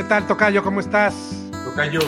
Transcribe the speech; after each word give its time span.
¿Qué 0.00 0.08
tal, 0.08 0.26
Tocayo? 0.26 0.64
¿Cómo 0.64 0.80
estás? 0.80 1.14
Tocayo, 1.62 2.00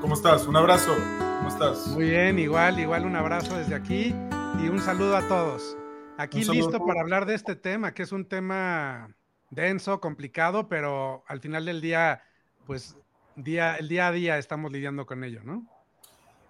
¿cómo 0.00 0.14
estás? 0.14 0.46
Un 0.46 0.56
abrazo. 0.56 0.94
¿Cómo 1.18 1.48
estás? 1.50 1.88
Muy 1.88 2.08
bien, 2.08 2.38
igual, 2.38 2.80
igual 2.80 3.04
un 3.04 3.14
abrazo 3.14 3.58
desde 3.58 3.74
aquí 3.74 4.14
y 4.58 4.68
un 4.68 4.80
saludo 4.80 5.14
a 5.14 5.28
todos. 5.28 5.76
Aquí 6.16 6.42
listo 6.42 6.82
para 6.86 7.02
hablar 7.02 7.26
de 7.26 7.34
este 7.34 7.54
tema, 7.54 7.92
que 7.92 8.02
es 8.02 8.12
un 8.12 8.24
tema 8.24 9.14
denso, 9.50 10.00
complicado, 10.00 10.70
pero 10.70 11.22
al 11.26 11.40
final 11.40 11.66
del 11.66 11.82
día, 11.82 12.22
pues 12.66 12.96
día, 13.36 13.76
el 13.76 13.88
día 13.88 14.08
a 14.08 14.12
día 14.12 14.38
estamos 14.38 14.72
lidiando 14.72 15.04
con 15.04 15.22
ello, 15.22 15.42
¿no? 15.44 15.66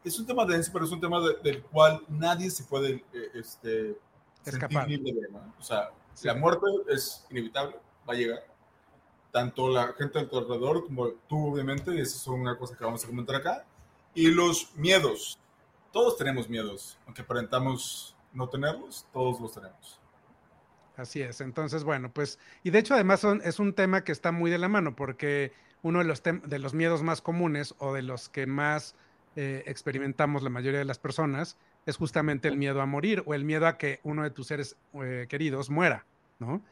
Es 0.04 0.17
un 0.21 0.26
tema 0.26 0.45
denso, 0.45 0.71
pero 0.72 0.85
es 0.85 0.93
un 0.93 1.00
tema 1.00 1.18
del 1.43 1.61
cual 1.64 2.04
nadie 2.08 2.50
se 2.50 2.63
puede 2.63 3.04
eh, 3.13 3.31
este, 3.35 3.99
escapar. 4.46 4.86
O 5.58 5.63
sea, 5.64 5.90
la 6.22 6.35
muerte 6.36 6.67
es 6.89 7.26
inevitable, 7.31 7.79
va 8.08 8.14
a 8.14 8.17
llegar. 8.17 8.54
Tanto 9.34 9.68
la 9.68 9.93
gente 9.94 10.20
a 10.20 10.29
tu 10.29 10.38
alrededor 10.38 10.84
como 10.84 11.08
tú, 11.29 11.48
obviamente, 11.52 11.93
y 11.93 12.00
eso 12.00 12.16
es 12.16 12.26
una 12.29 12.56
cosa 12.56 12.76
que 12.76 12.84
vamos 12.84 13.02
a 13.02 13.08
comentar 13.08 13.34
acá. 13.34 13.64
Y 14.14 14.29
los 14.29 14.72
miedos. 14.76 15.40
Todos 15.90 16.16
tenemos 16.16 16.48
miedos, 16.48 17.00
aunque 17.04 17.22
aparentamos 17.22 18.16
no 18.32 18.48
tenerlos, 18.48 19.08
todos 19.12 19.40
los 19.40 19.52
tenemos. 19.52 20.00
Así 20.96 21.20
es. 21.20 21.40
Entonces, 21.40 21.82
bueno, 21.82 22.12
pues, 22.12 22.38
y 22.62 22.70
de 22.70 22.79
hecho, 22.79 22.94
además 22.94 23.24
es 23.43 23.58
un 23.58 23.72
tema 23.72 24.04
que 24.04 24.12
está 24.12 24.30
muy 24.30 24.52
de 24.52 24.58
la 24.58 24.68
mano, 24.68 24.94
porque 24.94 25.52
uno 25.82 25.98
de 25.98 26.04
los, 26.04 26.22
de 26.22 26.58
los 26.60 26.72
miedos 26.72 27.02
más 27.02 27.21
comunes 27.21 27.74
o 27.79 27.93
de 27.93 28.02
los 28.02 28.29
que 28.29 28.46
más 28.46 28.94
eh, 29.35 29.64
experimentamos 29.66 30.44
la 30.44 30.50
mayoría 30.50 30.79
de 30.79 30.85
las 30.85 31.00
personas 31.00 31.57
es 31.86 31.96
justamente 31.96 32.46
el 32.46 32.56
miedo 32.56 32.80
a 32.80 32.86
morir 32.86 33.24
o 33.26 33.34
el 33.34 33.44
miedo 33.44 33.66
a 33.66 33.78
que 33.78 33.98
uno 34.04 34.22
de 34.22 34.30
tus 34.30 34.46
seres 34.46 34.76
eh, 35.02 35.26
queridos 35.28 35.70
muera, 35.70 36.06
¿no? 36.38 36.62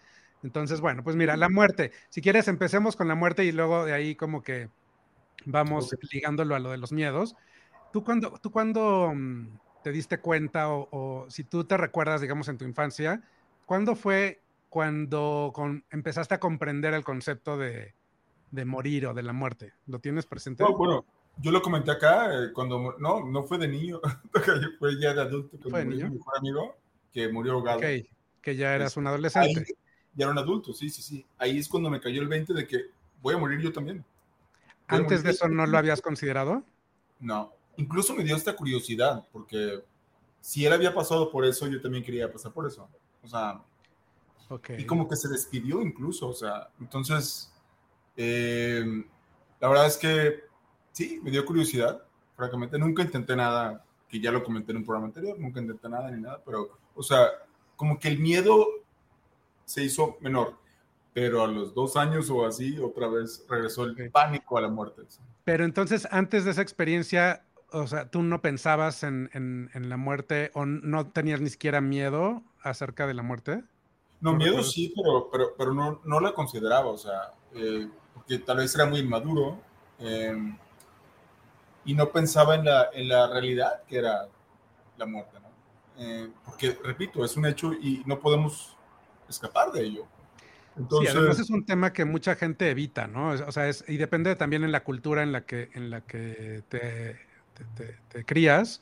Entonces, 0.42 0.80
bueno, 0.80 1.02
pues 1.04 1.16
mira, 1.16 1.36
la 1.36 1.48
muerte. 1.48 1.92
Si 2.08 2.20
quieres, 2.20 2.48
empecemos 2.48 2.96
con 2.96 3.08
la 3.08 3.14
muerte 3.14 3.44
y 3.44 3.52
luego 3.52 3.84
de 3.84 3.92
ahí 3.92 4.16
como 4.16 4.42
que 4.42 4.68
vamos 5.44 5.94
ligándolo 6.12 6.54
a 6.54 6.58
lo 6.58 6.70
de 6.70 6.78
los 6.78 6.92
miedos. 6.92 7.36
¿Tú 7.92 8.04
cuando, 8.04 8.38
tú 8.40 8.50
cuando 8.50 9.12
mm, 9.14 9.46
te 9.82 9.92
diste 9.92 10.18
cuenta 10.18 10.68
o, 10.70 11.26
si 11.28 11.44
tú 11.44 11.64
te 11.64 11.76
recuerdas, 11.76 12.20
digamos, 12.20 12.48
en 12.48 12.58
tu 12.58 12.64
infancia, 12.64 13.22
¿cuándo 13.66 13.94
fue 13.94 14.40
cuando 14.68 15.52
empezaste 15.90 16.34
a 16.34 16.40
comprender 16.40 16.94
el 16.94 17.04
concepto 17.04 17.56
de, 17.58 17.94
morir 18.64 19.06
o 19.06 19.14
de 19.14 19.22
la 19.22 19.32
muerte? 19.32 19.74
¿Lo 19.86 19.98
tienes 19.98 20.26
presente? 20.26 20.64
bueno, 20.64 21.04
yo 21.38 21.50
lo 21.50 21.62
comenté 21.62 21.90
acá 21.90 22.32
eh, 22.32 22.52
cuando, 22.52 22.96
no, 22.98 23.24
no 23.24 23.44
fue 23.44 23.58
de 23.58 23.68
niño, 23.68 24.00
fue 24.78 25.00
ya 25.00 25.14
de 25.14 25.20
adulto, 25.20 25.58
¿Fue 25.68 25.80
de 25.80 25.86
niño? 25.86 26.08
mi 26.08 26.16
mejor 26.16 26.38
amigo 26.38 26.76
que 27.12 27.30
murió 27.30 27.52
ahogado. 27.52 27.78
Ok, 27.78 27.84
que 28.40 28.56
ya 28.56 28.74
eras 28.74 28.96
un 28.96 29.06
adolescente. 29.06 29.66
Ya 30.14 30.24
era 30.24 30.32
un 30.32 30.38
adulto, 30.38 30.72
sí, 30.72 30.90
sí, 30.90 31.02
sí. 31.02 31.26
Ahí 31.38 31.58
es 31.58 31.68
cuando 31.68 31.90
me 31.90 32.00
cayó 32.00 32.20
el 32.20 32.28
20 32.28 32.52
de 32.52 32.66
que 32.66 32.90
voy 33.20 33.34
a 33.34 33.38
morir 33.38 33.60
yo 33.60 33.72
también. 33.72 34.04
¿Antes 34.86 35.22
de 35.22 35.30
eso 35.30 35.48
no 35.48 35.66
lo 35.66 35.78
habías 35.78 36.02
considerado? 36.02 36.62
No, 37.18 37.52
incluso 37.76 38.14
me 38.14 38.24
dio 38.24 38.36
esta 38.36 38.54
curiosidad, 38.54 39.26
porque 39.32 39.82
si 40.40 40.66
él 40.66 40.72
había 40.72 40.94
pasado 40.94 41.30
por 41.30 41.44
eso, 41.44 41.66
yo 41.66 41.80
también 41.80 42.04
quería 42.04 42.30
pasar 42.30 42.52
por 42.52 42.66
eso. 42.66 42.88
O 43.22 43.28
sea, 43.28 43.62
okay. 44.48 44.80
y 44.80 44.84
como 44.84 45.08
que 45.08 45.16
se 45.16 45.28
despidió 45.28 45.80
incluso, 45.80 46.28
o 46.28 46.34
sea, 46.34 46.68
entonces, 46.80 47.52
eh, 48.16 48.84
la 49.60 49.68
verdad 49.68 49.86
es 49.86 49.96
que 49.96 50.40
sí, 50.90 51.20
me 51.22 51.30
dio 51.30 51.46
curiosidad, 51.46 52.02
francamente, 52.36 52.78
nunca 52.78 53.02
intenté 53.02 53.36
nada, 53.36 53.84
que 54.08 54.20
ya 54.20 54.30
lo 54.30 54.44
comenté 54.44 54.72
en 54.72 54.78
un 54.78 54.84
programa 54.84 55.06
anterior, 55.06 55.38
nunca 55.38 55.60
intenté 55.60 55.88
nada 55.88 56.10
ni 56.10 56.20
nada, 56.20 56.42
pero, 56.44 56.78
o 56.94 57.02
sea, 57.02 57.28
como 57.76 57.98
que 57.98 58.08
el 58.08 58.18
miedo 58.18 58.66
se 59.72 59.82
hizo 59.82 60.18
menor, 60.20 60.58
pero 61.14 61.42
a 61.42 61.46
los 61.46 61.74
dos 61.74 61.96
años 61.96 62.28
o 62.30 62.44
así, 62.44 62.78
otra 62.78 63.08
vez 63.08 63.44
regresó 63.48 63.84
el 63.84 64.10
pánico 64.10 64.58
a 64.58 64.60
la 64.60 64.68
muerte. 64.68 65.02
Pero 65.44 65.64
entonces, 65.64 66.06
antes 66.10 66.44
de 66.44 66.50
esa 66.50 66.60
experiencia, 66.60 67.44
o 67.70 67.86
sea, 67.86 68.10
¿tú 68.10 68.22
no 68.22 68.42
pensabas 68.42 69.02
en, 69.02 69.30
en, 69.32 69.88
la 69.88 69.96
muerte 69.96 70.50
o 70.54 70.66
no 70.66 71.06
tenías 71.06 71.40
ni 71.40 71.48
siquiera 71.48 71.80
miedo 71.80 72.42
acerca 72.62 73.06
de 73.06 73.14
la 73.14 73.22
muerte? 73.22 73.64
No, 74.20 74.34
miedo 74.34 74.62
sí, 74.62 74.92
pero, 74.94 75.30
pero, 75.32 75.54
pero 75.56 75.72
no, 75.72 76.00
no 76.04 76.20
la 76.20 76.32
consideraba, 76.34 76.88
o 76.88 76.98
sea, 76.98 77.32
eh, 77.54 77.88
porque 78.14 78.38
tal 78.38 78.58
vez 78.58 78.74
era 78.74 78.84
muy 78.84 79.00
inmaduro. 79.00 79.58
Eh, 79.98 80.36
y 81.84 81.94
no 81.94 82.10
pensaba 82.10 82.54
en 82.56 82.66
la, 82.66 82.90
en 82.92 83.08
la 83.08 83.26
realidad 83.26 83.82
que 83.88 83.96
era 83.98 84.28
la 84.98 85.06
muerte, 85.06 85.38
¿no? 85.40 85.48
Eh, 85.96 86.30
porque, 86.44 86.78
repito, 86.84 87.24
es 87.24 87.36
un 87.36 87.46
hecho 87.46 87.72
y 87.72 88.02
no 88.06 88.20
podemos 88.20 88.76
escapar 89.32 89.72
de 89.72 89.82
ello. 89.82 90.06
Entonces, 90.76 91.12
sí, 91.12 91.18
además 91.18 91.38
es 91.38 91.50
un 91.50 91.64
tema 91.64 91.92
que 91.92 92.04
mucha 92.04 92.34
gente 92.34 92.70
evita, 92.70 93.06
¿no? 93.06 93.30
O 93.30 93.52
sea, 93.52 93.68
es, 93.68 93.84
y 93.88 93.98
depende 93.98 94.34
también 94.36 94.64
en 94.64 94.72
la 94.72 94.84
cultura 94.84 95.22
en 95.22 95.32
la 95.32 95.44
que, 95.44 95.70
en 95.74 95.90
la 95.90 96.00
que 96.00 96.62
te, 96.68 97.18
te, 98.08 98.24
crías. 98.24 98.80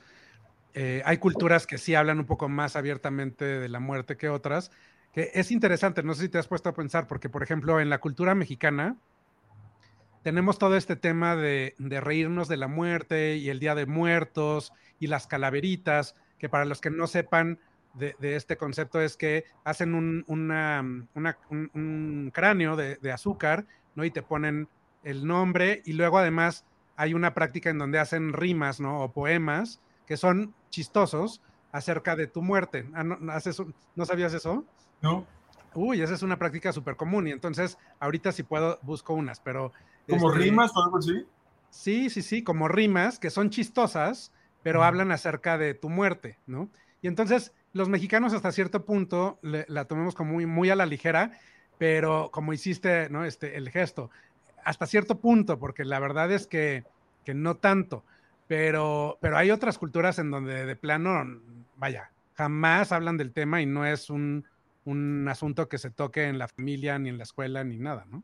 Eh, 0.75 1.03
hay 1.05 1.19
culturas 1.19 1.67
que 1.67 1.79
sí 1.79 1.95
hablan 1.95 2.21
un 2.21 2.27
poco 2.27 2.49
más 2.49 2.77
abiertamente 2.77 3.45
de 3.45 3.69
la 3.69 3.81
muerte 3.81 4.17
que 4.17 4.29
otras, 4.29 4.71
que 5.13 5.31
es 5.35 5.51
interesante, 5.51 6.03
no 6.05 6.15
sé 6.15 6.23
si 6.23 6.29
te 6.29 6.39
has 6.39 6.47
puesto 6.47 6.69
a 6.69 6.75
pensar, 6.75 7.09
porque 7.09 7.29
por 7.29 7.43
ejemplo 7.43 7.81
en 7.81 7.91
la 7.91 7.99
cultura 7.99 8.37
mexicana, 8.37 8.97
tenemos 10.23 10.59
todo 10.59 10.77
este 10.77 10.97
tema 10.97 11.35
de, 11.35 11.75
reírnos 11.79 12.49
de 12.49 12.57
la 12.57 12.69
muerte 12.69 13.37
y 13.37 13.49
el 13.49 13.59
Día 13.59 13.75
de 13.75 13.87
Muertos 13.87 14.73
y 14.99 15.07
las 15.07 15.27
calaveritas, 15.27 16.15
que 16.39 16.49
para 16.49 16.65
los 16.65 16.81
que 16.81 16.91
no 16.91 17.07
sepan 17.07 17.59
de, 17.95 18.15
este 18.21 18.57
concepto 18.57 19.01
es 19.01 19.17
que 19.17 19.45
hacen 19.65 19.95
un, 19.95 20.25
un, 20.27 22.31
cráneo 22.33 22.77
de, 22.77 23.13
azúcar, 23.13 23.67
¿no? 23.95 24.05
Y 24.05 24.11
te 24.11 24.23
ponen 24.23 24.69
el 25.03 25.27
nombre 25.27 25.83
y 25.85 25.95
luego 25.95 26.19
además 26.19 26.65
hay 26.97 27.15
una 27.15 27.35
práctica 27.35 27.71
en 27.71 27.79
donde 27.79 27.99
hacen 27.99 28.33
rimas, 28.33 28.81
¿no? 28.81 29.03
O 29.03 29.13
poemas 29.13 29.81
que 30.07 30.17
son 30.17 30.55
chistosos 30.71 31.43
acerca 31.73 32.17
de 32.17 32.27
tu 32.27 32.43
muerte. 32.43 32.89
Ah, 32.95 33.05
¿No, 33.05 33.19
¿no 33.21 34.07
sabías 34.07 34.35
eso? 34.35 34.65
No. 35.01 35.27
Uy, 35.75 36.03
esa 36.03 36.15
es 36.15 36.23
una 36.23 36.39
práctica 36.39 36.73
súper 36.73 36.97
común 36.97 37.29
y 37.29 37.31
entonces 37.31 37.79
ahorita 38.01 38.33
si 38.33 38.43
puedo 38.43 38.79
busco 38.83 39.15
unas, 39.15 39.41
pero 39.41 39.73
¿Como 40.09 40.33
este, 40.33 40.45
rimas 40.45 40.73
o 40.75 40.85
algo 40.85 40.99
así? 40.99 41.25
Sí, 41.71 42.11
sí, 42.11 42.23
sí, 42.23 42.43
como 42.43 42.69
rimas 42.69 43.19
que 43.19 43.31
son 43.31 43.51
chistosas, 43.51 44.33
pero 44.63 44.83
hablan 44.83 45.13
acerca 45.13 45.57
de 45.57 45.75
tu 45.75 45.89
muerte, 45.89 46.39
¿no? 46.47 46.69
Y 47.03 47.09
entonces 47.09 47.53
los 47.73 47.89
mexicanos 47.89 48.33
hasta 48.33 48.53
cierto 48.53 48.85
punto 48.85 49.39
la 49.43 49.85
tomemos 49.87 50.15
como 50.15 50.33
muy, 50.33 50.47
muy 50.47 50.71
a 50.71 50.77
la 50.77 50.87
ligera, 50.87 51.39
pero 51.79 52.31
como 52.33 52.53
hiciste, 52.53 53.09
¿no? 53.11 53.25
Este, 53.25 53.57
el 53.57 53.71
gesto, 53.71 54.11
hasta 54.65 54.87
cierto 54.87 55.19
punto, 55.19 55.59
porque 55.59 55.85
la 55.85 55.99
verdad 55.99 56.31
es 56.33 56.47
que, 56.47 56.85
que 57.25 57.35
no 57.35 57.57
tanto, 57.57 58.05
pero, 58.49 59.19
pero 59.21 59.39
hay 59.39 59.51
otras 59.51 59.79
culturas 59.79 60.19
en 60.19 60.31
donde 60.31 60.67
de 60.67 60.77
plano, 60.77 61.41
vaya, 61.77 62.11
jamás 62.35 62.93
hablan 62.93 63.17
del 63.17 63.33
tema 63.33 63.63
y 63.63 63.67
no 63.67 63.87
es 63.87 64.11
un, 64.11 64.45
un 64.85 65.29
asunto 65.29 65.69
que 65.69 65.79
se 65.79 65.91
toque 65.91 66.25
en 66.25 66.39
la 66.39 66.49
familia, 66.49 66.99
ni 66.99 67.09
en 67.09 67.19
la 67.19 67.25
escuela, 67.25 67.65
ni 67.65 67.79
nada, 67.79 68.07
¿no? 68.11 68.23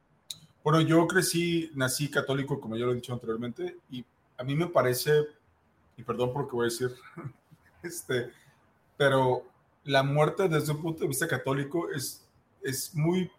Bueno, 0.64 0.80
yo 0.80 1.06
crecí, 1.06 1.70
nací 1.74 2.10
católico, 2.10 2.60
como 2.60 2.76
ya 2.76 2.86
lo 2.86 2.92
he 2.92 2.96
dicho 2.96 3.12
anteriormente, 3.12 3.76
y 3.88 4.04
a 4.36 4.42
mí 4.42 4.56
me 4.56 4.66
parece, 4.66 5.12
y 5.96 6.02
perdón 6.02 6.32
por 6.32 6.42
lo 6.42 6.48
que 6.48 6.56
voy 6.56 6.66
a 6.66 6.70
decir, 6.70 6.90
este, 7.82 8.30
pero 8.96 9.44
la 9.84 10.02
muerte 10.02 10.48
desde 10.48 10.72
un 10.72 10.82
punto 10.82 11.00
de 11.00 11.08
vista 11.08 11.28
católico 11.28 11.90
es, 11.90 12.26
es 12.62 12.94
muy, 12.94 13.30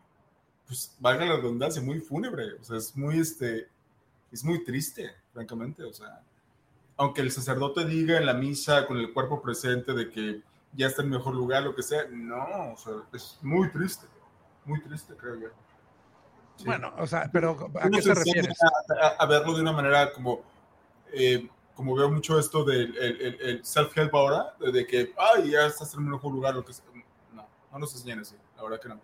pues 0.65 0.95
valga 0.99 1.25
la 1.25 1.35
redundancia, 1.37 1.81
muy 1.81 1.99
fúnebre, 1.99 2.53
o 2.59 2.63
sea, 2.63 2.77
es 2.77 2.95
muy, 2.95 3.19
este, 3.19 3.67
es 4.31 4.43
muy 4.43 4.63
triste, 4.63 5.11
francamente, 5.33 5.83
o 5.83 5.93
sea, 5.93 6.21
aunque 6.97 7.21
el 7.21 7.31
sacerdote 7.31 7.85
diga 7.85 8.17
en 8.17 8.25
la 8.25 8.33
misa 8.33 8.87
con 8.87 8.97
el 8.97 9.13
cuerpo 9.13 9.41
presente 9.41 9.93
de 9.93 10.09
que 10.09 10.41
ya 10.73 10.87
está 10.87 11.01
en 11.01 11.09
mejor 11.09 11.35
lugar, 11.35 11.63
lo 11.63 11.75
que 11.75 11.83
sea, 11.83 12.05
no, 12.09 12.73
o 12.73 12.77
sea, 12.77 12.93
es 13.13 13.37
muy 13.41 13.69
triste, 13.71 14.07
muy 14.65 14.81
triste, 14.81 15.13
creo 15.15 15.35
yo. 15.35 15.49
Bueno, 16.65 16.91
o 16.97 17.05
sea, 17.05 17.29
pero 17.31 17.69
¿a 17.79 17.89
qué 17.89 18.01
se 18.01 18.13
refiere? 18.13 18.49
A, 19.19 19.25
verlo 19.27 19.53
de 19.53 19.61
una 19.61 19.71
manera 19.71 20.11
como, 20.11 20.41
eh, 21.13 21.47
como 21.77 21.93
veo 21.93 22.09
mucho 22.09 22.39
esto 22.39 22.65
del 22.65 22.97
el, 22.97 23.63
self-help 23.63 24.11
ahora, 24.15 24.55
de 24.59 24.87
que, 24.87 25.13
ay, 25.15 25.51
ya 25.51 25.67
estás 25.67 25.93
en 25.93 25.99
un 25.99 26.09
mejor 26.09 26.33
lugar, 26.33 26.55
lo 26.55 26.65
que 26.65 26.73
sea. 26.73 26.83
No, 27.31 27.47
no 27.71 27.79
nos 27.79 27.93
enseñan 27.93 28.21
así, 28.21 28.35
la 28.55 28.63
verdad 28.63 28.81
que 28.81 28.89
no. 28.89 28.99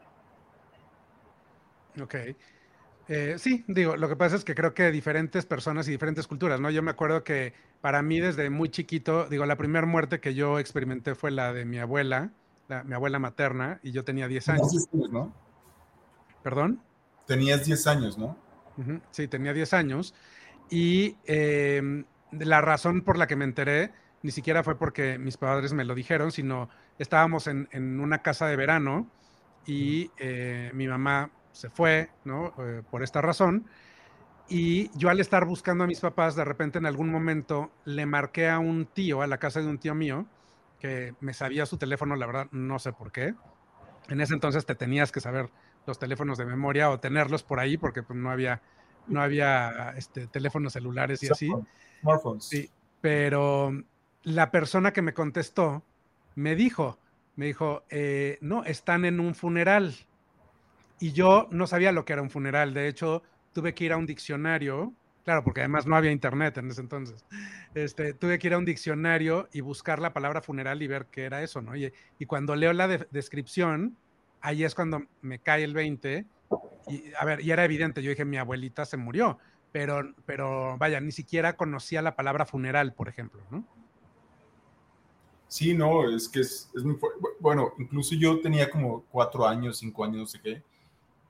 Ok. 2.04 2.16
Eh, 3.10 3.36
sí, 3.38 3.64
digo, 3.68 3.96
lo 3.96 4.10
que 4.10 4.16
pasa 4.16 4.38
es 4.38 4.44
que 4.44 4.56
creo 4.56 4.74
que 4.74 4.90
diferentes 4.90 5.46
personas 5.46 5.88
y 5.88 5.92
diferentes 5.92 6.26
culturas, 6.26 6.60
¿no? 6.60 6.72
Yo 6.72 6.82
me 6.82 6.90
acuerdo 6.90 7.24
que 7.24 7.54
para 7.80 8.02
mí 8.02 8.20
desde 8.20 8.50
muy 8.50 8.70
chiquito, 8.70 9.28
digo, 9.30 9.46
la 9.46 9.56
primera 9.56 9.86
muerte 9.86 10.20
que 10.20 10.34
yo 10.34 10.58
experimenté 10.58 11.14
fue 11.14 11.30
la 11.30 11.54
de 11.54 11.66
mi 11.66 11.78
abuela, 11.78 12.32
mi 12.86 12.96
abuela 12.96 13.20
materna, 13.20 13.80
y 13.84 13.92
yo 13.92 14.04
tenía 14.04 14.28
10 14.28 14.50
años. 14.50 14.90
¿no? 15.12 15.32
¿Perdón? 16.42 16.82
Tenías 17.28 17.66
10 17.66 17.86
años, 17.86 18.18
¿no? 18.18 18.36
Sí, 19.12 19.28
tenía 19.28 19.54
10 19.54 19.74
años. 19.74 20.16
Y 20.72 21.18
em, 21.26 22.06
la 22.40 22.62
razón 22.62 23.02
por 23.02 23.18
la 23.18 23.28
que 23.28 23.36
me 23.36 23.46
enteré 23.46 23.92
ni 24.22 24.32
siquiera 24.32 24.64
fue 24.64 24.78
porque 24.78 25.18
mis 25.20 25.38
padres 25.38 25.74
me 25.74 25.84
lo 25.84 25.96
dijeron, 25.96 26.32
sino 26.32 26.70
estábamos 26.98 27.48
en, 27.48 27.68
una 28.00 28.22
casa 28.22 28.48
de 28.48 28.56
verano 28.56 29.08
y 29.66 30.12
eh, 30.18 30.72
mi 30.74 30.88
mamá 30.88 31.30
se 31.52 31.70
fue, 31.70 32.10
¿no? 32.24 32.54
Eh, 32.58 32.82
por 32.90 33.04
esta 33.04 33.22
razón. 33.22 33.68
Y 34.48 34.90
yo 34.98 35.10
al 35.10 35.20
estar 35.20 35.46
buscando 35.46 35.84
a 35.84 35.88
mis 35.88 36.00
papás, 36.00 36.36
de 36.36 36.46
repente 36.46 36.78
en 36.78 36.86
algún 36.86 37.10
momento 37.10 37.72
le 37.86 38.06
marqué 38.06 38.50
a 38.50 38.60
un 38.60 38.86
tío, 38.86 39.22
a 39.22 39.28
la 39.28 39.38
casa 39.38 39.62
de 39.62 39.68
un 39.68 39.78
tío 39.78 39.94
mío, 39.94 40.26
que 40.80 41.14
me 41.20 41.34
sabía 41.34 41.66
su 41.66 41.78
teléfono, 41.78 42.16
la 42.16 42.26
verdad 42.26 42.48
no 42.52 42.80
sé 42.80 42.94
por 42.94 43.12
qué. 43.12 43.36
En 44.10 44.22
ese 44.22 44.34
entonces 44.34 44.66
te 44.66 44.76
tenías 44.76 45.12
que 45.12 45.22
saber 45.22 45.50
los 45.86 46.00
teléfonos 46.00 46.38
de 46.38 46.46
memoria 46.46 46.90
o 46.90 47.00
tenerlos 47.00 47.44
por 47.44 47.60
ahí 47.60 47.78
porque 47.78 48.04
pues, 48.04 48.18
no 48.18 48.32
había, 48.32 48.62
no 49.08 49.22
había 49.22 49.94
este, 49.98 50.28
teléfonos 50.28 50.74
celulares 50.74 51.22
y 51.24 51.28
así. 51.30 51.52
Smartphones. 52.02 52.46
Sí, 52.46 52.70
pero 53.02 53.72
la 54.24 54.52
persona 54.52 54.94
que 54.94 55.02
me 55.02 55.14
contestó 55.14 55.84
me 56.36 56.56
dijo, 56.56 56.98
me 57.36 57.48
dijo, 57.48 57.84
eh, 57.90 58.38
no, 58.42 58.64
están 58.64 59.06
en 59.06 59.20
un 59.20 59.36
funeral. 59.36 59.96
Y 61.00 61.12
yo 61.12 61.48
no 61.52 61.68
sabía 61.68 61.92
lo 61.92 62.06
que 62.06 62.14
era 62.14 62.22
un 62.22 62.30
funeral. 62.30 62.74
De 62.74 62.88
hecho, 62.88 63.24
tuve 63.54 63.74
que 63.74 63.86
ir 63.86 63.94
a 63.94 63.98
un 63.98 64.06
diccionario, 64.06 64.94
claro, 65.26 65.44
porque 65.44 65.62
además 65.62 65.86
no 65.86 65.96
había 65.96 66.12
internet 66.12 66.58
en 66.58 66.70
ese 66.70 66.82
entonces. 66.82 67.26
Este, 67.74 68.14
tuve 68.14 68.40
que 68.40 68.48
ir 68.48 68.54
a 68.54 68.58
un 68.58 68.66
diccionario 68.66 69.50
y 69.52 69.62
buscar 69.62 70.00
la 70.00 70.14
palabra 70.14 70.42
funeral 70.42 70.82
y 70.82 70.88
ver 70.88 71.08
qué 71.08 71.24
era 71.24 71.44
eso, 71.44 71.62
¿no? 71.62 71.76
Y, 71.76 71.92
y 72.20 72.26
cuando 72.26 72.56
leo 72.56 72.72
la 72.74 72.88
descripción, 72.88 73.98
ahí 74.42 74.64
es 74.64 74.76
cuando 74.76 75.04
me 75.22 75.40
cae 75.40 75.64
el 75.64 75.74
20. 75.74 76.26
Y, 76.88 77.14
a 77.20 77.26
ver, 77.26 77.42
y 77.42 77.52
era 77.52 77.66
evidente, 77.66 78.02
yo 78.02 78.10
dije, 78.10 78.26
mi 78.26 78.38
abuelita 78.38 78.86
se 78.86 78.98
murió, 78.98 79.40
pero, 79.72 80.14
pero 80.26 80.78
vaya, 80.78 81.00
ni 81.00 81.12
siquiera 81.12 81.56
conocía 81.56 82.02
la 82.02 82.16
palabra 82.16 82.46
funeral, 82.46 82.94
por 82.94 83.10
ejemplo, 83.10 83.42
¿no? 83.50 83.66
Sí, 85.48 85.74
no, 85.76 86.10
es 86.10 86.28
que 86.28 86.40
es, 86.40 86.72
es 86.76 86.84
muy 86.84 86.98
Bueno, 87.40 87.74
incluso 87.78 88.16
yo 88.16 88.42
tenía 88.42 88.70
como 88.70 89.04
cuatro 89.12 89.48
años, 89.48 89.78
cinco 89.78 90.04
años, 90.04 90.18
no 90.18 90.26
sé 90.26 90.42
qué, 90.42 90.64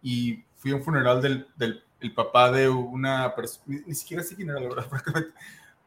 y 0.02 0.44
fui 0.56 0.72
a 0.72 0.76
un 0.76 0.84
funeral 0.84 1.22
del, 1.22 1.48
del 1.58 1.84
el 2.04 2.14
papá 2.14 2.52
de 2.52 2.68
una 2.68 3.34
persona, 3.34 3.82
ni, 3.88 3.96
siquiera 3.96 4.22
sé 4.22 4.36
quién 4.36 4.50
era, 4.50 4.60
la 4.60 4.70
verdad, 4.70 4.88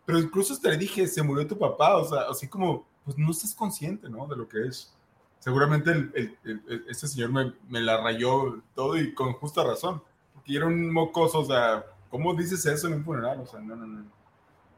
pero 0.06 0.18
incluso 0.18 0.54
hasta 0.54 0.70
le 0.70 0.78
dije, 0.78 1.06
se 1.06 1.22
murió 1.22 1.46
tu 1.46 1.58
papá, 1.58 1.96
o 1.96 2.08
sea, 2.08 2.22
así 2.30 2.48
como, 2.48 2.86
pues 3.04 3.18
no 3.18 3.30
estás 3.30 3.54
consciente, 3.54 4.08
¿no? 4.08 4.26
De 4.26 4.34
lo 4.34 4.48
que 4.48 4.66
es. 4.66 4.95
Seguramente 5.46 5.93
el, 5.93 6.37
este 6.88 7.06
señor 7.06 7.31
me, 7.31 7.52
me, 7.69 7.81
la 7.81 8.02
rayó 8.02 8.64
todo 8.75 8.96
y 8.96 9.14
con 9.14 9.34
justa 9.34 9.62
razón, 9.62 10.02
porque 10.34 10.56
era 10.56 10.66
un 10.66 10.93
mocoso, 10.93 11.38
o 11.38 11.44
sea, 11.44 11.84
¿cómo 12.10 12.34
dices 12.34 12.66
eso 12.66 12.88
en 12.88 12.94
un 12.94 13.04
funeral? 13.04 13.38
O 13.43 13.46
sea, 13.46 13.60
no, 13.60 13.76
no, 13.76 13.87
no. 13.87 14.04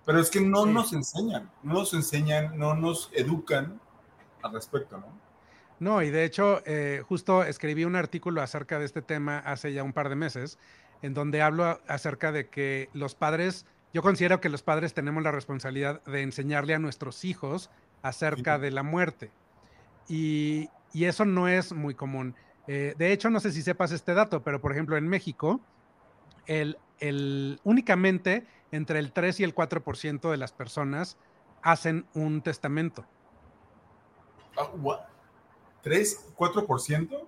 Pero 0.05 0.21
es 0.21 0.29
que 0.29 0.43
no 0.43 0.67
nos 0.67 0.93
enseñan, 0.93 1.51
no 1.63 1.73
nos 1.73 1.95
enseñan, 1.95 2.59
no 2.59 2.75
nos 2.75 3.11
educan 3.15 3.81
al 4.43 4.53
respecto, 4.53 4.99
¿no? 4.99 5.07
No, 5.81 6.03
y 6.03 6.11
de 6.11 6.27
hecho, 6.27 6.61
eh, 6.67 7.03
justo 7.09 7.45
escribí 7.45 7.87
un 7.87 7.97
artículo 7.97 8.43
acerca 8.43 8.79
de 8.79 8.85
este 8.85 9.01
tema 9.01 9.39
hace 9.39 9.73
ya 9.73 9.83
un 9.83 9.95
par 9.95 10.11
de 10.11 10.17
meses, 10.17 10.59
en 11.01 11.15
donde 11.15 11.41
hablo 11.41 11.81
acerca 11.89 12.31
de 12.31 12.51
que 12.51 12.91
los 12.93 13.15
padres, 13.15 13.65
yo 13.95 14.03
considero 14.03 14.43
que 14.43 14.51
los 14.51 14.63
padres 14.63 14.93
tenemos 14.93 15.23
la 15.23 15.33
responsabilidad 15.33 16.05
de 16.05 16.21
enseñarle 16.21 16.75
a 16.75 16.79
nuestros 16.79 17.25
hijos 17.25 17.71
acerca 18.03 18.59
de 18.59 18.71
la 18.71 18.83
muerte. 18.83 19.31
Y, 20.09 20.69
y, 20.93 21.05
eso 21.05 21.25
no 21.25 21.49
es 21.49 21.73
muy 21.73 21.95
común. 21.95 22.35
Eh, 22.67 22.95
de 22.97 23.13
hecho, 23.13 23.31
no 23.31 23.41
sé 23.41 23.53
si 23.53 23.63
sepas 23.63 23.93
este 23.93 24.15
dato, 24.15 24.43
pero 24.43 24.61
por 24.61 24.73
ejemplo, 24.73 24.97
en 24.97 25.07
México, 25.07 25.61
el, 26.47 26.79
el, 27.01 27.61
únicamente 27.65 28.47
entre 28.73 28.99
el 28.99 29.13
3 29.13 29.41
y 29.41 29.45
el 29.45 29.55
4% 29.55 30.31
de 30.31 30.37
las 30.37 30.53
personas 30.53 31.17
hacen 31.63 32.07
un 32.15 32.43
testamento. 32.43 33.07
Uh, 34.57 34.93
¿3, 35.85 36.35
4%? 36.37 37.27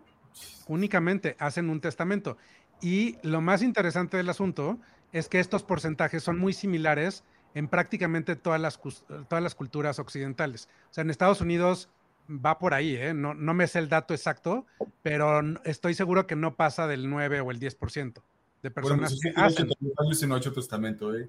Únicamente 0.67 1.37
hacen 1.39 1.71
un 1.71 1.81
testamento. 1.81 2.37
Y 2.81 3.19
lo 3.23 3.41
más 3.41 3.63
interesante 3.63 4.17
del 4.17 4.29
asunto 4.29 4.79
es 5.13 5.29
que 5.29 5.41
estos 5.41 5.63
porcentajes 5.63 6.23
son 6.23 6.39
muy 6.39 6.53
similares 6.53 7.25
en 7.55 7.69
prácticamente 7.69 8.37
todas 8.37 8.61
las, 8.61 8.81
todas 9.29 9.43
las 9.43 9.55
culturas 9.55 9.99
occidentales. 9.99 10.69
O 10.91 10.95
sea, 10.95 11.03
en 11.03 11.11
Estados 11.11 11.41
Unidos 11.41 11.91
va 12.31 12.59
por 12.59 12.75
ahí, 12.75 12.97
¿eh? 12.97 13.13
no, 13.15 13.35
no 13.35 13.55
me 13.55 13.67
sé 13.67 13.79
el 13.79 13.89
dato 13.89 14.15
exacto, 14.15 14.67
pero 15.03 15.41
estoy 15.65 15.95
seguro 15.95 16.27
que 16.27 16.37
no 16.37 16.55
pasa 16.55 16.87
del 16.87 17.11
9 17.11 17.41
o 17.41 17.51
el 17.51 17.59
10% 17.59 18.23
de 18.63 18.71
personas 18.71 19.15
bueno, 19.15 19.35
pues 19.35 19.35
que 19.35 19.41
hacen. 19.41 19.69
y 20.23 20.27
no 20.27 20.37
hecho 20.37 20.53
testamento, 20.53 21.15
¿eh? 21.17 21.29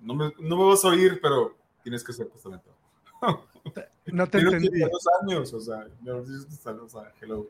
No 0.00 0.14
me, 0.14 0.32
no 0.38 0.56
me 0.56 0.64
vas 0.64 0.84
a 0.84 0.88
oír, 0.88 1.18
pero 1.22 1.56
tienes 1.82 2.04
que 2.04 2.12
hacer 2.12 2.26
testamento. 2.26 2.70
No 4.06 4.28
te 4.28 4.38
entendí. 4.38 4.80
dos 4.80 5.04
años, 5.22 5.52
o 5.52 5.60
sea, 5.60 5.86
no, 6.02 6.18
o 6.18 6.88
sea, 6.88 7.12
hello. 7.20 7.48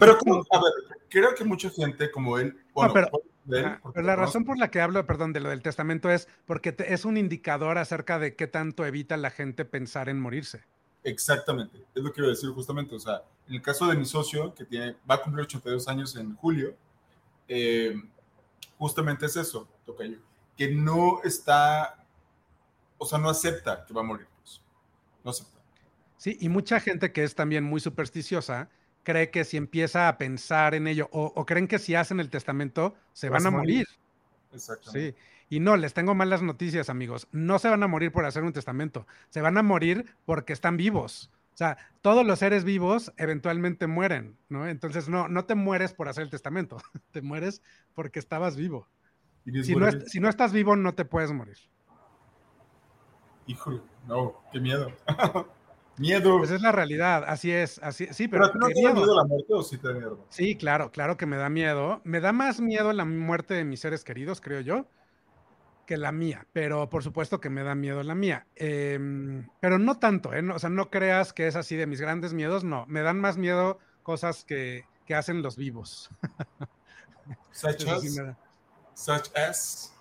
Pero 0.00 0.16
como, 0.16 0.36
a 0.36 0.62
ver, 0.62 0.98
creo 1.10 1.34
que 1.34 1.44
mucha 1.44 1.68
gente 1.68 2.10
como 2.10 2.38
él, 2.38 2.56
bueno, 2.72 2.88
no, 2.88 2.94
pero, 2.94 3.10
él, 3.58 3.76
pero 3.92 4.06
la 4.06 4.16
razón 4.16 4.46
por 4.46 4.56
la 4.56 4.70
que 4.70 4.80
hablo, 4.80 5.04
perdón, 5.04 5.34
de 5.34 5.40
lo 5.40 5.50
del 5.50 5.60
testamento 5.60 6.10
es 6.10 6.26
porque 6.46 6.72
te, 6.72 6.94
es 6.94 7.04
un 7.04 7.18
indicador 7.18 7.76
acerca 7.76 8.18
de 8.18 8.34
qué 8.34 8.46
tanto 8.46 8.86
evita 8.86 9.18
la 9.18 9.28
gente 9.28 9.66
pensar 9.66 10.08
en 10.08 10.20
morirse. 10.20 10.64
Exactamente, 11.04 11.84
es 11.94 12.02
lo 12.02 12.12
que 12.12 12.20
iba 12.22 12.28
a 12.28 12.30
decir 12.30 12.50
justamente. 12.50 12.94
O 12.94 12.98
sea, 12.98 13.22
en 13.46 13.54
el 13.54 13.62
caso 13.62 13.86
de 13.86 13.96
mi 13.96 14.06
socio, 14.06 14.54
que 14.54 14.64
tiene, 14.64 14.96
va 15.08 15.16
a 15.16 15.22
cumplir 15.22 15.44
82 15.44 15.86
años 15.86 16.16
en 16.16 16.34
julio, 16.34 16.74
eh, 17.46 17.94
justamente 18.78 19.26
es 19.26 19.36
eso, 19.36 19.68
toca 19.84 20.04
yo, 20.06 20.16
que 20.56 20.72
no 20.72 21.22
está, 21.22 22.06
o 22.96 23.04
sea, 23.04 23.18
no 23.18 23.28
acepta 23.28 23.84
que 23.84 23.92
va 23.92 24.00
a 24.00 24.04
morir. 24.04 24.26
Pues. 24.40 24.62
No 25.22 25.30
acepta. 25.30 25.60
Sí, 26.16 26.38
y 26.40 26.48
mucha 26.48 26.80
gente 26.80 27.12
que 27.12 27.22
es 27.22 27.34
también 27.34 27.64
muy 27.64 27.80
supersticiosa 27.80 28.70
cree 29.02 29.30
que 29.30 29.44
si 29.44 29.58
empieza 29.58 30.08
a 30.08 30.16
pensar 30.16 30.74
en 30.74 30.86
ello 30.86 31.10
o, 31.12 31.44
creen 31.44 31.68
que 31.68 31.78
si 31.78 31.94
hacen 31.94 32.18
el 32.18 32.30
testamento 32.30 32.94
se 33.12 33.28
van 33.28 33.46
a 33.46 33.50
morir. 33.50 33.86
Exactamente. 34.52 35.12
Sí. 35.12 35.33
Y 35.48 35.60
no, 35.60 35.76
les 35.76 35.94
tengo 35.94 36.14
malas 36.14 36.42
noticias, 36.42 36.88
amigos. 36.88 37.28
No 37.32 37.58
se 37.58 37.68
van 37.68 37.82
a 37.82 37.88
morir 37.88 38.12
por 38.12 38.24
hacer 38.24 38.42
un 38.44 38.52
testamento. 38.52 39.06
Se 39.30 39.40
van 39.40 39.58
a 39.58 39.62
morir 39.62 40.06
porque 40.24 40.52
están 40.52 40.76
vivos. 40.76 41.30
O 41.54 41.56
sea, 41.56 41.76
todos 42.02 42.26
los 42.26 42.40
seres 42.40 42.64
vivos 42.64 43.12
eventualmente 43.16 43.86
mueren, 43.86 44.36
¿no? 44.48 44.66
Entonces, 44.66 45.08
no, 45.08 45.28
no 45.28 45.44
te 45.44 45.54
mueres 45.54 45.92
por 45.92 46.08
hacer 46.08 46.24
el 46.24 46.30
testamento. 46.30 46.78
te 47.12 47.22
mueres 47.22 47.62
porque 47.94 48.18
estabas 48.18 48.56
vivo. 48.56 48.88
Si 49.44 49.76
no, 49.76 49.90
si 50.06 50.20
no, 50.20 50.28
estás 50.28 50.52
vivo, 50.52 50.74
no 50.74 50.94
te 50.94 51.04
puedes 51.04 51.30
morir. 51.30 51.58
Híjole, 53.46 53.82
no, 54.08 54.42
qué 54.50 54.58
miedo. 54.58 54.90
Miedo. 55.96 56.38
Pues 56.38 56.50
es 56.50 56.60
la 56.60 56.72
realidad, 56.72 57.22
así 57.28 57.52
es, 57.52 57.78
así 57.80 58.08
sí, 58.10 58.26
pero. 58.26 58.48
¿Pero 58.48 58.58
no 58.58 58.66
te 58.66 58.82
da 58.82 58.94
miedo 58.94 59.14
la 59.14 59.24
muerte 59.24 59.54
o 59.54 59.62
sí 59.62 59.78
te 59.78 59.86
da 59.86 59.94
miedo? 59.94 60.26
Sí, 60.28 60.56
claro, 60.56 60.90
claro 60.90 61.16
que 61.16 61.24
me 61.24 61.36
da 61.36 61.48
miedo. 61.48 62.00
Me 62.02 62.20
da 62.20 62.32
más 62.32 62.60
miedo 62.60 62.92
la 62.92 63.04
muerte 63.04 63.54
de 63.54 63.64
mis 63.64 63.78
seres 63.78 64.02
queridos, 64.02 64.40
creo 64.40 64.60
yo, 64.60 64.88
que 65.86 65.96
la 65.96 66.12
mía, 66.12 66.46
pero 66.52 66.88
por 66.88 67.02
supuesto 67.02 67.40
que 67.40 67.50
me 67.50 67.62
da 67.62 67.74
miedo 67.74 68.02
la 68.02 68.14
mía. 68.14 68.46
Em, 68.56 69.48
pero 69.60 69.78
no 69.78 69.98
tanto, 69.98 70.32
¿eh? 70.32 70.42
o 70.50 70.58
sea, 70.58 70.70
no 70.70 70.90
creas 70.90 71.32
que 71.32 71.46
es 71.46 71.56
así 71.56 71.76
de 71.76 71.86
mis 71.86 72.00
grandes 72.00 72.32
miedos, 72.32 72.64
no. 72.64 72.86
Me 72.86 73.02
dan 73.02 73.20
más 73.20 73.36
miedo 73.36 73.78
cosas 74.02 74.44
que, 74.44 74.84
que 75.06 75.14
hacen 75.14 75.42
los 75.42 75.56
vivos. 75.56 76.10
Such 77.52 77.86
as. 77.86 78.02
Such 78.94 79.36
as. 79.36 79.94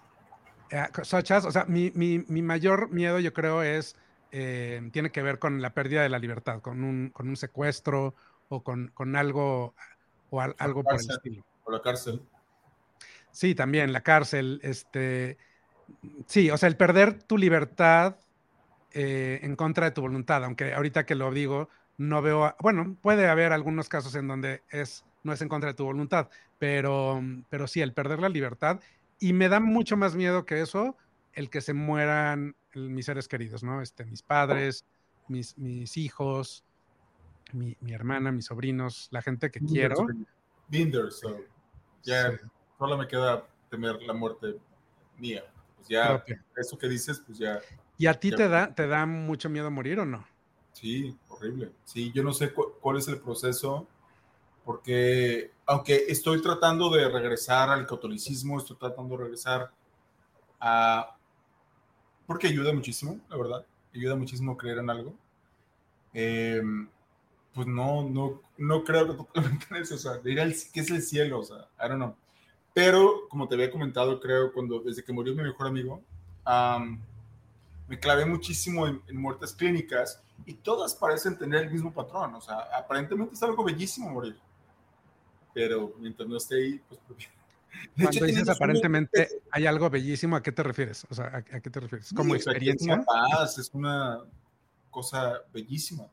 Eh, 0.69 0.87
such 1.03 1.31
as, 1.31 1.45
o 1.45 1.51
sea, 1.51 1.65
mi, 1.65 1.91
mi, 1.93 2.25
mi 2.27 2.41
mayor 2.41 2.89
miedo, 2.89 3.19
yo 3.19 3.31
creo, 3.31 3.61
es 3.61 3.95
eh, 4.31 4.89
tiene 4.91 5.11
que 5.11 5.21
ver 5.21 5.37
con 5.37 5.61
la 5.61 5.75
pérdida 5.75 6.01
de 6.01 6.09
la 6.09 6.17
libertad, 6.17 6.59
con 6.61 6.83
un, 6.83 7.11
con 7.11 7.29
un 7.29 7.37
secuestro 7.37 8.15
o 8.49 8.63
con, 8.63 8.87
con 8.95 9.15
algo, 9.15 9.75
o 10.31 10.41
algo 10.41 10.83
por 10.83 10.99
el 10.99 11.07
estilo. 11.07 11.45
O 11.63 11.71
la 11.71 11.81
cárcel. 11.81 12.19
Sí, 13.31 13.53
también 13.53 13.93
la 13.93 14.01
cárcel. 14.01 14.59
Este, 14.63 15.37
sí, 16.25 16.49
o 16.49 16.57
sea, 16.57 16.67
el 16.67 16.77
perder 16.77 17.21
tu 17.23 17.37
libertad 17.37 18.17
eh, 18.91 19.39
en 19.41 19.55
contra 19.55 19.85
de 19.85 19.91
tu 19.91 20.01
voluntad, 20.01 20.43
aunque 20.43 20.73
ahorita 20.73 21.05
que 21.05 21.15
lo 21.15 21.31
digo, 21.31 21.69
no 21.97 22.21
veo, 22.21 22.55
bueno, 22.59 22.95
puede 23.01 23.27
haber 23.27 23.51
algunos 23.53 23.89
casos 23.89 24.15
en 24.15 24.27
donde 24.27 24.61
es, 24.69 25.05
no 25.23 25.33
es 25.33 25.41
en 25.41 25.49
contra 25.49 25.69
de 25.71 25.75
tu 25.75 25.85
voluntad, 25.85 26.29
pero, 26.59 27.21
pero 27.49 27.67
sí, 27.67 27.81
el 27.81 27.93
perder 27.93 28.19
la 28.19 28.29
libertad. 28.29 28.79
Y 29.19 29.33
me 29.33 29.49
da 29.49 29.59
mucho 29.59 29.97
más 29.97 30.15
miedo 30.15 30.45
que 30.45 30.61
eso, 30.61 30.97
el 31.33 31.49
que 31.49 31.61
se 31.61 31.73
mueran 31.73 32.55
mis 32.75 33.05
seres 33.05 33.27
queridos, 33.27 33.63
¿no? 33.63 33.81
Este, 33.81 34.05
mis 34.05 34.21
padres, 34.21 34.85
mis, 35.27 35.57
mis 35.57 35.97
hijos, 35.97 36.63
mi, 37.51 37.77
mi 37.79 37.93
hermana, 37.93 38.31
mis 38.31 38.45
sobrinos, 38.45 39.07
la 39.11 39.21
gente 39.21 39.49
que 39.51 39.59
quiero. 39.59 40.07
Binder, 40.67 41.11
so, 41.11 41.37
ya 42.03 42.39
solo 42.77 42.97
me 42.97 43.07
queda 43.07 43.47
temer 43.69 44.01
la 44.03 44.13
muerte 44.13 44.57
mía. 45.17 45.43
Pues 45.83 45.89
ya, 45.89 46.23
eso 46.55 46.77
que 46.77 46.87
dices, 46.87 47.21
pues 47.25 47.37
ya. 47.37 47.59
¿Y 47.97 48.07
a 48.07 48.13
ti 48.13 48.31
te, 48.31 48.47
da, 48.47 48.73
te 48.73 48.87
da 48.87 49.05
mucho 49.05 49.49
miedo 49.49 49.69
morir 49.69 49.99
o 49.99 50.05
no? 50.05 50.25
Sí, 50.71 51.15
horrible. 51.27 51.71
Sí, 51.83 52.11
yo 52.13 52.23
no 52.23 52.33
sé 52.33 52.53
cuál 52.53 52.97
es 52.97 53.07
el 53.07 53.19
proceso, 53.19 53.87
porque 54.63 55.51
aunque 55.65 56.05
estoy 56.07 56.41
tratando 56.41 56.89
de 56.89 57.09
regresar 57.09 57.69
al 57.69 57.85
catolicismo, 57.85 58.57
estoy 58.57 58.77
tratando 58.77 59.17
de 59.17 59.23
regresar 59.23 59.71
a 60.59 61.17
porque 62.25 62.47
ayuda 62.47 62.73
muchísimo, 62.73 63.19
la 63.29 63.37
verdad. 63.37 63.65
Ayuda 63.93 64.15
muchísimo 64.15 64.57
creer 64.57 64.77
en 64.79 64.89
algo. 64.89 65.13
Em, 66.13 66.87
pues 67.53 67.67
no, 67.67 68.09
no, 68.09 68.41
no 68.57 68.83
creo 68.83 69.15
totalmente 69.15 69.65
en 69.69 69.77
eso. 69.77 69.95
O 69.95 69.97
sea, 69.97 70.19
ir 70.23 70.39
al, 70.39 70.55
¿qué 70.71 70.79
es 70.79 70.89
el 70.89 71.01
cielo? 71.01 71.39
O 71.39 71.43
sea, 71.43 71.67
I 71.77 71.89
don't 71.89 71.95
know. 71.97 72.15
Pero, 72.73 73.27
como 73.29 73.47
te 73.47 73.55
había 73.55 73.69
comentado, 73.69 74.19
creo, 74.19 74.51
cuando 74.51 74.79
desde 74.79 75.03
que 75.03 75.13
murió 75.13 75.35
mi 75.35 75.43
mejor 75.43 75.67
amigo, 75.67 76.01
me 77.87 77.99
clavé 77.99 78.25
muchísimo 78.25 78.87
en, 78.87 79.01
muertes 79.13 79.53
clínicas 79.53 80.21
y 80.45 80.55
todas 80.55 80.95
parecen 80.95 81.37
tener 81.37 81.65
el 81.65 81.71
mismo 81.71 81.93
patrón. 81.93 82.33
O 82.35 82.41
sea, 82.41 82.57
aparentemente 82.75 83.35
es 83.35 83.43
algo 83.43 83.63
bellísimo 83.63 84.09
morir. 84.09 84.37
Pero 85.53 85.93
mientras 85.99 86.27
no 86.27 86.37
esté 86.37 86.55
ahí, 86.55 86.81
pues... 86.87 86.99
Cuando 87.99 88.25
dices 88.25 88.47
aparentemente 88.49 89.41
hay 89.51 89.65
algo 89.65 89.89
bellísimo, 89.89 90.35
¿a 90.35 90.43
qué 90.43 90.51
te 90.51 90.61
refieres? 90.61 91.07
O 91.09 91.15
sea, 91.15 91.37
¿a, 91.37 91.41
qué 91.41 91.69
te 91.69 91.79
refieres? 91.79 92.13
¿Como 92.13 92.35
experiencia? 92.35 92.93
Es 92.93 92.99
una 92.99 93.05
paz, 93.05 93.57
es 93.57 93.71
una 93.73 94.19
cosa 94.91 95.41
bellísima. 95.51 96.05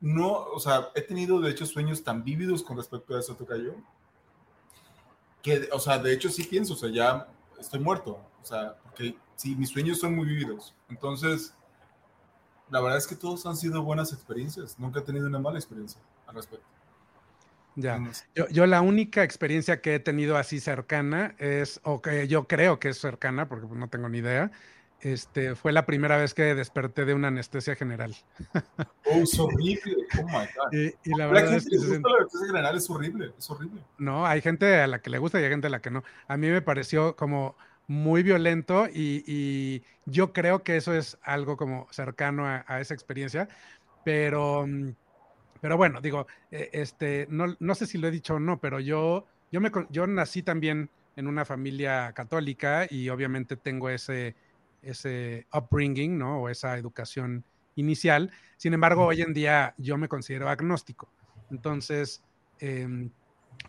No, 0.00 0.32
o 0.32 0.60
sea, 0.60 0.90
he 0.94 1.02
tenido 1.02 1.40
de 1.40 1.50
hecho 1.50 1.66
sueños 1.66 2.04
tan 2.04 2.22
vívidos 2.22 2.62
con 2.62 2.76
respecto 2.76 3.16
a 3.16 3.20
eso, 3.20 3.34
Tocayo, 3.34 3.74
que, 5.44 5.68
o 5.72 5.78
sea, 5.78 5.98
de 5.98 6.12
hecho 6.12 6.30
sí 6.30 6.42
pienso, 6.44 6.72
o 6.72 6.76
sea, 6.76 6.90
ya 6.90 7.28
estoy 7.60 7.78
muerto, 7.78 8.18
o 8.42 8.44
sea, 8.44 8.76
porque 8.82 9.14
sí, 9.36 9.54
mis 9.54 9.68
sueños 9.68 10.00
son 10.00 10.16
muy 10.16 10.26
vívidos. 10.26 10.74
Entonces, 10.88 11.54
la 12.70 12.80
verdad 12.80 12.96
es 12.96 13.06
que 13.06 13.14
todos 13.14 13.44
han 13.44 13.54
sido 13.54 13.82
buenas 13.82 14.12
experiencias, 14.14 14.78
nunca 14.78 15.00
he 15.00 15.02
tenido 15.02 15.26
una 15.26 15.38
mala 15.38 15.58
experiencia 15.58 16.00
al 16.26 16.36
respecto. 16.36 16.66
Ya, 17.76 18.00
yo, 18.34 18.48
yo, 18.48 18.66
la 18.66 18.80
única 18.80 19.22
experiencia 19.22 19.82
que 19.82 19.96
he 19.96 20.00
tenido 20.00 20.38
así 20.38 20.60
cercana 20.60 21.34
es, 21.38 21.80
o 21.82 22.00
que 22.00 22.26
yo 22.26 22.46
creo 22.46 22.78
que 22.78 22.88
es 22.88 22.98
cercana, 22.98 23.48
porque 23.48 23.66
no 23.66 23.88
tengo 23.88 24.08
ni 24.08 24.18
idea, 24.18 24.50
este, 25.00 25.54
fue 25.54 25.72
la 25.72 25.84
primera 25.84 26.16
vez 26.16 26.32
que 26.32 26.54
desperté 26.54 27.04
de 27.04 27.14
una 27.14 27.28
anestesia 27.28 27.74
general. 27.74 28.14
Oh, 29.06 29.18
es 29.18 29.38
horrible. 29.38 29.96
Oh 30.18 30.24
my 30.24 30.32
God. 30.32 30.72
Y, 31.04 31.14
la 31.14 31.26
verdad 31.26 31.54
es 31.54 31.68
que 31.68 31.76
la 31.76 31.96
anestesia 31.96 32.46
general 32.46 32.76
es 32.76 32.88
horrible, 32.88 33.32
es 33.38 33.50
horrible. 33.50 33.82
No, 33.98 34.26
hay 34.26 34.40
gente 34.40 34.80
a 34.80 34.86
la 34.86 35.02
que 35.02 35.10
le 35.10 35.18
gusta 35.18 35.38
y 35.38 35.44
hay 35.44 35.50
gente 35.50 35.66
a 35.66 35.70
la 35.70 35.82
que 35.82 35.90
no. 35.90 36.02
A 36.26 36.38
mí 36.38 36.48
me 36.48 36.62
pareció 36.62 37.14
como 37.16 37.54
muy 37.86 38.22
violento 38.22 38.88
y, 38.90 39.82
yo 40.06 40.32
creo 40.32 40.62
que 40.62 40.76
eso 40.76 40.94
es 40.94 41.18
algo 41.22 41.56
como 41.56 41.86
cercano 41.90 42.46
a, 42.46 42.80
esa 42.80 42.94
experiencia, 42.94 43.48
pero, 44.04 44.66
pero 45.60 45.76
bueno, 45.76 46.00
digo, 46.00 46.26
e, 46.50 46.70
este, 46.72 47.26
no, 47.30 47.56
no 47.58 47.74
sé 47.74 47.86
si 47.86 47.98
lo 47.98 48.08
he 48.08 48.10
dicho 48.10 48.34
o 48.34 48.40
no, 48.40 48.58
pero 48.60 48.80
yo, 48.80 49.26
yo, 49.50 49.60
me, 49.60 49.70
yo 49.90 50.06
nací 50.06 50.42
también 50.42 50.90
en 51.16 51.26
una 51.26 51.44
familia 51.44 52.12
católica 52.12 52.86
y 52.88 53.08
obviamente 53.08 53.56
tengo 53.56 53.88
ese 53.88 54.34
ese 54.86 55.46
upbringing, 55.52 56.18
¿no? 56.18 56.42
O 56.42 56.48
esa 56.48 56.76
educación 56.78 57.44
inicial. 57.76 58.30
Sin 58.56 58.74
embargo, 58.74 59.06
hoy 59.06 59.22
en 59.22 59.34
día 59.34 59.74
yo 59.78 59.96
me 59.96 60.08
considero 60.08 60.48
agnóstico. 60.48 61.08
Entonces, 61.50 62.22
em, 62.60 63.10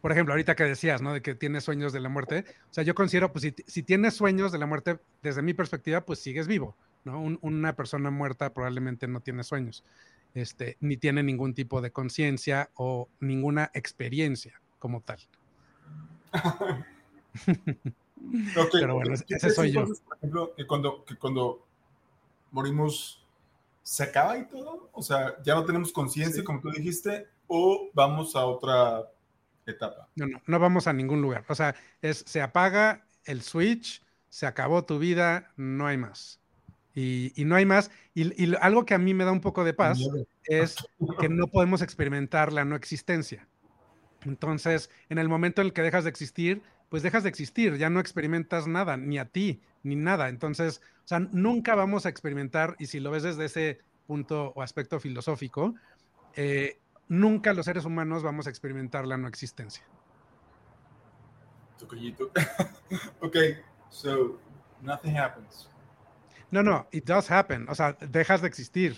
por 0.02 0.12
ejemplo, 0.12 0.34
ahorita 0.34 0.56
que 0.56 0.64
decías, 0.64 1.02
¿no? 1.02 1.14
De 1.14 1.22
que 1.22 1.36
tienes 1.36 1.64
sueños 1.64 1.94
de 1.94 2.00
la 2.00 2.10
muerte. 2.10 2.46
O 2.70 2.74
sea, 2.74 2.84
yo 2.84 2.96
considero, 2.96 3.32
pues 3.32 3.54
si, 3.66 3.84
tienes 3.84 4.14
sueños 4.14 4.52
de 4.52 4.58
la 4.58 4.66
muerte, 4.66 5.00
desde 5.22 5.42
mi 5.42 5.54
perspectiva, 5.54 6.02
pues 6.02 6.20
sigues 6.20 6.48
vivo, 6.48 6.76
¿no? 7.04 7.20
una 7.42 7.76
persona 7.76 8.12
muerta 8.12 8.54
probablemente 8.54 9.08
no 9.08 9.22
tiene 9.22 9.44
sueños, 9.44 9.84
este, 10.34 10.78
ni 10.80 10.98
tiene 10.98 11.24
ningún 11.24 11.54
tipo 11.54 11.82
de 11.82 11.92
conciencia 11.92 12.70
o 12.76 13.10
ninguna 13.20 13.72
experiencia 13.74 14.62
como 14.80 15.02
tal. 15.02 15.20
Pero 18.72 18.96
bueno, 18.96 19.14
ese 19.14 19.50
soy 19.50 19.72
yo. 19.72 19.86
Por 19.86 20.18
ejemplo, 20.18 20.54
que 20.56 20.66
cuando, 20.66 21.06
que 21.06 21.16
cuando 21.16 21.66
morimos, 22.52 23.26
¿se 23.84 24.04
acaba 24.04 24.38
y 24.38 24.46
todo? 24.46 24.90
O 24.94 25.02
sea, 25.02 25.36
ya 25.44 25.56
no 25.56 25.66
tenemos 25.66 25.92
conciencia, 25.92 26.44
como 26.44 26.62
tú 26.62 26.72
dijiste, 26.72 27.28
o 27.48 27.90
vamos 27.94 28.36
a 28.36 28.46
otra 28.46 29.04
etapa. 29.66 30.08
No, 30.16 30.28
no, 30.28 30.42
no 30.46 30.60
vamos 30.60 30.88
a 30.88 30.94
ningún 30.94 31.22
lugar. 31.22 31.46
O 31.50 31.56
sea, 31.56 31.76
es, 32.02 32.24
se 32.26 32.42
apaga 32.42 33.06
el 33.26 33.42
switch, 33.42 34.02
se 34.30 34.46
acabó 34.46 34.86
tu 34.86 35.00
vida, 35.00 35.52
no 35.58 35.88
hay 35.88 35.98
más. 35.98 36.40
Y, 36.94 37.34
y 37.36 37.46
no 37.46 37.56
hay 37.56 37.66
más. 37.66 37.92
Y, 38.14 38.42
y, 38.42 38.56
algo 38.62 38.86
que 38.86 38.94
a 38.94 38.98
mí 38.98 39.14
me 39.14 39.26
da 39.26 39.32
un 39.32 39.42
poco 39.42 39.64
de 39.64 39.74
paz 39.74 40.00
es 40.46 40.76
que 41.20 41.28
no 41.28 41.48
podemos 41.48 41.82
experimentar 41.82 42.54
la 42.54 42.64
no 42.64 42.76
existencia. 42.76 43.48
Entonces, 44.24 44.90
en 45.10 45.18
el 45.18 45.30
momento 45.30 45.62
en 45.62 45.68
el 45.68 45.74
que 45.74 45.82
dejas 45.82 46.06
de 46.06 46.10
existir, 46.10 46.64
pues 46.90 47.04
dejas 47.04 47.24
de 47.24 47.30
existir, 47.30 47.78
ya 47.78 47.90
no 47.90 48.00
experimentas 48.00 48.68
nada, 48.68 48.98
ni 48.98 49.18
a 49.18 49.26
ti, 49.26 49.62
ni 49.84 49.96
nada. 49.96 50.30
Entonces, 50.30 50.82
o 51.04 51.08
sea, 51.08 51.20
nunca 51.20 51.76
vamos 51.76 52.06
a 52.06 52.10
experimentar, 52.10 52.76
y 52.80 52.88
si 52.88 53.00
lo 53.00 53.12
ves 53.12 53.24
desde 53.24 53.46
ese 53.46 53.80
punto 54.08 54.54
o 54.56 54.62
aspecto 54.62 55.00
filosófico, 55.00 55.76
eh, 56.36 56.80
nunca 57.08 57.54
los 57.54 57.66
seres 57.66 57.86
humanos 57.86 58.24
vamos 58.24 58.48
a 58.48 58.50
experimentar 58.50 59.06
la 59.06 59.18
no 59.18 59.28
existencia. 59.28 59.84
ok, 63.22 63.38
so 63.90 64.40
nothing 64.82 65.18
happens. 65.18 65.70
No, 66.52 66.64
no, 66.64 66.88
it 66.92 67.06
does 67.06 67.30
happen. 67.30 67.68
O 67.70 67.76
sea, 67.76 67.94
dejas 67.94 68.42
de 68.42 68.48
existir, 68.48 68.96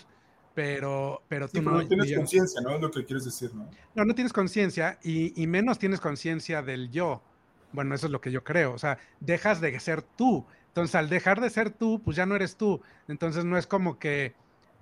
pero, 0.54 1.22
pero 1.28 1.48
tú 1.48 1.60
no, 1.62 1.86
tienes 1.86 2.14
conciencia, 2.14 2.60
¿no? 2.60 2.76
Es 2.76 2.80
lo 2.80 2.90
que 2.90 3.04
quieres 3.04 3.24
decir, 3.24 3.54
¿no? 3.54 3.68
No, 3.94 4.04
no 4.04 4.14
tienes 4.14 4.32
conciencia 4.32 4.98
y, 5.02 5.40
y, 5.40 5.46
menos 5.46 5.78
tienes 5.78 6.00
conciencia 6.00 6.62
del 6.62 6.90
yo. 6.90 7.22
Bueno, 7.72 7.94
eso 7.94 8.06
es 8.06 8.12
lo 8.12 8.20
que 8.20 8.30
yo 8.30 8.44
creo. 8.44 8.72
O 8.72 8.78
sea, 8.78 8.98
dejas 9.20 9.60
de 9.60 9.78
ser 9.80 10.02
tú. 10.02 10.46
Entonces, 10.68 10.94
al 10.94 11.08
dejar 11.08 11.40
de 11.40 11.50
ser 11.50 11.70
tú, 11.70 12.00
pues 12.02 12.16
ya 12.16 12.26
no 12.26 12.36
eres 12.36 12.56
tú. 12.56 12.80
Entonces, 13.08 13.44
no 13.44 13.58
es 13.58 13.66
como 13.66 13.98
que, 13.98 14.34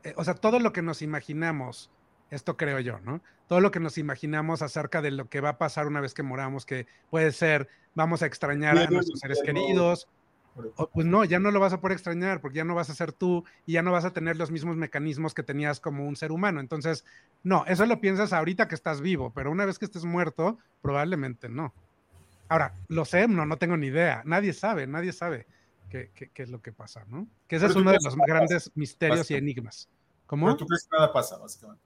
eh, 0.04 0.14
o 0.16 0.24
sea, 0.24 0.34
todo 0.34 0.60
lo 0.60 0.72
que 0.72 0.82
nos 0.82 1.02
imaginamos, 1.02 1.90
esto 2.30 2.56
creo 2.56 2.80
yo, 2.80 3.00
¿no? 3.00 3.20
Todo 3.48 3.60
lo 3.60 3.70
que 3.70 3.80
nos 3.80 3.98
imaginamos 3.98 4.62
acerca 4.62 5.02
de 5.02 5.10
lo 5.10 5.28
que 5.28 5.40
va 5.40 5.50
a 5.50 5.58
pasar 5.58 5.86
una 5.86 6.00
vez 6.00 6.14
que 6.14 6.22
moramos, 6.22 6.66
que 6.66 6.86
puede 7.10 7.32
ser, 7.32 7.68
vamos 7.94 8.22
a 8.22 8.26
extrañar 8.26 8.76
a 8.76 8.86
nuestros 8.88 9.20
seres 9.20 9.40
queridos, 9.44 10.08
pues 10.92 11.06
no, 11.06 11.24
ya 11.24 11.38
no 11.38 11.50
lo 11.50 11.60
vas 11.60 11.72
a 11.72 11.80
poder 11.80 11.94
extrañar 11.94 12.40
porque 12.40 12.56
ya 12.56 12.64
no 12.64 12.74
vas 12.74 12.88
a 12.88 12.94
ser 12.94 13.12
tú 13.12 13.44
y 13.66 13.72
ya 13.72 13.82
no 13.82 13.92
vas 13.92 14.04
a 14.04 14.12
tener 14.12 14.36
los 14.36 14.50
mismos 14.50 14.76
mecanismos 14.76 15.34
que 15.34 15.42
tenías 15.42 15.80
como 15.80 16.06
un 16.06 16.16
ser 16.16 16.32
humano. 16.32 16.60
Entonces, 16.60 17.04
no, 17.42 17.64
eso 17.66 17.84
lo 17.86 18.00
piensas 18.00 18.32
ahorita 18.32 18.66
que 18.68 18.74
estás 18.74 19.00
vivo, 19.00 19.32
pero 19.34 19.50
una 19.50 19.66
vez 19.66 19.78
que 19.78 19.84
estés 19.84 20.04
muerto, 20.04 20.58
probablemente 20.80 21.48
no. 21.48 21.74
Ahora, 22.48 22.74
lo 22.88 23.04
sé, 23.04 23.26
no, 23.28 23.46
no 23.46 23.56
tengo 23.58 23.76
ni 23.76 23.88
idea. 23.88 24.22
Nadie 24.24 24.52
sabe, 24.52 24.86
nadie 24.86 25.12
sabe 25.12 25.46
qué, 25.88 26.10
es 26.34 26.48
lo 26.48 26.60
que 26.60 26.72
pasa, 26.72 27.04
¿no? 27.08 27.26
Que 27.46 27.56
ese 27.56 27.66
es 27.66 27.76
uno 27.76 27.90
de 27.90 27.98
los 28.02 28.16
grandes 28.16 28.70
misterios 28.74 29.30
y 29.30 29.34
enigmas. 29.34 29.88
¿Cómo? 30.26 30.46
Pero 30.46 30.56
tú 30.56 30.66
crees 30.66 30.84
que 30.84 30.96
nada 30.96 31.12
pasa, 31.12 31.38
básicamente. 31.38 31.82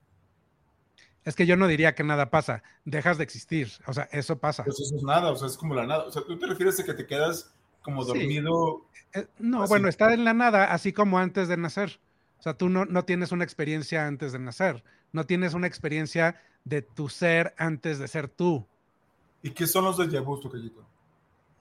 Es 1.24 1.36
que 1.36 1.46
yo 1.46 1.56
no 1.56 1.66
diría 1.66 1.94
que 1.94 2.02
nada 2.02 2.30
pasa, 2.30 2.62
dejas 2.84 3.18
de 3.18 3.24
existir, 3.24 3.70
o 3.86 3.92
sea, 3.92 4.08
eso 4.10 4.38
pasa. 4.38 4.64
Pues 4.64 4.80
eso 4.80 4.96
es 4.96 5.02
nada, 5.02 5.30
o 5.30 5.36
sea, 5.36 5.48
es 5.48 5.56
como 5.58 5.74
la 5.74 5.86
nada. 5.86 6.04
O 6.04 6.10
sea, 6.10 6.22
tú 6.22 6.38
te 6.38 6.46
refieres 6.46 6.80
a 6.80 6.84
que 6.84 6.94
te 6.94 7.06
quedas 7.06 7.52
como 7.82 8.04
dormido. 8.04 8.86
Eh, 9.12 9.26
no, 9.38 9.66
bueno, 9.66 9.88
está 9.88 10.14
en 10.14 10.24
la 10.24 10.32
nada, 10.32 10.72
así 10.72 10.92
como 10.92 11.18
antes 11.18 11.48
de 11.48 11.58
nacer. 11.58 12.00
O 12.38 12.42
sea, 12.42 12.54
tú 12.54 12.70
no, 12.70 12.86
no 12.86 13.04
tienes 13.04 13.32
una 13.32 13.44
experiencia 13.44 14.06
antes 14.06 14.32
de 14.32 14.38
nacer, 14.38 14.82
no 15.12 15.26
tienes 15.26 15.52
una 15.52 15.66
experiencia 15.66 16.40
de 16.64 16.80
tu 16.80 17.10
ser 17.10 17.54
antes 17.58 17.98
de 17.98 18.08
ser 18.08 18.28
tú. 18.28 18.66
¿Y 19.42 19.50
qué 19.50 19.66
son 19.66 19.84
los 19.84 19.96
de 19.96 20.20
vu, 20.20 20.38
Tocayito? 20.38 20.86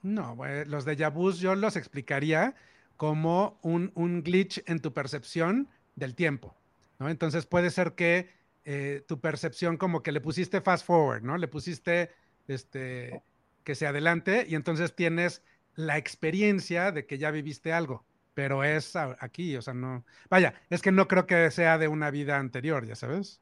No, 0.02 0.36
los 0.66 0.84
de 0.84 1.08
vu 1.08 1.32
yo 1.32 1.54
los 1.54 1.76
explicaría 1.76 2.54
como 2.96 3.58
un, 3.62 4.22
glitch 4.22 4.62
en 4.66 4.80
tu 4.80 4.92
percepción 4.92 5.68
del 5.96 6.14
tiempo, 6.14 6.54
¿no? 6.98 7.08
Entonces 7.08 7.46
puede 7.46 7.70
ser 7.70 7.94
que 7.94 8.30
eh, 8.64 9.02
tu 9.08 9.20
percepción 9.20 9.76
como 9.76 10.02
que 10.02 10.12
le 10.12 10.20
pusiste 10.20 10.60
fast 10.60 10.86
forward, 10.86 11.22
¿no? 11.22 11.38
Le 11.38 11.48
pusiste 11.48 12.10
este, 12.46 13.22
que 13.64 13.74
se 13.74 13.86
adelante 13.86 14.44
y 14.48 14.54
entonces 14.54 14.94
tienes 14.94 15.42
la 15.76 15.96
experiencia 15.96 16.92
de 16.92 17.06
que 17.06 17.18
ya 17.18 17.30
viviste 17.30 17.72
algo, 17.72 18.04
pero 18.34 18.64
es 18.64 18.96
aquí, 18.96 19.56
o 19.56 19.62
sea, 19.62 19.74
no, 19.74 20.04
vaya, 20.28 20.54
es 20.68 20.82
que 20.82 20.92
no 20.92 21.08
creo 21.08 21.26
que 21.26 21.50
sea 21.50 21.78
de 21.78 21.88
una 21.88 22.10
vida 22.10 22.38
anterior, 22.38 22.86
ya 22.86 22.96
sabes. 22.96 23.40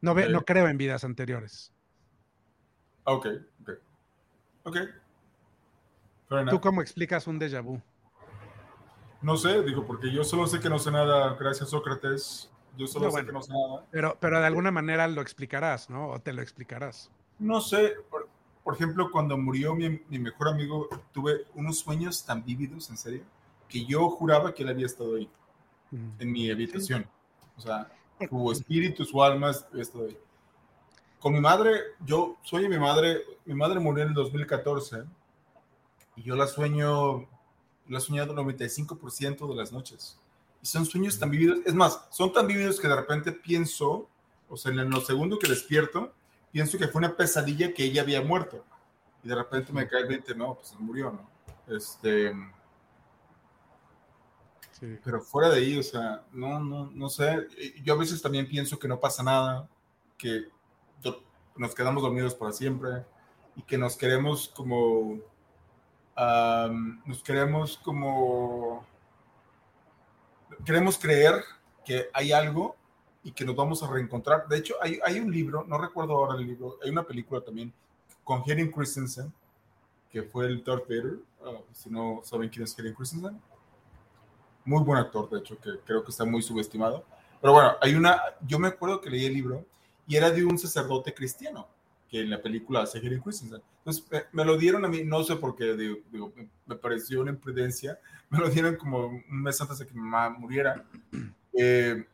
No, 0.00 0.14
ve, 0.14 0.28
no 0.28 0.44
creo 0.44 0.66
en 0.66 0.78
vidas 0.78 1.04
anteriores. 1.04 1.72
Ok, 3.04 3.26
ok. 3.62 3.70
Ok. 4.64 4.76
¿Tú 6.50 6.60
cómo 6.60 6.80
explicas 6.80 7.26
un 7.26 7.38
déjà 7.38 7.62
vu? 7.62 7.80
No 9.20 9.36
sé, 9.36 9.62
digo, 9.62 9.86
porque 9.86 10.12
yo 10.12 10.24
solo 10.24 10.46
sé 10.46 10.60
que 10.60 10.68
no 10.68 10.78
sé 10.78 10.90
nada, 10.90 11.36
gracias 11.38 11.70
Sócrates. 11.70 12.50
Yo 12.76 12.86
solo 12.86 13.10
sé 13.10 13.26
que 13.26 13.32
no 13.32 13.42
sé 13.42 13.52
nada. 13.52 13.84
Pero, 13.90 14.16
pero 14.18 14.40
de 14.40 14.46
alguna 14.46 14.70
manera 14.70 15.06
lo 15.08 15.20
explicarás, 15.20 15.90
¿no? 15.90 16.08
O 16.08 16.20
te 16.20 16.32
lo 16.32 16.42
explicarás. 16.42 17.10
No 17.38 17.60
sé, 17.60 17.96
por, 18.08 18.74
ejemplo, 18.74 19.10
cuando 19.10 19.36
murió 19.36 19.74
mi, 19.74 20.00
mejor 20.08 20.48
amigo, 20.48 20.88
tuve 21.12 21.46
unos 21.54 21.80
sueños 21.80 22.24
tan 22.24 22.44
vívidos, 22.44 22.88
en 22.88 22.96
serio, 22.96 23.22
que 23.68 23.84
yo 23.84 24.08
juraba 24.10 24.54
que 24.54 24.62
él 24.62 24.70
había 24.70 24.86
estado 24.86 25.16
ahí, 25.16 25.28
mm. 25.90 26.10
en 26.18 26.32
mi 26.32 26.50
habitación. 26.50 27.06
O 27.56 27.60
sea, 27.60 27.92
su 28.28 28.52
espíritu, 28.52 29.04
su 29.04 29.22
alma 29.22 29.52
había 29.70 29.82
estado 29.82 30.06
ahí 30.06 30.18
con 31.22 31.32
mi 31.32 31.40
madre, 31.40 31.80
yo 32.04 32.36
sueño 32.42 32.68
mi 32.68 32.80
madre, 32.80 33.22
mi 33.44 33.54
madre 33.54 33.78
murió 33.78 34.02
en 34.02 34.08
el 34.08 34.14
2014 34.14 35.04
y 36.16 36.22
yo 36.24 36.34
la 36.34 36.48
sueño, 36.48 37.28
la 37.88 37.98
he 37.98 38.00
soñado 38.00 38.32
el 38.32 38.38
95% 38.38 39.48
de 39.48 39.54
las 39.54 39.70
noches. 39.70 40.18
Y 40.60 40.66
son 40.66 40.84
sueños 40.84 41.20
tan 41.20 41.30
vividos, 41.30 41.60
es 41.64 41.74
más, 41.74 42.08
son 42.10 42.32
tan 42.32 42.48
vividos 42.48 42.80
que 42.80 42.88
de 42.88 42.96
repente 42.96 43.30
pienso, 43.30 44.08
o 44.48 44.56
sea, 44.56 44.72
en 44.72 44.90
los 44.90 45.06
segundos 45.06 45.38
que 45.38 45.48
despierto, 45.48 46.12
pienso 46.50 46.76
que 46.76 46.88
fue 46.88 46.98
una 46.98 47.16
pesadilla 47.16 47.72
que 47.72 47.84
ella 47.84 48.02
había 48.02 48.20
muerto. 48.20 48.64
y 49.22 49.28
de 49.28 49.36
repente 49.36 49.72
me 49.72 49.86
cae 49.86 50.00
el 50.00 50.08
20, 50.08 50.34
no, 50.34 50.56
pues 50.56 50.74
murió, 50.80 51.12
¿no? 51.12 51.30
Este... 51.72 52.32
Pero 55.04 55.20
fuera 55.20 55.48
de 55.50 55.58
ahí, 55.58 55.78
o 55.78 55.82
sea, 55.84 56.24
no, 56.32 56.58
no, 56.58 56.90
no 56.92 57.08
sé. 57.08 57.46
Yo 57.84 57.94
a 57.94 57.96
veces 57.96 58.20
también 58.20 58.48
pienso 58.48 58.80
que 58.80 58.88
no 58.88 58.98
pasa 58.98 59.22
nada, 59.22 59.68
que 60.18 60.48
nos 61.56 61.74
quedamos 61.74 62.02
dormidos 62.02 62.34
para 62.34 62.52
siempre 62.52 63.04
y 63.56 63.62
que 63.62 63.76
nos 63.76 63.96
queremos 63.96 64.48
como, 64.48 65.18
nos 67.06 67.22
queremos 67.22 67.78
como, 67.78 68.84
queremos 70.64 70.98
creer 70.98 71.42
que 71.84 72.08
hay 72.12 72.32
algo 72.32 72.76
y 73.22 73.32
que 73.32 73.44
nos 73.44 73.54
vamos 73.54 73.82
a 73.82 73.90
reencontrar. 73.90 74.48
De 74.48 74.58
hecho, 74.58 74.74
hay, 74.80 74.98
hay 75.04 75.20
un 75.20 75.30
libro, 75.30 75.64
no 75.66 75.78
recuerdo 75.78 76.16
ahora 76.16 76.38
el 76.38 76.46
libro, 76.46 76.78
hay 76.82 76.90
una 76.90 77.04
película 77.04 77.40
también 77.40 77.72
con 78.24 78.42
Henry 78.46 78.70
Christensen, 78.70 79.32
que 80.10 80.22
fue 80.22 80.46
el 80.46 80.62
Darth 80.62 80.88
Vader, 80.88 81.18
ah, 81.44 81.60
si 81.72 81.90
no 81.90 82.20
saben 82.24 82.48
quién 82.48 82.64
es 82.64 82.78
Henry 82.78 82.94
Christensen. 82.94 83.40
Muy 84.64 84.82
buen 84.84 84.98
actor, 84.98 85.28
de 85.28 85.40
hecho, 85.40 85.58
que 85.58 85.80
creo 85.84 86.04
que 86.04 86.10
está 86.10 86.24
muy 86.24 86.40
subestimado. 86.40 87.04
Pero 87.40 87.52
bueno, 87.52 87.72
hay 87.80 87.94
una, 87.96 88.20
yo 88.46 88.58
me 88.60 88.68
acuerdo 88.68 89.00
que 89.00 89.10
leí 89.10 89.26
el 89.26 89.34
libro 89.34 89.64
y 90.06 90.16
era 90.16 90.30
de 90.30 90.44
un 90.44 90.58
sacerdote 90.58 91.14
cristiano 91.14 91.68
que 92.12 92.20
en 92.20 92.30
la 92.30 92.42
película 92.42 92.82
hace 92.82 92.98
Henry 92.98 93.20
Christensen. 93.20 93.62
Entonces 93.78 94.04
me, 94.32 94.44
lo 94.44 94.58
dieron 94.58 94.84
a 94.84 94.88
mí, 94.88 95.02
no 95.02 95.24
sé 95.24 95.36
por 95.36 95.56
qué, 95.56 95.74
digo, 95.74 96.32
me, 96.66 96.76
pareció 96.76 97.22
una 97.22 97.30
imprudencia, 97.30 97.98
me 98.30 98.38
lo 98.38 98.50
dieron 98.50 98.76
como 98.76 99.06
un 99.06 99.42
mes 99.42 99.60
antes 99.60 99.78
de 99.78 99.86
que 99.86 99.94
mi 99.94 100.00
mamá 100.00 100.30
muriera. 100.30 100.84
Eh, 101.54 102.06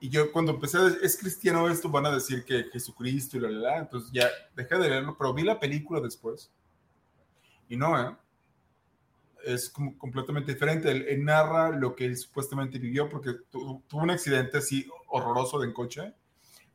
y 0.00 0.08
yo 0.08 0.32
cuando 0.32 0.52
empecé 0.52 0.78
a 0.78 0.86
es 1.02 1.18
cristiano 1.18 1.68
esto, 1.68 1.90
van 1.90 2.06
a 2.06 2.10
decir 2.10 2.42
que 2.42 2.64
Jesucristo 2.72 3.36
y 3.36 3.40
la, 3.40 3.50
la, 3.50 3.58
la, 3.58 3.78
entonces 3.80 4.10
ya 4.10 4.30
dejé 4.56 4.76
de 4.76 4.88
leerlo, 4.88 5.14
pero 5.18 5.34
vi 5.34 5.42
la 5.42 5.60
película 5.60 6.00
después. 6.00 6.50
Y 7.68 7.76
no, 7.76 8.00
¿eh? 8.00 8.16
Es 9.44 9.68
como 9.68 9.96
completamente 9.98 10.54
diferente. 10.54 10.90
Él, 10.90 11.22
narra 11.22 11.68
lo 11.68 11.94
que 11.94 12.06
él 12.06 12.16
supuestamente 12.16 12.78
vivió 12.78 13.10
porque 13.10 13.34
tuvo 13.50 13.82
un 13.90 14.10
accidente 14.10 14.56
así 14.56 14.88
horroroso 15.08 15.60
de 15.60 15.66
en 15.66 15.74
coche 15.74 16.14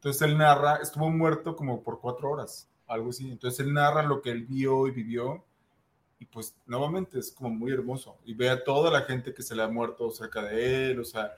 entonces 0.01 0.23
él 0.23 0.35
narra, 0.35 0.77
estuvo 0.77 1.11
muerto 1.11 1.55
como 1.55 1.83
por 1.83 1.99
cuatro 1.99 2.31
horas, 2.31 2.67
algo 2.87 3.11
así. 3.11 3.29
Entonces 3.29 3.59
él 3.59 3.71
narra 3.71 4.01
lo 4.01 4.19
que 4.19 4.31
él 4.31 4.45
vio 4.47 4.87
y 4.87 4.91
vivió. 4.91 5.45
Y 6.17 6.25
pues 6.25 6.55
nuevamente 6.65 7.19
es 7.19 7.31
como 7.31 7.51
muy 7.51 7.71
hermoso. 7.71 8.17
Y 8.25 8.33
ve 8.33 8.49
a 8.49 8.63
toda 8.63 8.89
la 8.89 9.01
gente 9.01 9.31
que 9.31 9.43
se 9.43 9.53
le 9.55 9.61
ha 9.61 9.67
muerto 9.67 10.09
cerca 10.09 10.41
de 10.41 10.89
él. 10.89 10.99
O 10.99 11.03
sea, 11.03 11.35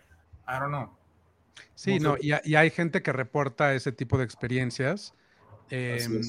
I 0.48 0.62
don't 0.62 0.70
know. 0.70 0.96
Sí, 1.75 2.00
no, 2.00 2.15
y, 2.17 2.32
hay 2.32 2.70
gente 2.70 3.01
que 3.01 3.12
reporta 3.12 3.74
ese 3.74 3.91
tipo 3.91 4.17
de 4.17 4.24
experiencias. 4.24 5.13
Em, 5.70 6.22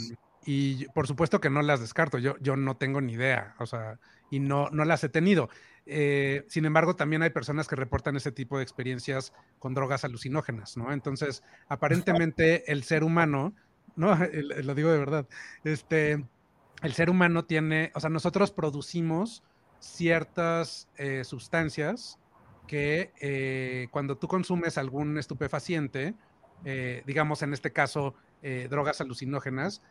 y 0.44 0.86
por 0.86 1.06
supuesto 1.06 1.40
que 1.40 1.50
no 1.50 1.62
las 1.62 1.78
descarto. 1.78 2.18
Yo, 2.18 2.36
yo 2.40 2.56
no 2.56 2.76
tengo 2.76 3.00
ni 3.00 3.12
idea. 3.12 3.54
O 3.60 3.66
sea, 3.66 4.00
y 4.28 4.40
no, 4.40 4.70
no 4.70 4.84
las 4.84 5.04
he 5.04 5.08
tenido. 5.08 5.50
Eh, 5.86 6.44
sin 6.48 6.64
embargo, 6.64 6.96
también 6.96 7.22
hay 7.22 7.30
personas 7.30 7.68
que 7.68 7.76
reportan 7.76 8.16
ese 8.16 8.32
tipo 8.32 8.56
de 8.56 8.62
experiencias 8.62 9.32
con 9.58 9.74
drogas 9.74 10.04
alucinógenas, 10.04 10.76
¿no? 10.76 10.92
Entonces, 10.92 11.42
aparentemente 11.68 12.70
el 12.72 12.84
ser 12.84 13.04
humano, 13.04 13.54
no, 13.96 14.16
lo 14.62 14.74
digo 14.74 14.90
de 14.90 14.98
verdad, 14.98 15.26
este, 15.62 16.24
el 16.82 16.92
ser 16.94 17.10
humano 17.10 17.44
tiene, 17.44 17.92
o 17.94 18.00
sea, 18.00 18.10
nosotros 18.10 18.50
producimos 18.50 19.42
ciertas 19.78 20.88
eh, 20.96 21.24
sustancias 21.24 22.18
que 22.66 23.12
eh, 23.20 23.88
cuando 23.90 24.16
tú 24.16 24.26
consumes 24.26 24.78
algún 24.78 25.18
estupefaciente, 25.18 26.14
digamos 27.04 27.42
en 27.42 27.52
este 27.52 27.72
caso 27.72 28.14
drogas 28.70 29.02
alucinógenas, 29.02 29.82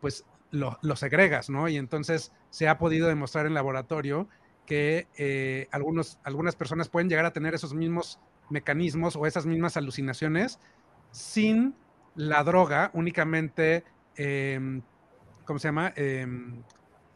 pues 0.00 0.24
lo, 0.50 0.80
lo 0.82 0.96
segregas, 0.96 1.48
¿no? 1.48 1.68
Y 1.68 1.76
entonces 1.76 2.32
se 2.50 2.66
ha 2.66 2.76
podido 2.76 3.06
demostrar 3.06 3.46
en 3.46 3.54
laboratorio 3.54 4.28
que 4.66 5.08
eh, 5.16 5.68
algunos, 5.70 6.18
algunas 6.24 6.56
personas 6.56 6.88
pueden 6.88 7.08
llegar 7.08 7.24
a 7.24 7.32
tener 7.32 7.54
esos 7.54 7.72
mismos 7.72 8.18
mecanismos 8.50 9.16
o 9.16 9.26
esas 9.26 9.46
mismas 9.46 9.76
alucinaciones 9.76 10.58
sin 11.10 11.74
la 12.14 12.42
droga, 12.44 12.90
únicamente, 12.94 13.84
em, 14.16 14.82
¿cómo 15.44 15.58
se 15.58 15.68
llama? 15.68 15.92
Em, 15.96 16.62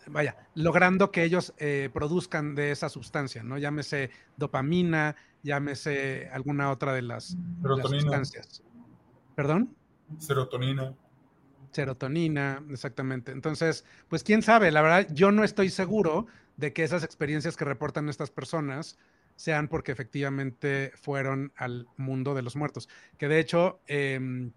vaya, 0.07 0.37
logrando 0.55 1.11
que 1.11 1.25
ellos 1.25 1.55
eh, 1.59 1.91
produzcan 1.93 2.55
de 2.55 2.71
esa 2.71 2.89
sustancia, 2.89 3.43
¿no? 3.43 3.59
Llámese 3.59 4.11
dopamina, 4.37 5.17
llámese 5.43 6.29
alguna 6.33 6.71
otra 6.71 6.93
de 6.93 7.03
las, 7.03 7.37
sustancias. 7.83 8.63
¿Perdón? 9.35 9.75
Serotonina. 10.19 10.95
Serotonina, 11.71 12.63
exactamente. 12.71 13.33
Entonces, 13.33 13.85
pues 14.09 14.25
quién 14.25 14.43
sabe, 14.43 14.71
la 14.71 14.83
verdad, 14.83 15.07
yo 15.13 15.31
no 15.31 15.45
estoy 15.45 15.71
seguro 15.71 16.27
de 16.61 16.73
que 16.73 16.85
esas 16.85 17.03
experiencias 17.03 17.57
que 17.57 17.65
reportan 17.65 18.09
estas 18.09 18.31
personas 18.31 18.99
sean 19.35 19.69
porque 19.69 19.93
efectivamente 19.93 20.93
fueron 20.95 21.53
al 21.57 21.89
mundo 21.97 22.35
de 22.35 22.43
los 22.43 22.55
muertos. 22.55 22.89
Que 23.17 23.27
de 23.27 23.41
hecho, 23.41 23.81
em, 23.87 24.53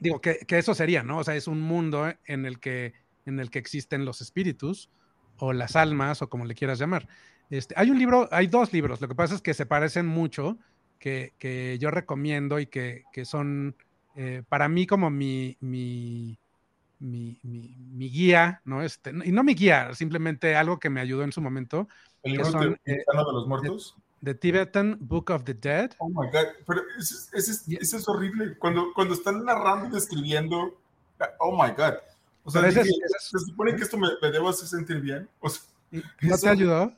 digo, 0.00 0.20
que, 0.22 0.38
eso 0.48 0.74
sería, 0.74 1.02
¿no? 1.02 1.18
O 1.18 1.24
sea, 1.24 1.36
es 1.36 1.46
un 1.46 1.60
mundo 1.60 2.10
en 2.24 2.46
el 2.46 2.58
que, 2.58 2.94
en 3.26 3.38
el 3.38 3.50
que 3.50 3.58
existen 3.58 4.06
los 4.06 4.22
espíritus 4.22 4.88
o 5.36 5.52
las 5.52 5.76
almas 5.76 6.22
o 6.22 6.30
como 6.30 6.46
le 6.46 6.54
quieras 6.54 6.78
llamar. 6.78 7.06
Este, 7.50 7.74
hay 7.76 7.90
un 7.90 7.98
libro, 7.98 8.26
hay 8.32 8.46
dos 8.46 8.72
libros, 8.72 9.02
lo 9.02 9.08
que 9.08 9.14
pasa 9.14 9.34
es 9.34 9.42
que 9.42 9.52
se 9.52 9.66
parecen 9.66 10.06
mucho, 10.06 10.58
que, 10.98 11.76
yo 11.78 11.90
recomiendo 11.90 12.58
y 12.58 12.66
que, 12.66 13.04
son 13.24 13.76
eh, 14.16 14.42
para 14.48 14.70
mí 14.70 14.86
como 14.86 15.10
mi, 15.10 15.58
mi 15.60 16.38
mi, 17.04 17.38
mi, 17.42 18.10
guía, 18.10 18.60
¿no? 18.64 18.82
Este, 18.82 19.10
y 19.24 19.30
no 19.30 19.44
mi 19.44 19.54
guía, 19.54 19.94
simplemente 19.94 20.56
algo 20.56 20.78
que 20.78 20.90
me 20.90 21.00
ayudó 21.00 21.22
en 21.22 21.32
su 21.32 21.40
momento. 21.40 21.88
¿El 22.22 22.32
libro 22.32 22.50
son, 22.50 22.78
de, 22.84 22.92
eh, 22.92 23.04
de, 23.06 23.32
los 23.32 23.46
muertos? 23.46 23.96
The, 24.22 24.34
Tibetan 24.34 24.96
Book 25.00 25.30
of 25.30 25.44
the 25.44 25.54
Dead. 25.54 25.92
Oh 25.98 26.08
my 26.08 26.26
God, 26.32 26.46
pero 26.66 26.82
eso, 26.98 27.70
es 27.78 28.08
horrible. 28.08 28.56
Cuando, 28.58 28.92
cuando 28.94 29.14
están 29.14 29.44
narrando 29.44 29.88
y 29.88 29.90
describiendo, 29.90 30.80
oh 31.38 31.52
my 31.52 31.70
God. 31.76 31.94
O 32.44 32.50
sea, 32.50 32.62
dije, 32.62 32.84
se 32.84 33.38
supone 33.38 33.76
que 33.76 33.82
esto 33.82 33.98
me, 33.98 34.08
me 34.20 34.30
debo 34.30 34.48
hacer 34.48 34.66
sentir 34.66 35.00
bien. 35.00 35.28
O 35.40 35.48
sea, 35.48 35.62
¿No 36.22 36.38
te 36.38 36.48
ayudó? 36.48 36.92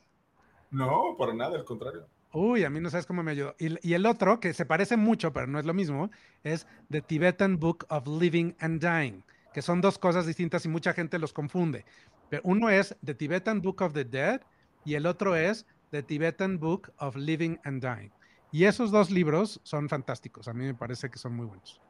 No, 0.71 1.15
para 1.17 1.33
nada, 1.33 1.57
al 1.57 1.65
contrario. 1.65 2.07
Uy, 2.33 2.63
a 2.63 2.69
mí 2.69 2.79
no 2.79 2.89
sabes 2.89 3.05
cómo 3.05 3.23
me 3.23 3.31
ayudó. 3.31 3.55
Y, 3.57 3.87
y, 3.87 3.93
el 3.93 4.05
otro, 4.05 4.39
que 4.39 4.53
se 4.53 4.65
parece 4.65 4.97
mucho, 4.97 5.33
pero 5.33 5.47
no 5.47 5.59
es 5.59 5.65
lo 5.65 5.73
mismo, 5.73 6.11
es 6.43 6.67
The 6.91 7.01
Tibetan 7.01 7.59
Book 7.59 7.85
of 7.89 8.05
Living 8.07 8.53
and 8.59 8.81
Dying 8.81 9.23
que 9.57 9.63
son 9.63 9.81
dos 9.81 9.97
cosas 9.97 10.27
distintas 10.27 10.63
y 10.65 10.69
mucha 10.69 10.93
gente 10.93 11.17
los 11.17 11.33
confunde. 11.33 11.83
Pero 12.29 12.43
uno 12.45 12.69
es 12.69 12.95
The 13.03 13.15
Tibetan 13.15 13.59
Book 13.59 13.81
of 13.81 13.91
the 13.91 14.05
Dead 14.05 14.39
y 14.85 14.93
el 14.93 15.07
otro 15.07 15.35
es 15.35 15.65
The 15.89 16.03
Tibetan 16.03 16.59
Book 16.59 16.91
of 16.99 17.15
Living 17.15 17.57
and 17.63 17.81
Dying. 17.81 18.11
Y 18.51 18.65
esos 18.65 18.91
dos 18.91 19.09
libros 19.09 19.59
son 19.63 19.89
fantásticos. 19.89 20.47
A 20.47 20.53
mí 20.53 20.63
me 20.63 20.75
parece 20.75 21.09
que 21.09 21.17
son 21.17 21.35
muy 21.35 21.47
buenos. 21.47 21.81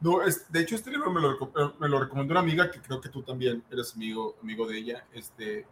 No, 0.00 0.20
es, 0.20 0.50
de 0.50 0.58
hecho, 0.58 0.74
este 0.74 0.90
libro 0.90 1.12
me 1.12 1.20
lo, 1.20 1.34
eh, 1.34 2.00
recomendó 2.00 2.32
una 2.32 2.40
amiga 2.40 2.72
que 2.72 2.80
creo 2.80 3.00
que 3.00 3.08
tú 3.08 3.22
también 3.22 3.62
eres 3.70 3.94
amigo, 3.94 4.34
amigo 4.42 4.66
de 4.66 4.76
ella, 4.76 5.06
este, 5.12 5.64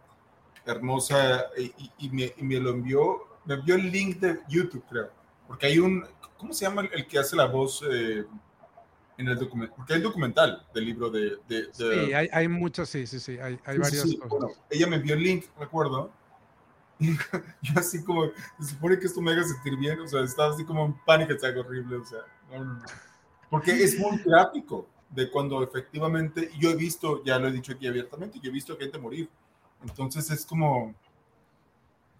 hermosa, 0.65 1.47
y, 1.57 1.91
y, 1.97 2.09
me, 2.11 2.33
y 2.37 2.43
me, 2.45 2.61
lo 2.61 2.69
envió, 2.69 3.27
me 3.43 3.55
envió 3.55 3.75
el 3.75 3.91
link 3.91 4.19
de 4.19 4.39
YouTube, 4.47 4.85
creo, 4.89 5.11
porque 5.49 5.65
hay 5.65 5.79
un, 5.79 6.05
¿cómo 6.37 6.53
se 6.53 6.63
llama 6.63 6.87
el, 6.93 7.05
que 7.05 7.19
hace 7.19 7.35
la 7.35 7.47
voz? 7.47 7.83
Eh, 7.91 8.23
en 9.17 9.27
el 9.27 9.37
documental, 9.37 9.75
porque 9.75 9.93
hay 9.93 10.01
documental 10.01 10.65
del 10.73 10.85
libro 10.85 11.09
de... 11.09 11.37
de, 11.47 11.69
sí, 11.71 12.13
hay, 12.13 12.27
hay, 12.31 12.47
muchos, 12.47 12.89
sí, 12.89 13.07
sí, 13.07 13.19
sí, 13.19 13.37
hay, 13.39 13.59
hay 13.65 13.77
varias 13.77 14.05
cosas. 14.27 14.59
ella 14.69 14.87
me 14.87 14.97
envió 14.97 15.15
el 15.15 15.23
link, 15.23 15.45
recuerdo, 15.57 16.11
yo 16.99 17.73
así 17.75 18.03
como, 18.03 18.25
se 18.59 18.73
supone 18.73 18.99
que 18.99 19.05
esto 19.05 19.21
me 19.21 19.31
haga 19.31 19.43
sentir 19.43 19.77
bien, 19.77 19.99
o 19.99 20.07
sea, 20.07 20.21
estaba 20.21 20.53
así 20.53 20.65
como 20.65 20.85
en 20.85 20.95
pánico, 21.05 21.33
está 21.33 21.49
horrible, 21.49 21.97
o 21.97 22.05
sea, 22.05 22.19
no, 22.51 22.63
no, 22.63 22.73
no. 22.73 22.85
Porque 23.49 23.71
es 23.71 23.97
muy 23.99 24.17
gráfico 24.17 24.87
de 25.09 25.29
cuando 25.29 25.63
efectivamente, 25.63 26.49
yo 26.59 26.71
he 26.71 26.75
visto, 26.75 27.23
ya 27.23 27.39
lo 27.39 27.47
he 27.47 27.51
dicho 27.51 27.73
aquí 27.73 27.87
abiertamente, 27.87 28.39
yo 28.41 28.49
he 28.49 28.53
visto 28.53 28.77
gente 28.77 28.97
morir, 28.97 29.29
entonces 29.81 30.29
es 30.31 30.45
como, 30.45 30.93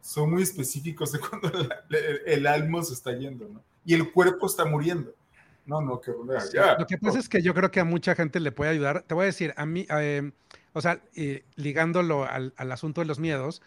son 0.01 0.31
muy 0.31 0.43
específicos 0.43 1.11
de 1.11 1.19
cuando 1.29 1.49
el, 1.49 2.21
el 2.25 2.47
alma 2.47 2.83
se 2.83 2.93
está 2.93 3.11
yendo, 3.17 3.49
¿no? 3.49 3.61
Y 3.83 3.93
el 3.93 4.11
cuerpo 4.11 4.47
está 4.47 4.65
muriendo. 4.65 5.13
No, 5.65 5.81
no, 5.81 5.99
que 5.99 6.11
Lo 6.11 6.85
que 6.85 6.97
pasa 6.99 7.17
es 7.17 7.27
que 7.27 7.41
yo 7.41 7.53
creo 7.53 7.71
que 7.71 7.79
a 7.79 7.85
mucha 7.85 8.15
gente 8.15 8.39
le 8.39 8.51
puede 8.51 8.71
ayudar. 8.71 9.01
Te 9.01 9.15
voy 9.15 9.23
a 9.23 9.25
decir, 9.25 9.53
a 9.57 9.65
mí, 9.65 9.87
eh, 9.89 10.31
o 10.73 10.81
sea, 10.81 11.01
ligándolo 11.55 12.25
al, 12.25 12.53
asunto 12.57 13.01
de 13.01 13.07
los 13.07 13.19
miedos, 13.19 13.63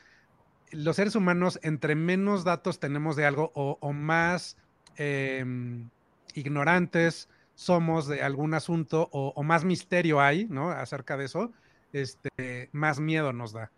los 0.70 0.96
seres 0.96 1.16
humanos, 1.16 1.58
entre 1.62 1.96
menos 1.96 2.44
datos 2.44 2.78
tenemos 2.78 3.16
de 3.16 3.26
algo 3.26 3.50
o, 3.54 3.92
más 3.92 4.56
em, 4.96 5.88
ignorantes 6.34 7.28
somos 7.54 8.06
de 8.06 8.22
algún 8.22 8.54
asunto 8.54 9.08
o, 9.10 9.42
más 9.42 9.64
misterio 9.64 10.20
hay, 10.20 10.46
¿no? 10.46 10.70
Acerca 10.70 11.16
de 11.16 11.24
eso, 11.24 11.52
este, 11.92 12.68
más 12.70 13.00
miedo 13.00 13.32
nos 13.32 13.52
da. 13.52 13.72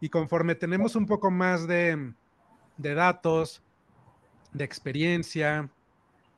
Y 0.00 0.08
conforme 0.08 0.54
tenemos 0.54 0.96
un 0.96 1.04
poco 1.04 1.30
más 1.30 1.66
de, 1.66 2.14
de 2.78 2.94
datos, 2.94 3.62
de 4.52 4.64
experiencia, 4.64 5.68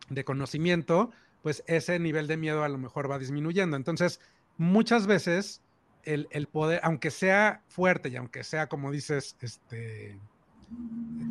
de 0.09 0.25
conocimiento, 0.25 1.13
pues 1.49 1.65
ese 1.67 1.99
nivel 1.99 2.27
de 2.27 2.37
miedo 2.37 2.63
a 2.63 2.69
lo 2.69 2.77
mejor 2.77 3.11
va 3.11 3.19
disminuyendo. 3.19 3.75
Entonces, 3.75 4.21
muchas 4.59 5.07
veces 5.07 5.63
el, 6.05 6.27
poder, 6.47 6.79
aunque 6.83 7.11
sea 7.11 7.63
fuerte 7.69 8.11
y 8.11 8.17
aunque 8.17 8.45
sea, 8.45 8.67
como 8.67 8.91
dices, 8.91 9.35
este 9.41 10.21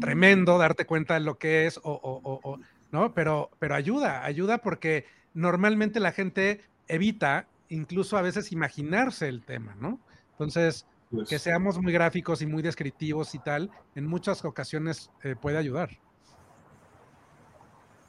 tremendo 0.02 0.58
darte 0.58 0.88
cuenta 0.88 1.14
de 1.14 1.20
lo 1.20 1.38
que 1.38 1.68
es, 1.68 1.80
o, 1.84 2.60
¿no? 2.92 3.14
Pero, 3.14 3.52
pero 3.60 3.76
ayuda, 3.76 4.26
ayuda 4.26 4.58
porque 4.58 5.06
normalmente 5.36 6.00
la 6.00 6.12
gente 6.12 6.62
evita 6.88 7.46
incluso 7.70 8.18
a 8.18 8.24
veces 8.24 8.52
imaginarse 8.52 9.30
el 9.30 9.44
tema, 9.44 9.76
¿no? 9.80 10.00
Entonces, 10.32 10.88
que 11.12 11.26
pues 11.26 11.42
seamos 11.44 11.80
muy 11.80 11.94
gráficos 11.94 12.42
y 12.42 12.48
muy 12.48 12.64
descriptivos 12.64 13.36
y 13.36 13.38
tal, 13.38 13.70
en 13.94 14.08
muchas 14.08 14.44
ocasiones 14.44 15.12
eh, 15.22 15.36
puede 15.40 15.60
ayudar. 15.60 15.92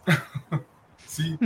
sí, 1.06 1.38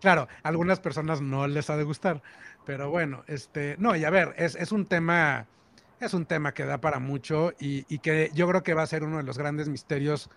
Claro, 0.00 0.28
a 0.42 0.48
algunas 0.48 0.80
personas 0.80 1.20
no 1.20 1.46
les 1.46 1.70
ha 1.70 1.76
de 1.76 1.84
gustar, 1.84 2.22
pero 2.66 2.90
bueno, 2.90 3.24
este, 3.26 3.76
no, 3.78 3.96
y 3.96 4.04
a 4.04 4.10
ver, 4.10 4.34
es, 4.36 4.72
un 4.72 4.86
tema, 4.86 5.46
es 6.00 6.14
un 6.14 6.26
tema 6.26 6.52
que 6.52 6.64
da 6.64 6.80
para 6.80 6.98
mucho 6.98 7.52
y, 7.58 7.98
que 7.98 8.30
yo 8.34 8.48
creo 8.48 8.62
que 8.62 8.74
va 8.74 8.82
a 8.82 8.86
ser 8.86 9.04
uno 9.04 9.18
de 9.18 9.22
los 9.22 9.38
grandes 9.38 9.68
misterios 9.68 10.30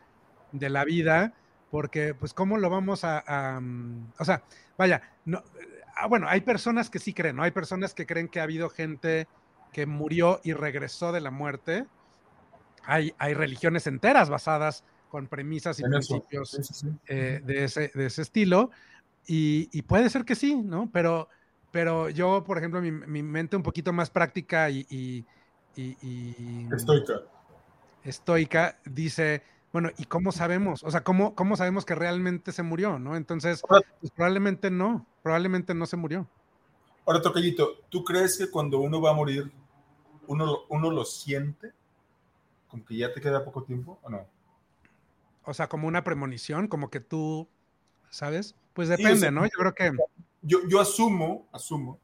de 0.51 0.69
la 0.69 0.85
vida, 0.85 1.33
porque 1.71 2.13
pues 2.13 2.33
cómo 2.33 2.57
lo 2.57 2.69
vamos 2.69 3.03
a, 3.03 3.59
mm, 3.59 4.13
o 4.19 4.25
sea, 4.25 4.43
vaya, 4.77 5.01
no, 5.25 5.43
ah, 5.95 6.07
bueno, 6.07 6.27
hay 6.29 6.41
personas 6.41 6.89
que 6.89 6.99
sí 6.99 7.13
creen, 7.13 7.35
¿no? 7.35 7.43
Hay 7.43 7.51
personas 7.51 7.93
que 7.93 8.05
creen 8.05 8.27
que 8.27 8.39
ha 8.39 8.43
habido 8.43 8.69
gente 8.69 9.27
que 9.73 9.85
murió 9.85 10.39
y 10.43 10.53
regresó 10.53 11.11
de 11.11 11.19
la 11.19 11.31
muerte. 11.31 11.85
Hay, 12.85 13.13
hay 13.17 13.33
religiones 13.33 13.87
enteras 13.87 14.29
basadas 14.29 14.85
con 15.15 15.27
premisas 15.27 15.79
y 15.79 15.83
principios 15.83 16.83
eh, 17.07 17.41
de, 17.45 17.63
ese, 17.63 17.89
de, 17.93 18.07
ese, 18.07 18.21
estilo. 18.21 18.69
Y, 19.25 19.81
puede 19.83 20.09
ser 20.09 20.25
que 20.25 20.35
sí, 20.35 20.57
¿no? 20.57 20.89
Pero, 20.91 21.29
pero 21.71 22.09
yo, 22.09 22.43
por 22.43 22.57
ejemplo, 22.57 22.81
mi, 22.81 22.91
mi 22.91 23.23
mente 23.23 23.55
un 23.55 23.63
poquito 23.63 23.93
más 23.93 24.09
práctica 24.09 24.69
y, 24.69 24.85
y, 24.89 25.25
Estoica. 26.75 27.21
Estoica 28.03 28.77
dice, 28.83 29.41
bueno, 29.71 29.89
¿y 29.97 30.03
cómo 30.03 30.33
sabemos? 30.33 30.83
O 30.83 30.91
sea, 30.91 31.01
¿cómo, 31.01 31.33
cómo 31.33 31.55
sabemos 31.55 31.85
que 31.85 31.95
realmente 31.95 32.51
se 32.51 32.61
murió, 32.61 32.99
no? 32.99 33.15
Entonces, 33.15 33.63
pues 33.69 34.11
probablemente 34.13 34.69
no, 34.69 35.05
probablemente 35.23 35.73
no 35.73 35.85
se 35.85 35.95
murió. 35.95 36.27
Ahora, 37.05 37.21
Tocayito, 37.21 37.77
¿tú 37.87 38.03
crees 38.03 38.37
que 38.37 38.51
cuando 38.51 38.79
uno 38.79 38.99
va 38.99 39.11
a 39.11 39.13
morir, 39.13 39.49
uno, 40.27 40.65
uno 40.67 40.91
lo 40.91 41.05
siente? 41.05 41.71
¿Como 42.67 42.83
que 42.83 42.97
ya 42.97 43.13
te 43.13 43.21
queda 43.21 43.45
poco 43.45 43.63
tiempo 43.63 43.97
o 44.03 44.09
no? 44.09 44.34
O 45.45 45.53
sea, 45.53 45.67
como 45.67 45.87
una 45.87 46.03
premonición, 46.03 46.67
como 46.67 46.89
que 46.89 46.99
tú, 46.99 47.47
¿sabes? 48.09 48.55
Pues 48.73 48.89
depende, 48.89 49.31
¿no? 49.31 49.45
Yo 49.45 49.57
creo 49.57 49.73
que... 49.73 49.91
Yo, 50.41 50.59
yo 50.67 50.79
asumo, 50.79 51.47
asumo, 51.51 51.99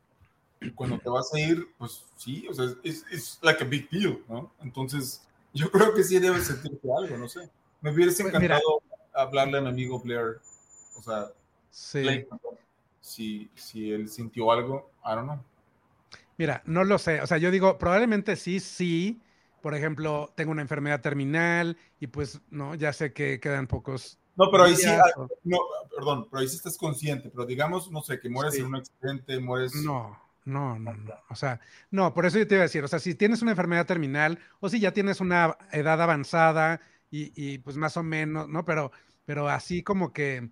que 0.59 0.73
cuando 0.73 0.97
te 0.99 1.09
vas 1.09 1.33
a 1.33 1.39
ir, 1.39 1.67
pues 1.77 2.05
sí, 2.15 2.47
o 2.49 2.53
sea, 2.53 2.65
es, 2.83 3.05
es 3.11 3.39
like 3.41 3.63
a 3.63 3.67
big 3.67 3.89
deal, 3.89 4.19
¿no? 4.27 4.51
Entonces, 4.61 5.27
yo 5.53 5.69
creo 5.69 5.93
que 5.93 6.03
sí 6.03 6.17
debes 6.19 6.47
sentirte 6.47 6.87
algo, 6.95 7.17
no 7.17 7.27
sé. 7.27 7.49
Me 7.81 7.91
hubiese 7.91 8.23
pues 8.23 8.33
encantado 8.33 8.81
hablarle 9.13 9.57
a 9.57 9.61
mi 9.61 9.69
amigo 9.69 9.99
Blair, 9.99 10.39
o 10.97 11.01
sea, 11.01 11.27
sí. 11.69 12.25
si, 12.99 13.49
si 13.55 13.91
él 13.91 14.07
sintió 14.07 14.51
algo, 14.51 14.91
I 15.03 15.09
don't 15.09 15.25
know. 15.25 15.43
Mira, 16.37 16.63
no 16.65 16.83
lo 16.83 16.97
sé, 16.97 17.21
o 17.21 17.27
sea, 17.27 17.37
yo 17.37 17.51
digo, 17.51 17.77
probablemente 17.77 18.35
sí, 18.35 18.59
sí, 18.59 19.19
por 19.61 19.75
ejemplo, 19.75 20.31
tengo 20.35 20.51
una 20.51 20.61
enfermedad 20.61 21.01
terminal 21.01 21.77
y 21.99 22.07
pues, 22.07 22.41
no, 22.49 22.75
ya 22.75 22.93
sé 22.93 23.13
que 23.13 23.39
quedan 23.39 23.67
pocos. 23.67 24.17
No, 24.35 24.49
pero 24.49 24.63
ahí 24.63 24.75
sí, 24.75 24.87
ah, 24.87 25.01
no, 25.43 25.57
perdón, 25.95 26.27
pero 26.29 26.41
ahí 26.41 26.47
sí 26.47 26.55
estás 26.55 26.77
consciente, 26.77 27.29
pero 27.29 27.45
digamos, 27.45 27.91
no 27.91 28.01
sé, 28.01 28.19
que 28.19 28.29
mueres 28.29 28.55
en 28.55 28.65
un 28.65 28.75
accidente, 28.75 29.39
mueres. 29.39 29.75
No, 29.75 30.19
no, 30.45 30.79
no, 30.79 30.93
no. 30.93 31.13
O 31.29 31.35
sea, 31.35 31.59
no, 31.91 32.13
por 32.13 32.25
eso 32.25 32.39
yo 32.39 32.47
te 32.47 32.55
iba 32.55 32.63
a 32.63 32.67
decir, 32.67 32.83
o 32.83 32.87
sea, 32.87 32.99
si 32.99 33.13
tienes 33.13 33.41
una 33.41 33.51
enfermedad 33.51 33.85
terminal 33.85 34.39
o 34.59 34.69
si 34.69 34.79
ya 34.79 34.93
tienes 34.93 35.19
una 35.19 35.57
edad 35.71 36.01
avanzada 36.01 36.81
y, 37.11 37.31
y 37.35 37.59
pues 37.59 37.77
más 37.77 37.97
o 37.97 38.03
menos, 38.03 38.47
¿no? 38.47 38.65
Pero, 38.65 38.91
pero 39.25 39.49
así 39.49 39.83
como 39.83 40.13
que, 40.13 40.49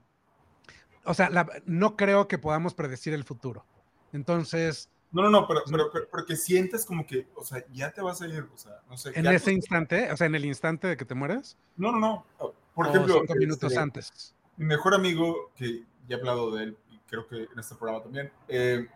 o 1.05 1.13
sea, 1.13 1.29
no 1.65 1.95
creo 1.95 2.27
que 2.27 2.37
podamos 2.37 2.75
predecir 2.75 3.13
el 3.13 3.23
futuro. 3.23 3.65
Entonces, 4.13 4.89
no, 5.11 5.23
no, 5.23 5.29
no, 5.29 5.47
pero, 5.47 5.61
pero, 5.69 5.89
pero, 5.91 6.25
que 6.25 6.35
sientes 6.35 6.85
como 6.85 7.05
que, 7.05 7.27
o 7.35 7.43
sea, 7.43 7.63
ya 7.71 7.91
te 7.91 8.01
vas 8.01 8.21
a 8.21 8.27
ir, 8.27 8.47
o 8.53 8.57
sea, 8.57 8.79
no 8.87 8.95
sé. 8.95 9.11
¿En 9.15 9.25
ese 9.25 9.51
instante? 9.51 10.11
O 10.11 10.17
sea, 10.17 10.27
en 10.27 10.35
el 10.35 10.45
instante 10.45 10.87
de 10.87 10.97
que 10.97 11.05
te 11.05 11.15
mueres? 11.15 11.57
No, 11.77 11.91
no, 11.91 11.99
no. 11.99 12.53
Por 12.75 12.87
ejemplo. 12.87 13.15
Cinco 13.21 13.35
minutos 13.35 13.71
este, 13.71 13.81
antes. 13.81 14.35
Mi 14.57 14.65
mejor 14.65 14.93
amigo, 14.93 15.51
que 15.55 15.83
ya 16.07 16.15
he 16.15 16.19
hablado 16.19 16.51
de 16.51 16.65
él, 16.65 16.77
y 16.91 16.99
creo 17.09 17.27
que 17.27 17.37
en 17.37 17.59
este 17.59 17.73
programa 17.75 18.03
también, 18.03 18.31
eh, 18.47 18.87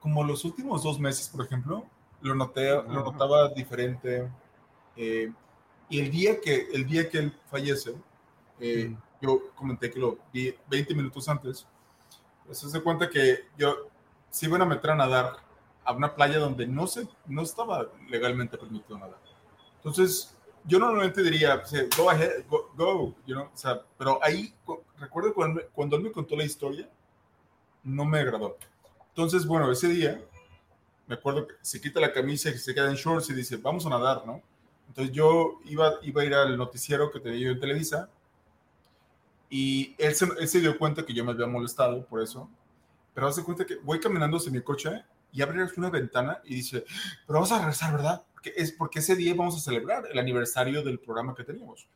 como 0.00 0.24
los 0.24 0.44
últimos 0.44 0.82
dos 0.82 0.98
meses, 0.98 1.28
por 1.28 1.46
ejemplo, 1.46 1.86
lo, 2.20 2.34
noté, 2.34 2.70
lo 2.70 3.04
notaba 3.04 3.48
diferente. 3.50 4.28
Eh, 4.96 5.32
y 5.88 6.00
el 6.00 6.10
día, 6.10 6.40
que, 6.40 6.66
el 6.72 6.84
día 6.84 7.08
que 7.08 7.18
él 7.18 7.32
fallece, 7.48 7.94
eh, 8.58 8.92
yo 9.20 9.54
comenté 9.54 9.88
que 9.88 10.00
lo 10.00 10.18
vi 10.32 10.52
20 10.68 10.94
minutos 10.96 11.28
antes. 11.28 11.64
Pues 12.44 12.58
se 12.58 12.66
hace 12.66 12.82
cuenta 12.82 13.08
que 13.08 13.44
yo 13.56 13.91
se 14.32 14.46
iban 14.46 14.62
a 14.62 14.64
meter 14.64 14.90
a 14.90 14.94
nadar 14.96 15.36
a 15.84 15.92
una 15.92 16.14
playa 16.14 16.38
donde 16.38 16.66
no, 16.66 16.86
se, 16.86 17.06
no 17.26 17.42
estaba 17.42 17.86
legalmente 18.08 18.56
permitido 18.56 18.98
nadar. 18.98 19.18
Entonces, 19.76 20.34
yo 20.64 20.78
normalmente 20.78 21.22
diría, 21.22 21.62
go 21.98 22.08
ahead, 22.08 22.44
go, 22.48 23.14
you 23.26 23.34
know? 23.34 23.50
o 23.52 23.56
sea, 23.56 23.82
pero 23.98 24.18
ahí, 24.22 24.54
recuerdo 24.98 25.34
cuando, 25.34 25.60
cuando 25.74 25.96
él 25.96 26.02
me 26.02 26.12
contó 26.12 26.34
la 26.34 26.44
historia, 26.44 26.88
no 27.82 28.06
me 28.06 28.20
agradó. 28.20 28.56
Entonces, 29.08 29.46
bueno, 29.46 29.70
ese 29.70 29.88
día, 29.88 30.24
me 31.06 31.16
acuerdo 31.16 31.46
que 31.46 31.54
se 31.60 31.78
quita 31.78 32.00
la 32.00 32.12
camisa 32.12 32.48
y 32.48 32.56
se 32.56 32.72
queda 32.72 32.88
en 32.88 32.94
shorts 32.96 33.28
y 33.28 33.34
dice, 33.34 33.58
vamos 33.58 33.84
a 33.84 33.90
nadar, 33.90 34.24
¿no? 34.24 34.40
Entonces 34.88 35.14
yo 35.14 35.58
iba, 35.66 35.92
iba 36.02 36.22
a 36.22 36.24
ir 36.24 36.34
al 36.34 36.56
noticiero 36.56 37.10
que 37.10 37.20
tenía 37.20 37.40
yo 37.40 37.50
en 37.50 37.60
Televisa 37.60 38.08
y 39.50 39.94
él 39.98 40.14
se, 40.14 40.24
él 40.24 40.48
se 40.48 40.60
dio 40.60 40.78
cuenta 40.78 41.04
que 41.04 41.12
yo 41.12 41.22
me 41.22 41.32
había 41.32 41.46
molestado 41.46 42.06
por 42.06 42.22
eso 42.22 42.48
pero 43.14 43.28
hace 43.28 43.42
cuenta 43.42 43.64
que 43.64 43.76
voy 43.76 44.00
caminando 44.00 44.36
hacia 44.36 44.52
mi 44.52 44.62
coche 44.62 45.04
y 45.32 45.42
abre 45.42 45.66
una 45.76 45.90
ventana 45.90 46.40
y 46.44 46.56
dice, 46.56 46.84
pero 47.26 47.38
vamos 47.38 47.52
a 47.52 47.58
regresar, 47.58 47.92
¿verdad? 47.92 48.22
Porque 48.32 48.52
es 48.56 48.72
porque 48.72 48.98
ese 48.98 49.16
día 49.16 49.34
vamos 49.34 49.56
a 49.56 49.60
celebrar 49.60 50.04
el 50.10 50.18
aniversario 50.18 50.82
del 50.82 50.98
programa 50.98 51.34
que 51.34 51.44
teníamos. 51.44 51.88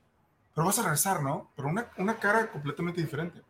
Pero 0.55 0.67
vas 0.67 0.79
a 0.79 0.83
regresar, 0.83 1.23
¿no? 1.23 1.51
Pero 1.55 1.69
una, 1.69 1.91
una 1.99 2.17
cara 2.17 2.51
completamente 2.51 3.01
diferente. 3.01 3.43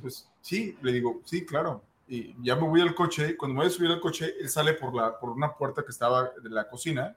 Pues 0.00 0.28
sí, 0.40 0.76
le 0.82 0.92
digo, 0.92 1.20
sí, 1.24 1.44
claro. 1.44 1.82
Y 2.08 2.34
ya 2.42 2.56
me 2.56 2.66
voy 2.66 2.80
al 2.80 2.94
coche. 2.94 3.36
Cuando 3.36 3.54
me 3.54 3.60
voy 3.60 3.68
a 3.68 3.70
subir 3.70 3.90
al 3.90 4.00
coche, 4.00 4.34
él 4.40 4.48
sale 4.48 4.74
por, 4.74 4.94
la, 4.94 5.18
por 5.18 5.30
una 5.30 5.54
puerta 5.54 5.82
que 5.82 5.90
estaba 5.90 6.30
de 6.42 6.50
la 6.50 6.68
cocina 6.68 7.16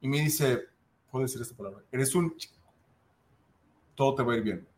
y 0.00 0.08
me 0.08 0.20
dice, 0.20 0.66
puedo 1.10 1.24
decir 1.24 1.40
esta 1.40 1.56
palabra, 1.56 1.82
eres 1.90 2.14
un... 2.14 2.34
Todo 3.94 4.14
te 4.14 4.22
va 4.22 4.34
a 4.34 4.36
ir 4.36 4.42
bien. 4.42 4.68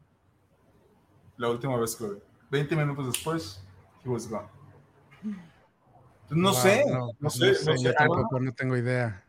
La 1.37 1.51
última 1.51 1.77
vez 1.77 1.97
que 1.97 2.05
lo 2.05 2.15
vi. 2.15 2.21
20 2.51 2.77
minutos 2.77 3.07
después, 3.13 3.63
pues 4.05 4.29
no 6.31 6.53
sé, 6.53 6.85
no, 7.21 7.31
sé, 7.31 7.55
yo 7.83 7.95
tampoco 7.95 8.39
no 8.41 8.53
tengo 8.53 8.77
idea. 8.77 9.25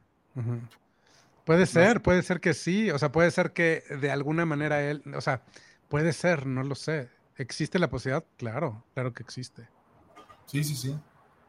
Puede 1.45 1.65
ser, 1.65 2.01
puede 2.01 2.21
ser 2.21 2.39
que 2.39 2.53
sí, 2.53 2.91
o 2.91 2.99
sea, 2.99 3.11
puede 3.11 3.31
ser 3.31 3.53
que 3.53 3.83
de 4.01 4.11
alguna 4.11 4.45
manera 4.45 4.81
él, 4.81 5.01
o 5.15 5.21
sea, 5.21 5.43
puede 5.87 6.13
ser, 6.13 6.45
no 6.45 6.63
lo 6.63 6.75
sé. 6.75 7.09
¿Existe 7.37 7.79
la 7.79 7.89
posibilidad? 7.89 8.25
Claro, 8.37 8.83
claro 8.93 9.13
que 9.13 9.23
existe. 9.23 9.69
Sí, 10.45 10.63
sí, 10.63 10.75
sí. 10.75 10.99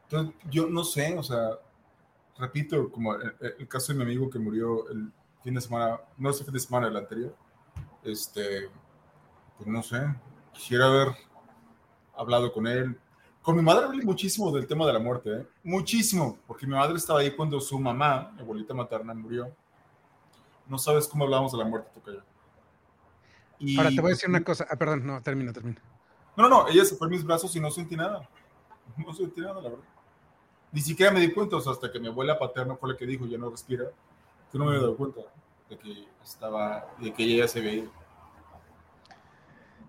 Entonces, 0.03 0.35
yo 0.49 0.67
no 0.67 0.85
sé, 0.85 1.17
o 1.17 1.23
sea, 1.23 1.49
repito, 2.37 2.89
como 2.89 3.13
el, 3.15 3.67
caso 3.67 3.91
de 3.91 3.97
mi 3.99 4.05
amigo 4.05 4.29
que 4.29 4.39
murió 4.39 4.89
el 4.89 5.11
fin 5.43 5.53
de 5.53 5.61
semana, 5.61 5.99
no 6.17 6.29
ese 6.29 6.45
fin 6.45 6.53
de 6.53 6.59
semana, 6.61 6.87
el 6.87 6.95
anterior, 6.95 7.35
este, 8.03 8.69
pues 9.57 9.67
no 9.67 9.83
sé, 9.83 10.01
quisiera 10.53 10.87
haber 10.87 11.09
hablado 12.15 12.53
con 12.53 12.67
él, 12.67 12.97
con 13.41 13.55
mi 13.55 13.61
madre 13.61 13.85
hablé 13.85 14.03
muchísimo 14.03 14.51
del 14.51 14.67
tema 14.67 14.85
de 14.85 14.93
la 14.93 14.99
muerte, 14.99 15.33
¿eh? 15.33 15.47
muchísimo, 15.63 16.37
porque 16.47 16.67
mi 16.67 16.73
madre 16.73 16.95
estaba 16.95 17.19
ahí 17.19 17.31
cuando 17.35 17.59
su 17.59 17.79
mamá, 17.79 18.31
mi 18.35 18.41
abuelita 18.41 18.73
materna, 18.73 19.13
murió. 19.13 19.51
No 20.67 20.77
sabes 20.77 21.07
cómo 21.07 21.23
hablábamos 21.23 21.51
de 21.51 21.57
la 21.57 21.65
muerte, 21.65 21.89
Tocayo. 21.93 22.23
Y, 23.59 23.77
Ahora 23.77 23.89
te 23.89 24.01
voy 24.01 24.11
a 24.11 24.13
decir 24.13 24.29
una 24.29 24.43
cosa. 24.43 24.65
Ah, 24.69 24.75
perdón, 24.75 25.05
no, 25.05 25.21
termina, 25.21 25.51
termina. 25.53 25.81
No, 26.37 26.47
no, 26.47 26.49
no, 26.49 26.67
ella 26.67 26.85
se 26.85 26.95
fue 26.95 27.07
en 27.07 27.11
mis 27.11 27.23
brazos 27.23 27.55
y 27.55 27.59
no 27.59 27.71
sentí 27.71 27.95
nada. 27.95 28.27
No 28.97 29.13
sentí 29.13 29.39
nada, 29.39 29.61
la 29.61 29.69
verdad. 29.69 29.85
Ni 30.71 30.81
siquiera 30.81 31.11
me 31.11 31.19
di 31.19 31.31
cuenta, 31.31 31.55
o 31.55 31.61
sea, 31.61 31.71
hasta 31.71 31.91
que 31.91 31.99
mi 31.99 32.07
abuela 32.07 32.37
paterna 32.37 32.75
fue 32.75 32.91
la 32.91 32.97
que 32.97 33.05
dijo, 33.05 33.25
ya 33.25 33.37
no 33.37 33.49
respira, 33.49 33.85
que 34.51 34.57
no 34.57 34.65
me 34.65 34.71
había 34.71 34.81
dado 34.81 34.97
cuenta 34.97 35.21
de 35.69 35.77
que 35.77 36.07
estaba, 36.23 36.87
de 36.99 37.13
que 37.13 37.23
ella 37.23 37.45
ya 37.45 37.47
se 37.47 37.59
había 37.59 37.73
ido. 37.73 37.91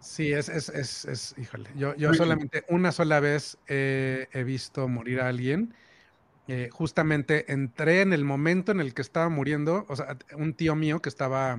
Sí, 0.02 0.32
es, 0.32 0.48
es, 0.48 0.68
es, 0.68 1.04
es 1.04 1.34
híjole, 1.38 1.70
yo, 1.76 1.94
yo 1.96 2.12
solamente 2.12 2.64
una 2.68 2.92
sola 2.92 3.20
vez 3.20 3.56
he 3.66 4.44
visto 4.44 4.88
morir 4.88 5.20
a 5.20 5.28
alguien. 5.28 5.74
Eh, 6.48 6.70
justamente 6.72 7.52
entré 7.52 8.02
en 8.02 8.12
el 8.12 8.24
momento 8.24 8.72
en 8.72 8.80
el 8.80 8.94
que 8.94 9.02
estaba 9.02 9.28
muriendo, 9.28 9.86
o 9.88 9.94
sea, 9.94 10.18
un 10.36 10.54
tío 10.54 10.74
mío 10.74 11.00
que 11.00 11.08
estaba 11.08 11.56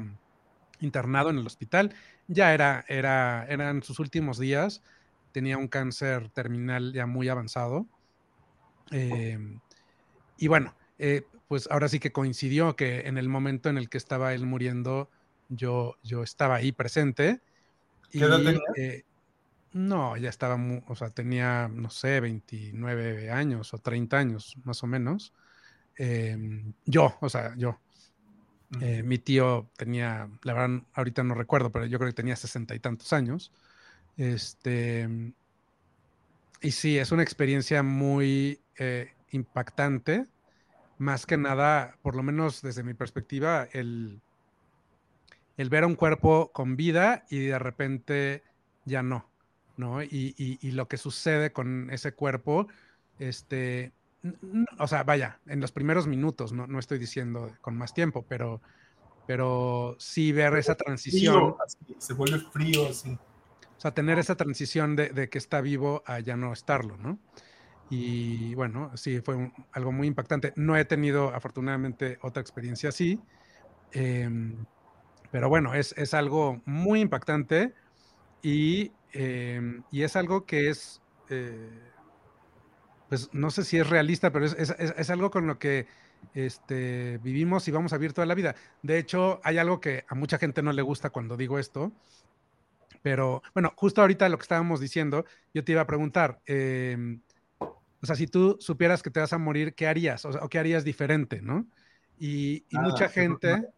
internado 0.81 1.29
en 1.29 1.37
el 1.37 1.47
hospital, 1.47 1.95
ya 2.27 2.53
era, 2.53 2.83
era, 2.89 3.45
eran 3.47 3.81
sus 3.81 3.99
últimos 3.99 4.39
días, 4.39 4.81
tenía 5.31 5.57
un 5.57 5.69
cáncer 5.69 6.29
terminal 6.29 6.91
ya 6.91 7.05
muy 7.05 7.29
avanzado. 7.29 7.87
Em, 8.91 9.61
y 10.37 10.47
bueno, 10.47 10.75
eh, 10.99 11.23
pues 11.47 11.69
ahora 11.71 11.87
sí 11.87 11.99
que 11.99 12.11
coincidió 12.11 12.75
que 12.75 13.07
en 13.07 13.17
el 13.17 13.29
momento 13.29 13.69
en 13.69 13.77
el 13.77 13.89
que 13.89 13.97
estaba 13.97 14.33
él 14.33 14.45
muriendo, 14.45 15.09
yo, 15.47 15.95
yo 16.03 16.23
estaba 16.23 16.55
ahí 16.55 16.73
presente. 16.73 17.41
¿Qué 18.19 18.25
edad 18.25 18.37
tenía? 18.37 18.61
Eh, 18.77 19.03
no, 19.73 20.15
ya 20.17 20.29
estaba, 20.29 20.55
o 20.87 20.95
sea, 20.95 21.09
tenía, 21.09 21.67
no 21.67 21.89
sé, 21.89 22.19
29 22.19 23.31
años 23.31 23.73
o 23.73 23.79
30 23.79 24.19
años, 24.19 24.55
más 24.63 24.83
o 24.83 24.87
menos. 24.87 25.33
Em, 25.97 26.73
yo, 26.85 27.17
o 27.21 27.29
sea, 27.29 27.55
yo. 27.57 27.79
Eh, 28.81 29.03
mi 29.03 29.19
tío 29.19 29.69
tenía, 29.77 30.29
la 30.41 30.53
verdad, 30.53 30.81
ahorita 30.93 31.23
no 31.23 31.35
recuerdo, 31.35 31.71
pero 31.71 31.85
yo 31.85 31.99
creo 31.99 32.09
que 32.09 32.15
tenía 32.15 32.35
sesenta 32.35 32.73
y 32.73 32.79
tantos 32.79 33.13
años. 33.13 33.51
Este, 34.17 35.07
y 36.61 36.71
sí, 36.71 36.97
es 36.97 37.11
una 37.11 37.23
experiencia 37.23 37.83
muy 37.83 38.61
eh, 38.77 39.11
impactante. 39.31 40.25
Más 40.97 41.25
que 41.25 41.37
nada, 41.37 41.97
por 42.01 42.15
lo 42.15 42.23
menos 42.23 42.61
desde 42.61 42.83
mi 42.83 42.93
perspectiva, 42.93 43.67
el, 43.73 44.21
el 45.57 45.69
ver 45.69 45.83
a 45.83 45.87
un 45.87 45.95
cuerpo 45.95 46.51
con 46.53 46.75
vida 46.75 47.25
y 47.29 47.39
de 47.39 47.59
repente 47.59 48.43
ya 48.85 49.03
no, 49.03 49.29
¿no? 49.77 50.03
Y, 50.03 50.35
y 50.37 50.71
lo 50.71 50.87
que 50.87 50.97
sucede 50.97 51.51
con 51.51 51.89
ese 51.91 52.13
cuerpo, 52.13 52.67
este, 53.19 53.93
o 54.79 54.87
sea, 54.87 55.03
vaya, 55.03 55.39
en 55.47 55.59
los 55.59 55.71
primeros 55.71 56.07
minutos, 56.07 56.53
no, 56.53 56.65
no 56.65 56.79
estoy 56.79 56.97
diciendo 56.97 57.51
con 57.61 57.75
más 57.75 57.93
tiempo, 57.93 58.25
pero, 58.27 58.61
pero 59.27 59.95
sí 59.99 60.31
ver 60.31 60.55
esa 60.55 60.75
transición. 60.75 61.55
se 61.97 62.13
vuelve 62.13 62.39
frío 62.39 62.87
así. 62.89 63.11
O 63.11 63.81
sea, 63.83 63.93
tener 63.93 64.17
esa 64.17 64.35
transición 64.35 64.95
de, 64.95 65.29
que 65.29 65.37
está 65.37 65.59
vivo 65.59 66.03
a 66.05 66.19
ya 66.21 66.37
no 66.37 66.53
estarlo, 66.53 66.95
¿no? 66.97 67.19
Y 67.89 68.55
bueno, 68.55 68.95
sí, 68.95 69.19
fue 69.19 69.51
algo 69.73 69.91
muy 69.91 70.07
impactante. 70.07 70.53
No 70.55 70.77
he 70.77 70.85
tenido 70.85 71.35
afortunadamente 71.35 72.17
otra 72.21 72.39
experiencia 72.39 72.89
así, 72.89 73.19
em, 73.91 74.65
pero 75.33 75.49
bueno, 75.49 75.73
es, 75.73 75.95
es, 75.97 76.13
algo 76.13 76.61
muy 76.63 77.01
impactante 77.01 77.73
y, 78.43 78.91
em, 79.13 79.81
y 79.89 80.03
es 80.03 80.15
algo 80.15 80.45
que 80.45 80.69
es... 80.69 81.01
Eh, 81.27 81.71
pues 83.09 83.33
no 83.33 83.49
sé 83.49 83.63
si 83.63 83.79
es 83.79 83.89
realista, 83.89 84.31
pero 84.31 84.45
es, 84.45 85.09
algo 85.09 85.31
con 85.31 85.47
lo 85.47 85.57
que 85.57 85.87
este, 86.35 87.17
vivimos 87.23 87.67
y 87.67 87.71
vamos 87.71 87.93
a 87.93 87.97
vivir 87.97 88.13
toda 88.13 88.27
la 88.27 88.35
vida. 88.35 88.53
De 88.83 88.99
hecho, 88.99 89.41
hay 89.43 89.57
algo 89.57 89.81
que 89.81 90.05
a 90.07 90.13
mucha 90.13 90.37
gente 90.37 90.61
no 90.61 90.71
le 90.71 90.83
gusta 90.83 91.09
cuando 91.09 91.35
digo 91.35 91.57
esto, 91.57 91.91
pero 93.01 93.41
bueno, 93.55 93.73
justo 93.75 94.01
ahorita 94.01 94.29
lo 94.29 94.37
que 94.37 94.43
estábamos 94.43 94.79
diciendo, 94.79 95.25
yo 95.51 95.63
te 95.63 95.71
iba 95.71 95.81
a 95.81 95.87
preguntar, 95.87 96.41
em, 96.45 97.21
o 97.59 98.05
sea, 98.05 98.15
si 98.15 98.27
tú 98.27 98.57
supieras 98.59 99.01
que 99.01 99.09
te 99.09 99.19
vas 99.19 99.33
a 99.33 99.39
morir, 99.39 99.73
¿qué 99.73 99.87
harías? 99.87 100.25
O, 100.25 100.47
qué 100.47 100.59
harías 100.59 100.83
diferente, 100.83 101.41
¿no? 101.41 101.65
Y, 102.19 102.65
mucha 102.69 103.09
gente, 103.09 103.73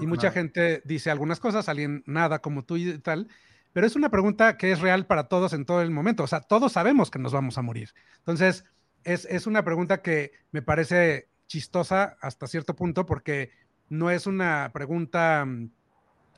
y 0.00 0.06
mucha 0.06 0.30
gente 0.30 0.82
dice 0.84 1.10
algunas 1.10 1.40
cosas, 1.40 1.68
alguien 1.68 2.02
nada 2.06 2.40
como 2.40 2.64
tú 2.64 2.76
y 2.76 2.98
tal, 2.98 3.28
pero 3.72 3.86
es 3.86 3.94
una 3.94 4.10
pregunta 4.10 4.56
que 4.56 4.72
es 4.72 4.80
real 4.80 5.06
para 5.06 5.28
todos 5.28 5.52
en 5.52 5.64
todo 5.64 5.82
el 5.82 5.90
momento. 5.90 6.22
O 6.22 6.26
sea, 6.26 6.40
todos 6.40 6.72
sabemos 6.72 7.10
que 7.10 7.18
nos 7.18 7.32
vamos 7.32 7.58
a 7.58 7.62
morir. 7.62 7.90
Entonces, 8.18 8.64
es, 9.04 9.46
una 9.46 9.64
pregunta 9.64 10.02
que 10.02 10.32
me 10.50 10.62
parece 10.62 11.28
chistosa 11.46 12.16
hasta 12.20 12.46
cierto 12.46 12.74
punto 12.74 13.06
porque 13.06 13.50
no 13.88 14.10
es 14.10 14.26
una 14.26 14.70
pregunta, 14.72 15.44
mm, 15.44 15.70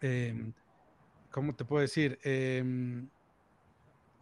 em, 0.03 0.53
¿cómo 1.31 1.55
te 1.55 1.65
puedo 1.65 1.81
decir? 1.81 2.19
Em, 2.25 3.09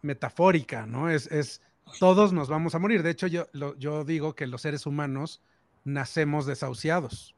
metafórica, 0.01 0.85
¿no? 0.85 1.09
Es, 1.09 1.27
es, 1.31 1.61
todos 1.99 2.31
nos 2.31 2.47
vamos 2.47 2.75
a 2.75 2.79
morir. 2.79 3.03
De 3.03 3.09
hecho, 3.09 3.27
yo, 3.27 3.47
yo 3.77 4.05
digo 4.05 4.35
que 4.35 4.47
los 4.47 4.61
seres 4.61 4.85
humanos 4.85 5.41
nacemos 5.83 6.45
desahuciados. 6.45 7.36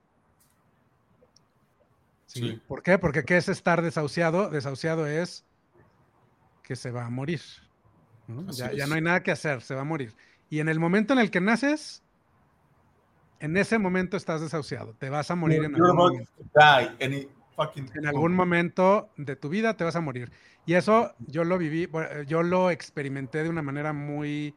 Sí. 2.30 2.62
¿Por 2.68 2.84
qué? 2.84 3.00
Porque 3.00 3.24
¿qué 3.24 3.38
es 3.38 3.50
estar 3.50 3.82
desahuciado? 3.82 4.50
Desahuciado 4.50 5.08
es 5.08 5.46
que 6.62 6.76
se 6.76 6.92
va 6.92 7.06
a 7.06 7.10
morir. 7.10 7.42
Ya, 8.52 8.86
no 8.86 8.94
hay 8.94 9.02
nada 9.02 9.24
que 9.24 9.32
hacer, 9.32 9.62
se 9.62 9.74
va 9.74 9.82
a 9.82 9.86
morir. 9.86 10.14
Y 10.52 10.60
en 10.60 10.70
el 10.70 10.80
momento 10.80 11.14
en 11.14 11.20
el 11.20 11.32
que 11.32 11.42
naces, 11.42 12.04
en 13.40 13.58
ese 13.58 13.80
momento 13.80 14.16
estás 14.16 14.42
desahuciado, 14.42 14.94
te 14.94 15.10
vas 15.10 15.32
a 15.32 15.36
morir 15.36 15.64
en 15.64 15.74
algún 15.74 15.96
momento. 15.96 16.32
En 17.96 18.06
algún 18.06 18.36
momento 18.36 19.10
de 19.18 19.36
tu 19.36 19.50
vida 19.50 19.76
te 19.76 19.84
vas 19.84 19.96
a 19.96 20.02
morir. 20.02 20.32
Y 20.68 20.76
eso 20.76 21.16
yo 21.26 21.44
lo 21.44 21.58
viví, 21.58 21.90
yo 22.28 22.44
lo 22.44 22.70
experimenté 22.70 23.42
de 23.42 23.50
una 23.50 23.64
manera 23.64 23.92
muy, 23.92 24.54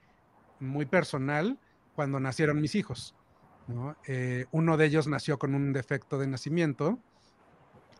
muy 0.60 0.84
personal 0.84 1.58
cuando 1.94 2.20
nacieron 2.20 2.60
mis 2.60 2.74
hijos. 2.74 3.16
Eh, 4.06 4.44
uno 4.50 4.76
de 4.76 4.84
ellos 4.84 5.08
nació 5.08 5.38
con 5.38 5.54
un 5.54 5.72
defecto 5.72 6.18
de 6.18 6.26
nacimiento, 6.26 6.98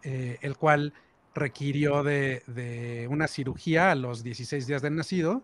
eh, 0.03 0.39
el 0.43 0.57
cual 0.57 0.93
requirió 1.35 2.03
de, 2.03 3.07
una 3.11 3.29
cirugía 3.29 3.91
a 3.91 3.95
los 3.95 4.23
16 4.23 4.67
días 4.67 4.83
de 4.83 4.91
nacido 4.91 5.43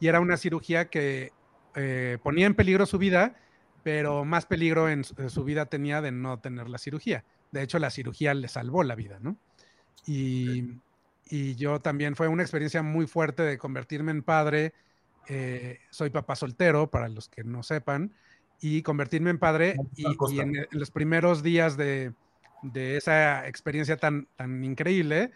y 0.00 0.08
era 0.08 0.20
una 0.20 0.36
cirugía 0.36 0.88
que 0.88 1.32
eh, 1.74 2.18
ponía 2.22 2.46
en 2.46 2.54
peligro 2.54 2.86
su 2.86 2.98
vida, 2.98 3.36
pero 3.82 4.24
más 4.24 4.46
peligro 4.46 4.88
en 4.88 5.04
su, 5.04 5.44
vida 5.44 5.66
tenía 5.66 6.00
de 6.00 6.12
no 6.12 6.38
tener 6.40 6.68
la 6.68 6.78
cirugía. 6.78 7.24
De 7.52 7.62
hecho, 7.62 7.78
la 7.78 7.90
cirugía 7.90 8.34
le 8.34 8.48
salvó 8.48 8.82
la 8.82 8.94
vida, 8.94 9.18
¿no? 9.20 9.36
Y, 10.06 10.78
yo 11.56 11.78
también 11.80 12.16
fue 12.16 12.26
una 12.26 12.42
experiencia 12.42 12.82
muy 12.82 13.06
fuerte 13.06 13.42
de 13.42 13.58
convertirme 13.58 14.12
en 14.12 14.22
padre. 14.22 14.72
Eh, 15.28 15.78
soy 15.90 16.08
papá 16.08 16.36
soltero, 16.36 16.90
para 16.90 17.08
los 17.08 17.28
que 17.28 17.44
no 17.44 17.62
sepan, 17.62 18.14
y 18.62 18.80
convertirme 18.80 19.28
en 19.28 19.38
padre 19.38 19.76
y, 19.94 20.06
en 20.40 20.66
los 20.70 20.90
primeros 20.90 21.42
días 21.42 21.76
de, 21.76 22.14
de 22.62 22.96
esa 22.96 23.46
experiencia 23.46 23.96
tan, 23.96 24.28
tan 24.36 24.64
increíble, 24.64 25.32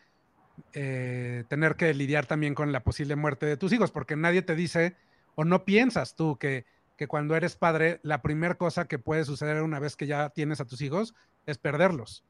eh, 0.75 1.45
tener 1.49 1.77
que 1.77 1.95
lidiar 1.95 2.27
también 2.27 2.55
con 2.55 2.73
la 2.73 2.83
posible 2.83 3.17
muerte 3.17 3.47
de 3.47 3.57
tus 3.57 3.73
hijos, 3.73 3.91
porque 3.91 4.17
nadie 4.17 4.43
te 4.43 4.55
dice 4.55 4.97
o 5.35 5.45
no 5.45 5.65
piensas 5.65 6.15
tú 6.15 6.39
que, 6.39 6.67
que 6.97 7.07
cuando 7.07 7.37
eres 7.37 7.57
padre, 7.57 8.01
la 8.03 8.23
primera 8.23 8.57
cosa 8.57 8.87
que 8.87 8.99
puede 8.99 9.25
suceder 9.25 9.63
una 9.63 9.79
vez 9.79 9.97
que 9.97 10.07
ya 10.07 10.31
tienes 10.31 10.61
a 10.61 10.67
tus 10.67 10.81
hijos 10.83 11.15
es 11.47 11.59
perderlos. 11.59 12.25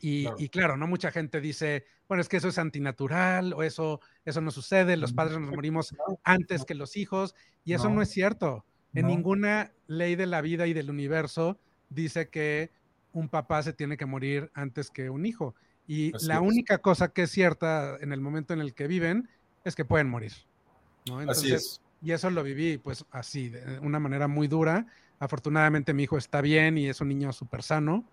Y 0.00 0.48
claro. 0.50 0.76
no 0.76 0.86
mucha 0.86 1.10
gente 1.10 1.40
dice, 1.40 1.84
bueno, 2.06 2.20
es 2.20 2.28
que 2.28 2.36
eso 2.36 2.48
es 2.48 2.58
antinatural 2.58 3.52
o 3.52 3.62
eso, 3.62 4.00
eso 4.24 4.40
no 4.40 4.50
sucede, 4.50 4.96
los 4.96 5.12
padres 5.12 5.38
nos 5.38 5.50
morimos 5.50 5.94
antes 6.22 6.64
que 6.64 6.74
los 6.74 6.96
hijos, 6.96 7.34
y 7.64 7.72
eso 7.72 7.88
no, 7.88 8.02
es 8.02 8.10
cierto. 8.10 8.64
En 8.94 9.06
ninguna 9.06 9.72
ley 9.86 10.16
de 10.16 10.26
la 10.26 10.40
vida 10.40 10.66
y 10.66 10.72
del 10.72 10.90
universo 10.90 11.58
dice 11.88 12.28
que 12.28 12.70
un 13.18 13.28
papá 13.28 13.62
se 13.62 13.72
tiene 13.72 13.96
que 13.96 14.06
morir 14.06 14.50
antes 14.54 14.90
que 14.90 15.10
un 15.10 15.26
hijo. 15.26 15.54
Y 15.86 16.12
la 16.26 16.40
única 16.40 16.78
cosa 16.78 17.08
que 17.08 17.22
es 17.22 17.30
cierta 17.30 17.96
en 18.00 18.12
el 18.12 18.20
momento 18.20 18.52
en 18.52 18.60
el 18.60 18.74
que 18.74 18.86
viven 18.86 19.28
es 19.64 19.74
que 19.74 19.84
pueden 19.84 20.08
morir. 20.08 20.32
así 21.28 21.52
es. 21.52 21.80
Y 22.00 22.12
eso 22.12 22.30
lo 22.30 22.42
viví 22.42 22.78
pues 22.78 23.04
así, 23.10 23.48
de 23.48 23.80
una 23.80 23.98
manera 23.98 24.28
muy 24.28 24.46
dura. 24.46 24.86
Afortunadamente 25.18 25.94
mi 25.94 26.04
hijo 26.04 26.16
está 26.16 26.40
bien 26.40 26.78
y 26.78 26.88
es 26.88 27.00
un 27.00 27.08
niño 27.08 27.32
súper 27.32 27.62
sano, 27.62 28.04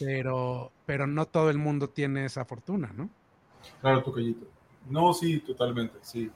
pero, 0.00 0.72
pero 0.86 1.06
no 1.06 1.26
todo 1.26 1.50
el 1.50 1.58
mundo 1.58 1.88
tiene 1.88 2.24
esa 2.24 2.44
fortuna, 2.44 2.92
¿no? 2.96 3.08
Claro, 3.80 4.02
Tocayito. 4.02 4.46
No, 4.90 5.14
sí, 5.14 5.38
totalmente, 5.38 5.98
sí. 6.02 6.30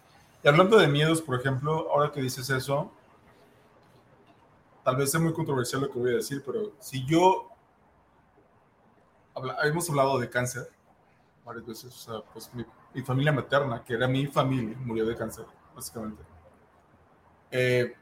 Y 0.45 0.49
hablando 0.49 0.79
de 0.79 0.87
miedos, 0.87 1.21
por 1.21 1.41
ejemplo, 1.41 1.91
ahora 1.91 2.13
que 2.13 2.21
dices 2.21 2.49
eso, 2.51 2.93
tal 4.85 4.95
vez 4.95 5.11
sea 5.11 5.19
muy 5.19 5.33
controversial 5.33 5.83
lo 5.83 5.91
que 5.91 5.99
voy 5.99 6.13
a 6.13 6.17
decir, 6.17 6.45
pero 6.47 6.75
si 6.79 7.05
yo 7.05 7.56
hemos 9.65 9.89
hablado 9.91 10.19
de 10.19 10.29
cáncer 10.29 10.71
varias 11.45 11.67
veces. 11.67 11.95
O 11.95 11.99
sea, 11.99 12.21
pues 12.33 12.51
mi, 12.55 13.03
familia 13.03 13.33
materna, 13.33 13.83
que 13.85 13.95
era 13.95 14.09
mi 14.09 14.27
familia, 14.27 14.77
murió 14.81 15.07
de 15.07 15.15
cáncer, 15.15 15.47
básicamente. 15.75 16.23
Eh, 17.51 17.95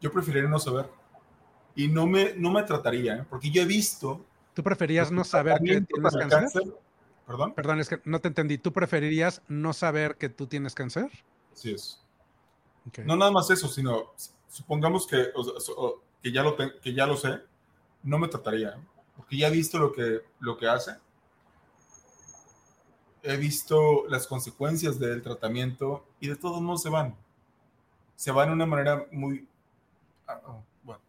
yo 0.00 0.12
preferiría 0.12 0.48
no 0.48 0.58
saber. 0.58 0.90
Y 1.76 1.88
no 1.88 2.06
me, 2.06 2.34
no 2.34 2.50
me 2.50 2.62
trataría, 2.62 3.16
¿eh? 3.16 3.24
porque 3.28 3.50
yo 3.50 3.62
he 3.62 3.66
visto. 3.66 4.24
¿Tú 4.54 4.62
preferías 4.62 5.10
no 5.10 5.24
saber 5.24 5.58
que 5.58 5.80
tienes 5.80 6.16
cáncer? 6.16 6.62
¿Perdón? 7.26 7.54
Perdón, 7.54 7.80
es 7.80 7.88
que 7.88 8.00
no 8.04 8.20
te 8.20 8.28
entendí. 8.28 8.58
¿Tú 8.58 8.72
preferirías 8.72 9.42
no 9.48 9.72
saber 9.72 10.16
que 10.16 10.28
tú 10.28 10.46
tienes 10.46 10.74
cáncer? 10.74 11.10
Así 11.52 11.72
es. 11.72 12.00
No 13.04 13.16
nada 13.16 13.30
más 13.30 13.50
eso, 13.50 13.66
sino 13.66 14.12
supongamos 14.46 15.06
que, 15.06 15.32
que, 16.22 16.32
ya 16.32 16.42
lo 16.42 16.56
que 16.56 16.94
ya 16.94 17.06
lo 17.06 17.16
sé, 17.16 17.40
no 18.02 18.18
me 18.18 18.28
trataría. 18.28 18.78
Porque 19.16 19.36
ya 19.36 19.48
he 19.48 19.50
visto 19.50 19.78
lo 19.78 19.92
que, 19.92 20.22
lo 20.40 20.56
que 20.56 20.68
hace. 20.68 20.96
He 23.22 23.36
visto 23.36 24.06
las 24.08 24.26
consecuencias 24.26 24.98
del 24.98 25.22
tratamiento 25.22 26.06
y 26.20 26.28
de 26.28 26.36
todos 26.36 26.60
modos 26.60 26.82
se 26.82 26.90
van. 26.90 27.14
Se 28.16 28.30
van 28.30 28.48
de 28.48 28.54
una 28.54 28.66
manera 28.66 29.06
muy... 29.10 29.48
Ah, 30.26 30.40
oh, 30.46 30.62
bueno. 30.82 31.00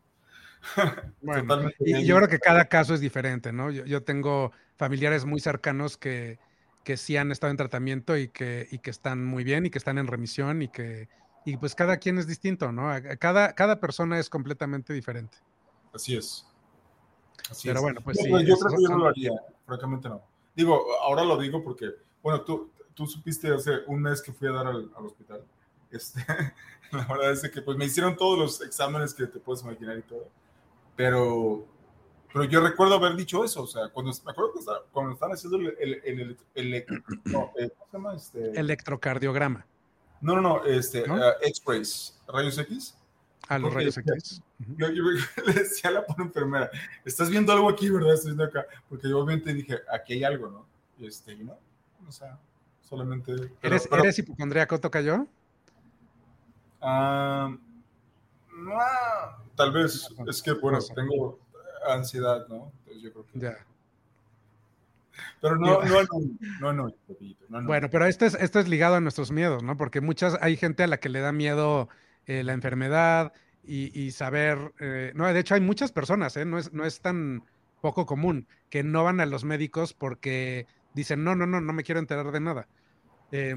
y 1.79 2.05
yo 2.05 2.15
creo 2.17 2.27
que 2.27 2.39
cada 2.39 2.65
caso 2.65 2.93
es 2.93 2.99
diferente, 2.99 3.51
¿no? 3.51 3.69
Yo, 3.69 4.03
tengo 4.03 4.51
familiares 4.77 5.25
muy 5.25 5.39
cercanos 5.39 5.97
que, 5.97 6.39
que 6.83 6.97
sí 6.97 7.17
han 7.17 7.31
estado 7.31 7.51
en 7.51 7.57
tratamiento 7.57 8.17
y 8.17 8.29
que, 8.29 8.67
y 8.71 8.79
que 8.79 8.89
están 8.89 9.25
muy 9.25 9.43
bien 9.43 9.65
y 9.65 9.69
que 9.69 9.77
están 9.77 9.97
en 9.97 10.07
remisión 10.07 10.61
y 10.61 10.69
que, 10.69 11.09
y 11.45 11.57
pues 11.57 11.75
cada 11.75 11.97
quien 11.97 12.17
es 12.17 12.27
distinto, 12.27 12.71
¿no? 12.71 12.89
Cada, 13.19 13.53
cada 13.53 13.79
persona 13.79 14.19
es 14.19 14.29
completamente 14.29 14.93
diferente. 14.93 15.37
Así 15.93 16.17
es. 16.17 16.47
Pero 17.63 17.81
bueno, 17.81 18.01
pues 18.01 18.17
sí. 18.17 18.29
yo 18.29 18.57
creo 18.57 18.77
que 18.77 18.83
yo 18.83 18.89
no 18.89 18.97
lo 18.97 19.07
haría, 19.07 19.31
francamente 19.65 20.09
no. 20.09 20.21
Digo, 20.55 20.83
ahora 21.01 21.23
lo 21.23 21.37
digo 21.37 21.63
porque, 21.63 21.91
bueno, 22.23 22.41
tú, 22.41 22.71
tú 22.93 23.05
supiste 23.05 23.53
hace 23.53 23.79
un 23.87 24.01
mes 24.01 24.21
que 24.21 24.31
fui 24.31 24.47
a 24.47 24.51
dar 24.51 24.67
al, 24.67 24.89
hospital. 24.95 25.43
Este, 25.91 26.25
la 26.91 27.05
verdad 27.05 27.31
es 27.31 27.49
que 27.49 27.61
pues 27.61 27.77
me 27.77 27.85
hicieron 27.85 28.15
todos 28.15 28.39
los 28.39 28.61
exámenes 28.61 29.13
que 29.13 29.27
te 29.27 29.39
puedes 29.39 29.63
imaginar 29.63 29.97
y 29.97 30.01
todo. 30.03 30.27
Pero, 30.95 31.65
pero 32.31 32.45
yo 32.45 32.61
recuerdo 32.61 32.95
haber 32.95 33.15
dicho 33.15 33.43
eso, 33.43 33.63
o 33.63 33.67
sea, 33.67 33.89
cuando, 33.89 34.11
me 34.23 34.31
acuerdo 34.31 34.53
que 34.53 34.59
cuando 34.91 35.13
estaban 35.13 35.35
haciendo 35.35 35.57
el, 35.57 35.75
el, 35.79 36.37
el, 36.55 36.73
eh, 36.73 36.85
¿cómo 37.31 37.53
se 37.55 37.71
llama? 37.91 38.15
Este, 38.15 38.59
Electrocardiograma. 38.59 39.65
No, 40.21 40.35
no, 40.35 40.41
no, 40.41 40.65
este, 40.65 41.05
¿No? 41.07 41.15
Uh, 41.15 41.33
X-rays, 41.41 42.19
rayos 42.27 42.57
X. 42.57 42.97
A 43.47 43.59
los 43.59 43.73
rayos 43.73 43.97
X. 43.97 44.41
Yo, 44.77 44.89
yo, 44.89 45.03
le 45.45 45.53
decía 45.53 45.89
a 45.89 45.93
la 45.93 46.05
enfermera, 46.17 46.69
estás 47.03 47.29
viendo 47.29 47.51
algo 47.51 47.69
aquí, 47.69 47.89
¿verdad? 47.89 48.13
Estoy 48.13 48.31
viendo 48.31 48.45
acá. 48.45 48.65
Porque 48.89 49.09
yo 49.09 49.19
obviamente 49.19 49.53
dije, 49.53 49.79
aquí 49.91 50.13
hay 50.13 50.23
algo, 50.23 50.49
¿no? 50.49 50.65
Y 50.97 51.07
este, 51.07 51.35
¿no? 51.35 51.57
O 52.07 52.11
sea, 52.11 52.39
solamente. 52.81 53.33
¿Eres, 53.61 53.87
pero, 53.87 54.03
¿eres 54.03 54.17
hipocondríaco, 54.19 54.79
toca 54.79 55.01
yo? 55.01 55.27
Uh, 56.81 57.57
no, 58.55 58.79
tal 59.55 59.71
vez. 59.71 60.09
Es 60.27 60.41
que, 60.41 60.53
bueno, 60.53 60.79
tengo 60.95 61.39
ansiedad, 61.87 62.47
¿no? 62.47 62.71
Entonces 62.79 63.03
yo 63.03 63.11
creo 63.11 63.25
que. 63.27 63.39
Ya. 63.39 63.57
Pero 65.41 65.55
no, 65.57 65.81
no, 65.83 66.03
no, 66.61 66.73
no, 66.73 66.91
no, 67.49 67.63
Bueno, 67.63 67.89
pero 67.89 68.05
esto 68.05 68.25
es, 68.25 68.35
esto 68.35 68.59
es 68.59 68.67
ligado 68.67 68.95
a 68.95 69.01
nuestros 69.01 69.31
miedos, 69.31 69.63
¿no? 69.63 69.77
Porque 69.77 70.01
muchas, 70.01 70.37
hay 70.41 70.57
gente 70.57 70.83
a 70.83 70.87
la 70.87 70.97
que 70.97 71.09
le 71.09 71.19
da 71.19 71.31
miedo 71.31 71.89
eh, 72.27 72.43
la 72.43 72.53
enfermedad 72.53 73.33
y, 73.67 74.11
saber, 74.11 74.73
eh, 74.79 75.11
no, 75.15 75.25
de 75.25 75.39
hecho 75.39 75.55
hay 75.55 75.61
muchas 75.61 75.91
personas, 75.91 76.37
¿eh? 76.37 76.45
no, 76.45 76.59
es, 76.59 76.71
no 76.71 76.85
es 76.85 77.01
tan 77.01 77.43
poco 77.81 78.05
común, 78.05 78.47
que 78.69 78.83
no 78.83 79.03
van 79.03 79.19
a 79.19 79.25
los 79.25 79.43
médicos 79.43 79.93
porque 79.93 80.67
dicen, 80.93 81.23
no, 81.23 81.35
no, 81.35 81.47
no, 81.47 81.61
no 81.61 81.73
me 81.73 81.83
quiero 81.83 81.99
enterar 81.99 82.31
de 82.31 82.39
nada. 82.39 82.67
Eh, 83.31 83.55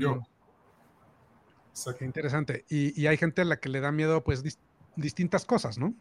Qué 1.98 2.04
interesante. 2.04 2.64
Y, 2.68 3.00
y, 3.00 3.06
hay 3.06 3.16
gente 3.16 3.42
a 3.42 3.44
la 3.44 3.58
que 3.58 3.68
le 3.68 3.80
da 3.80 3.92
miedo, 3.92 4.24
pues, 4.24 4.42
distintas 4.96 5.44
cosas, 5.44 5.78
¿no? 5.78 5.94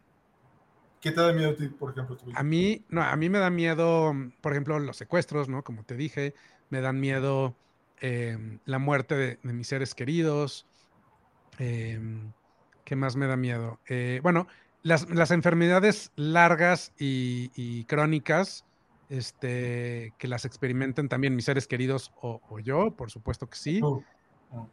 ¿Qué 1.01 1.11
te 1.11 1.21
da 1.21 1.31
miedo 1.31 1.51
a 1.51 1.55
ti, 1.55 1.67
por 1.67 1.91
ejemplo? 1.91 2.17
A 2.33 2.43
mí, 2.43 2.83
no, 2.89 3.03
a 3.03 3.15
mí 3.15 3.29
me 3.29 3.37
da 3.37 3.49
miedo, 3.49 4.13
por 4.41 4.53
ejemplo, 4.53 4.79
los 4.79 4.97
secuestros, 4.97 5.47
¿no? 5.49 5.63
Como 5.63 5.83
te 5.83 5.95
dije, 5.95 6.33
me 6.69 6.81
dan 6.81 6.99
miedo 6.99 7.55
eh, 8.01 8.59
la 8.65 8.79
muerte 8.79 9.15
de, 9.15 9.39
de, 9.43 9.53
mis 9.53 9.67
seres 9.67 9.93
queridos, 9.93 10.65
eh, 11.59 11.99
¿Qué 12.87 12.95
más 12.95 13.17
me 13.17 13.27
da 13.27 13.35
miedo? 13.35 13.81
Eh, 13.89 14.21
bueno, 14.23 14.47
las, 14.81 15.09
las, 15.09 15.31
enfermedades 15.31 16.13
largas 16.15 16.93
y, 16.97 17.83
crónicas, 17.83 18.63
este, 19.09 20.13
que 20.17 20.29
las 20.29 20.45
experimenten 20.45 21.09
también 21.09 21.35
mis 21.35 21.43
seres 21.43 21.67
queridos 21.67 22.13
o, 22.21 22.39
yo, 22.59 22.91
por 22.91 23.11
supuesto 23.11 23.49
que 23.49 23.57
sí. 23.57 23.81
Oh, 23.83 24.01
oh. 24.51 24.69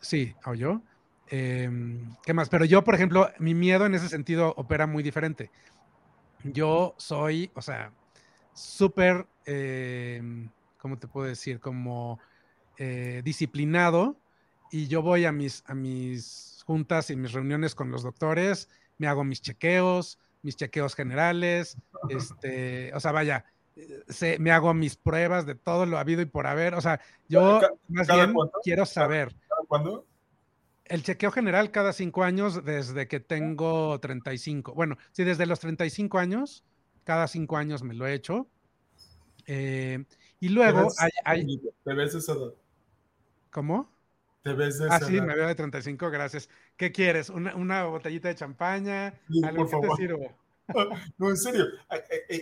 Sí, 0.00 0.32
o 0.44 0.54
yo. 0.54 0.80
Em, 1.26 2.14
¿Qué 2.24 2.32
más? 2.34 2.48
Pero 2.50 2.64
yo, 2.64 2.84
por 2.84 2.94
ejemplo, 2.94 3.32
mi 3.40 3.52
miedo 3.52 3.84
en 3.84 3.96
ese 3.96 4.08
sentido 4.08 4.54
opera 4.56 4.86
muy 4.86 5.02
diferente. 5.02 5.50
Yo 6.44 6.94
soy, 6.98 7.50
o 7.54 7.62
sea, 7.62 7.90
súper, 8.52 9.26
eh, 9.44 10.22
¿cómo 10.78 11.00
te 11.00 11.08
puedo 11.08 11.26
decir? 11.26 11.58
Como 11.58 12.20
eh, 12.78 13.22
disciplinado 13.24 14.16
y 14.70 14.86
yo 14.86 15.02
voy 15.02 15.24
a 15.24 15.32
mis, 15.32 15.64
a 15.66 15.74
mis 15.74 16.55
juntas 16.66 17.10
y 17.10 17.16
mis 17.16 17.32
reuniones 17.32 17.74
con 17.74 17.90
los 17.90 18.02
doctores, 18.02 18.68
me 18.98 19.06
hago 19.06 19.24
mis 19.24 19.40
chequeos, 19.40 20.18
mis 20.42 20.56
chequeos 20.56 20.94
generales, 20.94 21.78
este, 22.10 22.92
o 22.94 23.00
sea, 23.00 23.12
vaya, 23.12 23.44
se, 24.08 24.38
me 24.38 24.50
hago 24.50 24.74
mis 24.74 24.96
pruebas 24.96 25.46
de 25.46 25.54
todo 25.54 25.86
lo 25.86 25.98
habido 25.98 26.22
y 26.22 26.26
por 26.26 26.46
haber, 26.46 26.74
o 26.74 26.80
sea, 26.80 27.00
yo 27.28 27.60
más 27.88 28.08
bien 28.08 28.34
quiero 28.62 28.84
saber. 28.84 29.34
¿Cuándo? 29.68 30.06
El 30.84 31.02
chequeo 31.02 31.32
general 31.32 31.70
cada 31.70 31.92
cinco 31.92 32.22
años 32.22 32.64
desde 32.64 33.08
que 33.08 33.18
tengo 33.18 33.98
35. 33.98 34.74
Bueno, 34.74 34.96
sí, 35.10 35.24
desde 35.24 35.46
los 35.46 35.58
35 35.58 36.18
años, 36.18 36.64
cada 37.02 37.26
cinco 37.26 37.56
años 37.56 37.82
me 37.82 37.94
lo 37.94 38.06
he 38.06 38.14
hecho. 38.14 38.46
Eh, 39.46 40.04
y 40.38 40.48
luego 40.48 40.88
hay, 40.98 41.10
hay... 41.24 41.60
¿Te 41.84 41.94
ves 41.94 42.14
esa 42.14 42.32
edad? 42.32 42.52
¿Cómo? 43.50 43.88
Te 44.46 44.54
ves 44.54 44.78
de 44.78 44.86
Ah, 44.88 45.00
sí, 45.00 45.20
me 45.20 45.34
veo 45.34 45.48
de 45.48 45.56
35, 45.56 46.08
gracias. 46.08 46.48
¿Qué 46.76 46.92
quieres? 46.92 47.30
¿Una, 47.30 47.56
una 47.56 47.82
botellita 47.82 48.28
de 48.28 48.36
champaña? 48.36 49.12
Sí, 49.28 49.44
¿Algo 49.44 49.68
que 49.68 49.76
te 49.76 49.96
sirvo? 49.96 50.32
No, 51.18 51.30
en 51.30 51.36
serio. 51.36 51.64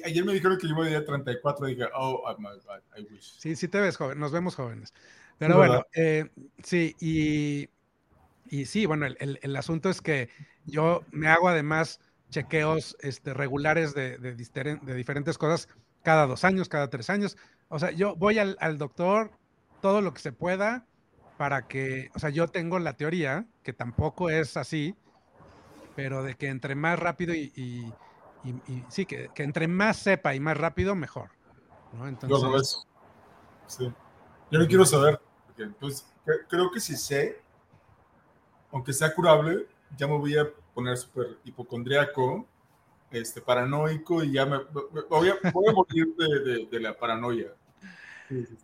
ayer 0.05 0.25
me 0.25 0.35
dijeron 0.35 0.59
que 0.59 0.67
yo 0.69 0.75
me 0.75 0.85
veía 0.85 1.05
34 1.05 1.69
y 1.69 1.75
dije, 1.75 1.89
oh, 1.95 2.23
I, 2.27 3.01
I, 3.01 3.07
wish. 3.11 3.39
Sí, 3.39 3.57
sí 3.57 3.69
te 3.69 3.81
ves 3.81 3.97
joven, 3.97 4.19
nos 4.19 4.33
vemos 4.33 4.55
jóvenes. 4.55 4.93
Pero 5.39 5.57
bueno, 5.59 5.87
eh, 5.95 6.31
sí, 6.63 6.95
y, 7.01 7.69
y, 8.49 8.65
sí, 8.67 8.85
bueno, 8.85 9.05
el, 9.07 9.17
el, 9.21 9.39
el, 9.43 9.57
asunto 9.57 9.91
es 9.91 10.01
que 10.01 10.31
yo 10.65 11.05
me 11.11 11.29
hago 11.29 11.49
además 11.49 12.01
chequeos 12.31 12.97
este, 13.01 13.35
regulares 13.35 13.95
de, 13.95 14.17
de, 14.17 14.35
de, 14.35 14.95
diferentes 14.95 15.37
cosas 15.37 15.69
cada 16.03 16.27
dos 16.27 16.45
años, 16.45 16.71
cada 16.71 16.89
tres 16.89 17.11
años. 17.11 17.37
O 17.69 17.79
sea, 17.79 17.91
yo 17.91 18.15
voy 18.17 18.39
al, 18.39 18.57
al 18.61 18.79
doctor 18.79 19.33
todo 19.83 20.01
lo 20.01 20.15
que 20.15 20.21
se 20.21 20.33
pueda 20.33 20.87
para 21.37 21.67
que, 21.67 22.11
o 22.15 22.19
sea, 22.19 22.31
yo 22.31 22.49
tengo 22.49 22.79
la 22.79 22.97
teoría, 22.97 23.47
que 23.63 23.73
tampoco 23.73 24.31
es 24.31 24.57
así, 24.57 24.95
pero 25.97 26.23
de 26.23 26.35
que 26.35 26.49
entre 26.49 26.75
más 26.75 26.99
rápido 26.99 27.35
y, 27.35 27.53
y, 27.57 27.93
sí, 28.89 29.07
que, 29.07 29.31
que, 29.35 29.43
entre 29.43 29.69
más 29.69 29.97
sepa 29.97 30.35
y 30.35 30.41
más 30.41 30.57
rápido, 30.57 30.95
mejor. 30.95 31.31
¿no? 31.93 32.07
Entonces, 32.07 32.87
sí. 33.67 33.93
Yo 34.51 34.59
no 34.59 34.67
quiero 34.67 34.85
saber, 34.85 35.21
porque 35.47 35.67
pues, 35.81 36.07
creo 36.49 36.71
que 36.71 36.81
si 36.81 36.97
sé, 36.97 37.41
aunque 38.71 38.93
sea 38.93 39.15
curable, 39.15 39.67
ya 39.97 40.07
me 40.07 40.19
voy 40.19 40.37
a 40.37 40.47
poner 40.75 40.97
súper 40.97 41.39
hipocondriaco, 41.45 42.47
este, 43.11 43.41
paranoico 43.41 44.23
y 44.25 44.33
ya 44.33 44.45
me, 44.45 44.59
voy, 45.09 45.31
a, 45.31 45.51
voy 45.53 45.69
a 45.69 45.73
morir 45.73 46.15
de, 46.17 46.39
de, 46.41 46.67
de 46.67 46.81
la 46.81 46.97
paranoia. 46.97 47.55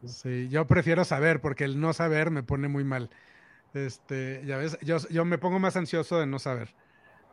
Sí, 0.06 0.48
yo 0.48 0.66
prefiero 0.66 1.04
saber 1.04 1.40
porque 1.40 1.64
el 1.64 1.80
no 1.80 1.92
saber 1.92 2.30
me 2.30 2.42
pone 2.42 2.68
muy 2.68 2.84
mal. 2.84 3.10
Este, 3.74 4.42
ya 4.44 4.56
ves, 4.56 4.78
yo, 4.82 4.98
yo 5.10 5.24
me 5.24 5.38
pongo 5.38 5.58
más 5.58 5.76
ansioso 5.76 6.18
de 6.18 6.26
no 6.26 6.38
saber. 6.38 6.74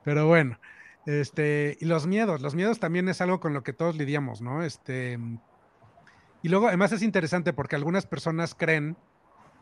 Pero 0.04 0.28
bueno, 0.28 0.60
este, 1.06 1.78
y 1.80 1.86
los 1.86 2.08
miedos, 2.08 2.42
los 2.42 2.56
miedos 2.56 2.80
también 2.80 3.10
es 3.10 3.22
algo 3.22 3.40
con 3.40 3.54
lo 3.54 3.64
que 3.64 3.74
todos 3.74 3.96
lidiamos, 3.96 4.42
¿no? 4.42 4.64
Este, 4.64 5.18
y 6.44 6.50
luego 6.50 6.68
además 6.68 6.92
es 6.92 7.02
interesante 7.02 7.54
porque 7.54 7.76
algunas 7.76 8.06
personas 8.06 8.56
creen 8.56 8.98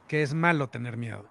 que 0.07 0.21
es 0.21 0.33
malo 0.33 0.69
tener 0.69 0.97
miedo. 0.97 1.29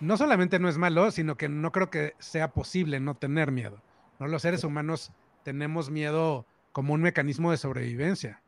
No 0.00 0.16
solamente 0.16 0.58
no 0.58 0.68
es 0.68 0.78
malo, 0.78 1.10
sino 1.10 1.36
que 1.36 1.48
no 1.48 1.72
creo 1.72 1.90
que 1.90 2.14
sea 2.18 2.52
posible 2.52 3.00
no 3.00 3.14
tener 3.14 3.52
miedo. 3.52 3.82
¿no? 4.18 4.28
Los 4.28 4.42
seres 4.42 4.64
humanos 4.64 5.12
tenemos 5.42 5.90
miedo 5.90 6.46
como 6.72 6.94
un 6.94 7.02
mecanismo 7.02 7.50
de 7.50 7.58
sobrevivencia. 7.58 8.42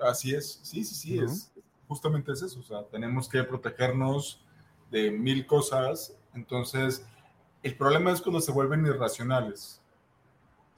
Así 0.00 0.34
es, 0.34 0.60
sí, 0.62 0.84
sí, 0.84 0.94
sí, 0.94 1.18
es, 1.18 1.52
justamente 1.86 2.32
es 2.32 2.42
eso, 2.42 2.60
o 2.60 2.62
sea, 2.62 2.84
tenemos 2.84 3.28
que 3.28 3.42
protegernos 3.44 4.44
de 4.90 5.10
mil 5.10 5.46
cosas, 5.46 6.16
entonces 6.34 7.04
el 7.62 7.76
problema 7.76 8.12
es 8.12 8.20
cuando 8.20 8.40
se 8.40 8.52
vuelven 8.52 8.86
irracionales 8.86 9.82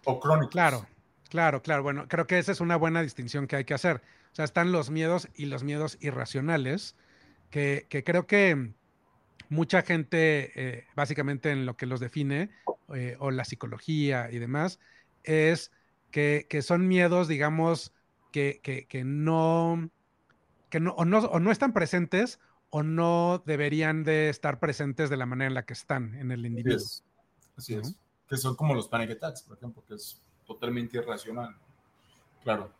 o 0.04 0.18
crónicos. 0.18 0.52
Claro, 0.52 0.86
claro, 1.28 1.62
claro, 1.62 1.82
bueno, 1.82 2.08
creo 2.08 2.26
que 2.26 2.38
esa 2.38 2.52
es 2.52 2.60
una 2.60 2.76
buena 2.76 3.02
distinción 3.02 3.46
que 3.46 3.56
hay 3.56 3.64
que 3.64 3.74
hacer, 3.74 4.02
o 4.32 4.34
sea, 4.34 4.44
están 4.44 4.72
los 4.72 4.90
miedos 4.90 5.28
y 5.34 5.46
los 5.46 5.64
miedos 5.64 5.98
irracionales, 6.00 6.96
que, 7.50 7.86
que 7.88 8.04
creo 8.04 8.26
que 8.26 8.72
mucha 9.50 9.82
gente, 9.82 10.52
eh, 10.54 10.86
básicamente 10.94 11.50
en 11.50 11.66
lo 11.66 11.76
que 11.76 11.86
los 11.86 12.00
define, 12.00 12.50
eh, 12.94 13.16
o 13.18 13.30
la 13.30 13.44
psicología 13.44 14.30
y 14.30 14.38
demás, 14.38 14.78
es 15.24 15.72
que, 16.10 16.46
que 16.48 16.62
son 16.62 16.88
miedos, 16.88 17.28
digamos, 17.28 17.92
que, 18.30 18.60
que, 18.62 18.86
que 18.86 19.04
no, 19.04 19.90
que 20.70 20.80
no 20.80 20.92
o, 20.92 21.04
no, 21.04 21.18
o 21.18 21.40
no 21.40 21.50
están 21.50 21.72
presentes 21.72 22.40
o 22.70 22.82
no 22.82 23.42
deberían 23.44 24.04
de 24.04 24.28
estar 24.28 24.60
presentes 24.60 25.10
de 25.10 25.16
la 25.16 25.26
manera 25.26 25.48
en 25.48 25.54
la 25.54 25.64
que 25.66 25.72
están 25.72 26.14
en 26.14 26.30
el 26.30 26.46
individuo. 26.46 26.76
Así 26.76 26.84
es. 26.86 27.04
Así 27.56 27.74
es. 27.74 27.96
Que 28.28 28.36
son 28.36 28.54
como 28.54 28.74
los 28.74 28.88
panic 28.88 29.10
attacks, 29.10 29.42
por 29.42 29.56
ejemplo, 29.56 29.82
que 29.86 29.94
es 29.94 30.22
totalmente 30.46 30.96
irracional. 30.98 31.56
Claro. 32.44 32.72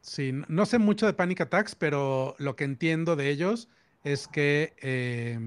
Sí, 0.00 0.32
no 0.48 0.64
sé 0.64 0.78
mucho 0.78 1.04
de 1.04 1.12
panic 1.12 1.42
attacks, 1.42 1.74
pero 1.74 2.34
lo 2.38 2.56
que 2.56 2.64
entiendo 2.64 3.16
de 3.16 3.28
ellos 3.28 3.68
es 4.04 4.28
que, 4.28 4.74
eh, 4.80 5.38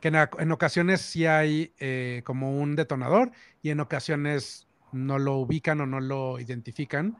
que 0.00 0.08
en, 0.08 0.14
en, 0.14 0.52
ocasiones 0.52 1.00
sí 1.00 1.26
hay 1.26 1.74
eh, 1.78 2.22
como 2.24 2.60
un 2.60 2.76
detonador 2.76 3.32
y 3.62 3.70
en 3.70 3.80
ocasiones 3.80 4.68
no 4.92 5.18
lo 5.18 5.36
ubican 5.36 5.80
o 5.80 5.86
no 5.86 5.98
lo 5.98 6.38
identifican 6.38 7.18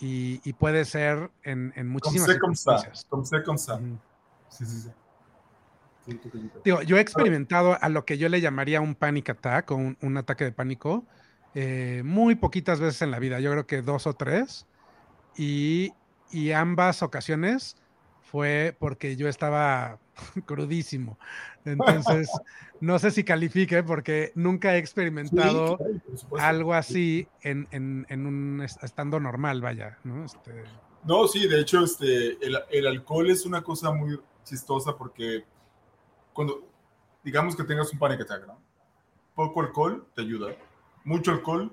y, 0.00 0.40
y 0.44 0.52
puede 0.54 0.84
ser 0.84 1.30
en, 1.42 1.72
en 1.76 1.88
muchísimas 1.88 2.28
circunstancias. 2.28 3.06
Como 3.08 3.24
como. 3.24 4.00
Sí, 4.48 4.66
sí, 4.66 4.80
sí. 4.80 4.90
Digo, 6.64 6.82
yo 6.82 6.96
he 6.96 7.00
experimentado 7.00 7.78
a 7.80 7.88
lo 7.88 8.04
que 8.04 8.18
yo 8.18 8.28
le 8.28 8.40
llamaría 8.40 8.80
un 8.80 8.94
panic 8.94 9.30
attack 9.30 9.70
o 9.70 9.76
un, 9.76 10.16
ataque 10.16 10.44
de 10.44 10.52
pánico 10.52 11.04
eh, 11.54 12.02
muy 12.04 12.34
poquitas 12.34 12.80
veces 12.80 13.02
en 13.02 13.12
la 13.12 13.18
vida, 13.18 13.38
yo 13.38 13.52
creo 13.52 13.66
que 13.66 13.82
dos 13.82 14.06
o 14.06 14.14
tres, 14.14 14.66
y, 15.36 15.92
y 16.30 16.52
ambas 16.52 17.02
ocasiones 17.02 17.76
fue 18.20 18.74
porque 18.78 19.16
yo 19.16 19.28
estaba 19.28 19.98
crudísimo. 20.46 21.18
Entonces, 21.64 22.30
no 22.80 22.98
sé 22.98 23.10
si 23.10 23.24
califique 23.24 23.82
porque 23.82 24.32
nunca 24.34 24.74
he 24.74 24.78
experimentado 24.78 25.78
algo 26.38 26.74
así 26.74 27.28
en, 27.42 27.66
un 28.10 28.62
estando 28.62 29.20
normal, 29.20 29.60
vaya, 29.60 29.98
¿no? 30.04 30.24
Este... 30.24 30.64
No, 31.04 31.26
sí, 31.26 31.48
de 31.48 31.60
hecho, 31.60 31.84
este, 31.84 32.38
el, 32.40 32.86
alcohol 32.86 33.30
es 33.30 33.44
una 33.44 33.62
cosa 33.62 33.90
muy 33.90 34.20
chistosa 34.44 34.96
porque 34.96 35.44
cuando, 36.32 36.64
digamos 37.24 37.56
que 37.56 37.64
tengas 37.64 37.92
un 37.92 37.98
panic 37.98 38.20
attack, 38.20 38.46
¿no? 38.46 38.60
Poco 39.34 39.60
alcohol 39.60 40.06
te 40.14 40.22
ayuda, 40.22 40.54
mucho 41.04 41.32
alcohol 41.32 41.72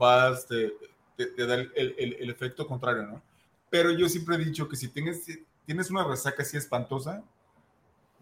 va, 0.00 0.30
este, 0.30 0.72
te, 1.16 1.46
da 1.46 1.56
el, 1.56 1.72
el, 1.74 2.30
efecto 2.30 2.66
contrario, 2.66 3.02
¿no? 3.02 3.22
Pero 3.68 3.90
yo 3.90 4.08
siempre 4.08 4.36
he 4.36 4.38
dicho 4.38 4.68
que 4.68 4.76
si 4.76 4.88
tienes, 4.88 5.24
tienes 5.66 5.90
una 5.90 6.04
resaca 6.04 6.42
así 6.42 6.56
espantosa, 6.56 7.22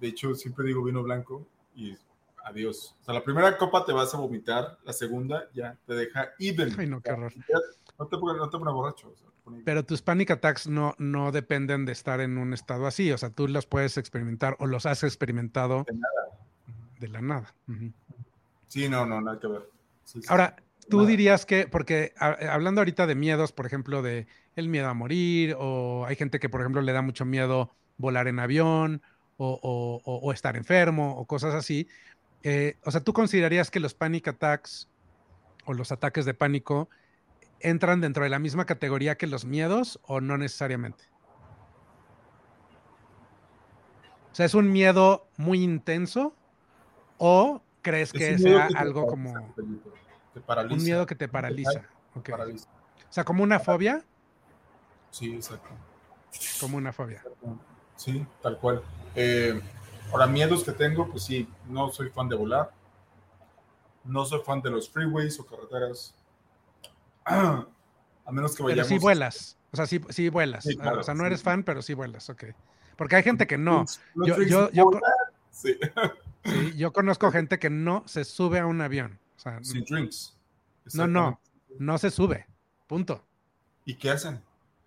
de 0.01 0.09
hecho, 0.09 0.35
siempre 0.35 0.67
digo 0.67 0.83
vino 0.83 1.03
blanco 1.03 1.47
y 1.75 1.97
adiós. 2.45 2.97
O 3.01 3.05
sea, 3.05 3.15
la 3.15 3.23
primera 3.23 3.57
copa 3.57 3.85
te 3.85 3.93
vas 3.93 4.15
a 4.15 4.19
vomitar, 4.19 4.79
la 4.85 4.93
segunda 4.93 5.49
ya 5.55 5.77
te 5.87 5.95
deja 5.95 6.31
even. 6.39 6.75
Ay, 6.79 6.87
no, 6.87 7.01
qué 7.01 7.13
horror. 7.13 7.33
No 7.99 8.07
te, 8.07 8.17
no 8.17 8.49
te 8.51 8.59
pones 8.59 8.75
borracho. 8.75 9.13
Pero 9.65 9.85
tus 9.85 10.03
panic 10.03 10.31
attacks 10.31 10.67
no, 10.67 10.95
no 10.99 11.33
dependen 11.33 11.85
de 11.85 11.93
estar 11.93 12.21
en 12.21 12.39
un 12.39 12.53
estado 12.53 12.87
así. 12.87 13.11
O 13.13 13.19
sea, 13.19 13.31
tú 13.31 13.49
los 13.49 13.67
puedes 13.67 13.97
experimentar 13.97 14.57
o 14.59 14.67
los 14.67 14.87
has 14.87 15.03
experimentado 15.05 15.85
de, 15.85 15.95
nada. 15.95 16.39
de 17.01 17.09
la 17.09 17.23
nada. 17.23 17.55
Sí, 18.67 18.89
no, 18.89 19.07
no, 19.07 19.21
nada 19.21 19.39
que 19.41 19.47
ver. 19.47 19.69
Ahora, 20.29 20.57
tú 20.89 21.07
dirías 21.07 21.47
que, 21.47 21.67
porque 21.67 22.13
hablando 22.19 22.81
ahorita 22.81 23.07
de 23.07 23.15
miedos, 23.15 23.53
por 23.53 23.67
ejemplo, 23.67 24.03
de 24.03 24.27
el 24.57 24.69
miedo 24.69 24.89
a 24.89 24.95
morir, 24.95 25.57
o 25.59 26.05
hay 26.07 26.17
gente 26.17 26.41
que, 26.41 26.49
por 26.49 26.61
ejemplo, 26.61 26.83
le 26.83 26.93
da 26.93 27.03
mucho 27.03 27.25
miedo 27.25 27.71
volar 27.97 28.29
en 28.29 28.39
avión, 28.39 29.03
o, 29.39 30.33
estar 30.33 30.57
enfermo 30.57 31.17
o 31.17 31.25
cosas 31.25 31.55
así. 31.55 31.89
Eh, 32.43 32.77
o 32.85 32.91
sea, 32.91 33.03
¿tú 33.03 33.13
considerarías 33.13 33.71
que 33.71 33.81
los 33.81 33.95
panic 33.95 34.29
attacks 34.29 34.89
o 35.65 35.75
los 35.75 35.93
ataques 35.93 36.25
de 36.25 36.35
pánico 36.35 36.89
entran 37.61 38.01
dentro 38.01 38.25
de 38.25 38.31
la 38.31 38.39
misma 38.39 38.65
categoría 38.65 39.17
que 39.17 39.27
los 39.27 39.45
miedos 39.45 40.01
o 40.03 40.21
no 40.21 40.37
necesariamente? 40.39 41.05
O 44.33 44.35
sea, 44.35 44.47
¿es 44.47 44.55
un 44.55 44.71
miedo 44.71 45.27
muy 45.37 45.63
intenso 45.63 46.35
o 47.17 47.63
crees 47.83 48.13
que 48.13 48.39
sea 48.39 48.69
algo 48.77 49.07
como 49.07 49.33
un 49.33 50.85
miedo 50.85 51.07
que 51.07 51.15
te 51.15 51.29
paraliza? 51.29 51.83
O 52.15 53.13
sea, 53.13 53.25
como 53.25 53.43
una 53.43 53.59
fobia. 53.59 54.05
Sí, 55.11 55.35
exacto. 55.35 55.71
Como 56.61 56.77
una 56.77 56.93
fobia. 56.93 57.25
Sí, 57.97 58.25
tal 58.43 58.59
cual. 58.59 58.83
Eh, 59.15 59.61
ahora, 60.13 60.27
miedos 60.27 60.65
que 60.65 60.73
tengo, 60.73 61.09
pues 61.11 61.25
sí, 61.25 61.49
no 61.69 61.91
soy 61.91 62.11
fan 62.11 62.29
de 62.29 62.37
volar. 62.37 62.71
No 64.05 64.25
soy 64.25 64.41
fan 64.45 64.63
de 64.63 64.71
los 64.71 64.89
freeways 64.89 65.39
o 65.41 65.47
carreteras. 65.47 66.15
A 67.25 68.33
menos 68.33 68.55
que 68.55 68.63
vayamos. 68.63 68.89
Pero 68.89 68.99
sí 68.99 69.03
vuelas. 69.03 69.59
O 69.71 69.77
sea, 69.77 69.87
sí, 69.87 70.01
sí 70.11 70.29
vuelas. 70.29 70.67
o 70.67 71.03
sea, 71.03 71.15
no 71.15 71.27
eres 71.27 71.43
fan, 71.43 71.63
pero 71.63 71.83
sí 71.83 71.95
vuelas, 71.95 72.29
ok. 72.31 72.45
Porque 72.97 73.17
hay 73.17 73.23
gente 73.23 73.47
que 73.47 73.59
no. 73.59 73.85
yo, 74.15 74.43
yo, 74.43 74.71
yo, 74.73 74.91
sí. 75.51 75.79
yo, 76.77 76.93
conozco 76.93 77.31
gente 77.31 77.59
que 77.59 77.71
no 77.71 78.03
se 78.07 78.25
sube 78.25 78.59
a 78.59 78.67
un 78.67 78.81
avión. 78.81 79.19
O 79.37 79.41
sea, 79.41 79.63
Sin 79.63 79.85
drinks. 79.85 80.37
No, 80.95 81.07
no. 81.07 81.41
No 81.79 81.99
se 81.99 82.11
sube. 82.11 82.47
Punto. 82.87 83.25
¿Y 83.85 83.95
qué 83.95 84.11
hacen? 84.11 84.43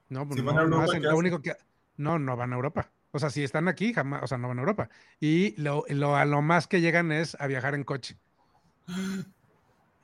No, 0.10 0.26
no, 0.26 0.68
no 0.68 0.82
hacen. 0.82 1.04
Lo 1.04 1.16
único 1.16 1.42
que. 1.42 1.56
No, 1.98 2.20
no 2.20 2.36
van 2.36 2.52
a 2.52 2.56
Europa. 2.56 2.92
O 3.12 3.20
sea, 3.20 3.30
si 3.30 3.44
están 3.44 3.68
aquí, 3.68 3.94
jamás, 3.94 4.24
o 4.24 4.28
sea, 4.28 4.38
no 4.38 4.48
van 4.48 4.58
a 4.58 4.62
Europa. 4.62 4.90
Y 5.20 5.60
lo, 5.62 5.86
a 6.16 6.26
lo 6.26 6.42
más 6.42 6.68
que 6.68 6.82
llegan 6.82 7.12
es 7.12 7.36
a 7.40 7.48
viajar 7.48 7.76
en 7.76 7.84
coche. 7.84 8.18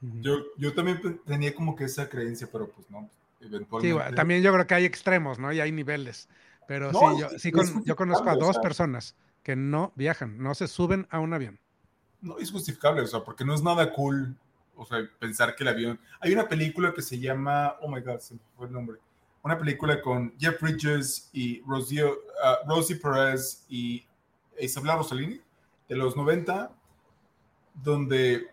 Yo, 0.01 0.37
yo 0.57 0.73
también 0.73 1.21
tenía 1.25 1.55
como 1.55 1.75
que 1.75 1.85
esa 1.85 2.09
creencia, 2.09 2.47
pero 2.51 2.69
pues 2.69 2.89
no, 2.89 3.09
eventualmente. 3.41 4.09
Sí, 4.09 4.15
también 4.15 4.43
yo 4.43 4.53
creo 4.53 4.67
que 4.67 4.75
hay 4.75 4.85
extremos, 4.85 5.39
¿no? 5.39 5.51
Y 5.53 5.59
hay 5.59 5.71
niveles. 5.71 6.27
Pero 6.67 6.91
sí, 6.91 6.99
yo, 7.19 7.29
sí 7.39 7.51
yo 7.85 7.95
conozco 7.95 8.29
a 8.29 8.35
dos 8.35 8.59
personas 8.59 9.15
que 9.41 9.55
no 9.55 9.93
viajan, 9.95 10.37
no 10.37 10.53
se 10.53 10.67
suben 10.67 11.07
a 11.09 11.19
un 11.19 11.33
avión. 11.33 11.59
No 12.19 12.37
es 12.39 12.51
justificable, 12.51 13.01
o 13.01 13.07
sea, 13.07 13.23
porque 13.23 13.45
no 13.45 13.53
es 13.53 13.63
nada 13.63 13.93
cool, 13.93 14.35
o 14.75 14.85
sea, 14.85 14.99
pensar 15.17 15.55
que 15.55 15.63
el 15.63 15.69
avión. 15.69 15.99
Hay 16.19 16.33
una 16.33 16.47
película 16.47 16.93
que 16.93 17.01
se 17.01 17.17
llama, 17.17 17.75
oh 17.79 17.87
my 17.87 18.01
god, 18.01 18.19
se 18.19 18.33
me 18.33 18.41
fue 18.57 18.67
el 18.67 18.73
nombre 18.73 18.97
una 19.47 19.57
película 19.57 20.01
con 20.01 20.37
Jeff 20.37 20.61
Bridges 20.61 21.29
y 21.31 21.61
Rosie, 21.61 22.03
uh, 22.03 22.67
Rosie 22.67 22.97
Perez 22.97 23.65
y 23.69 24.05
Isabella 24.59 24.97
Rossellini 24.97 25.41
de 25.87 25.95
los 25.95 26.17
90, 26.17 26.69
donde 27.73 28.47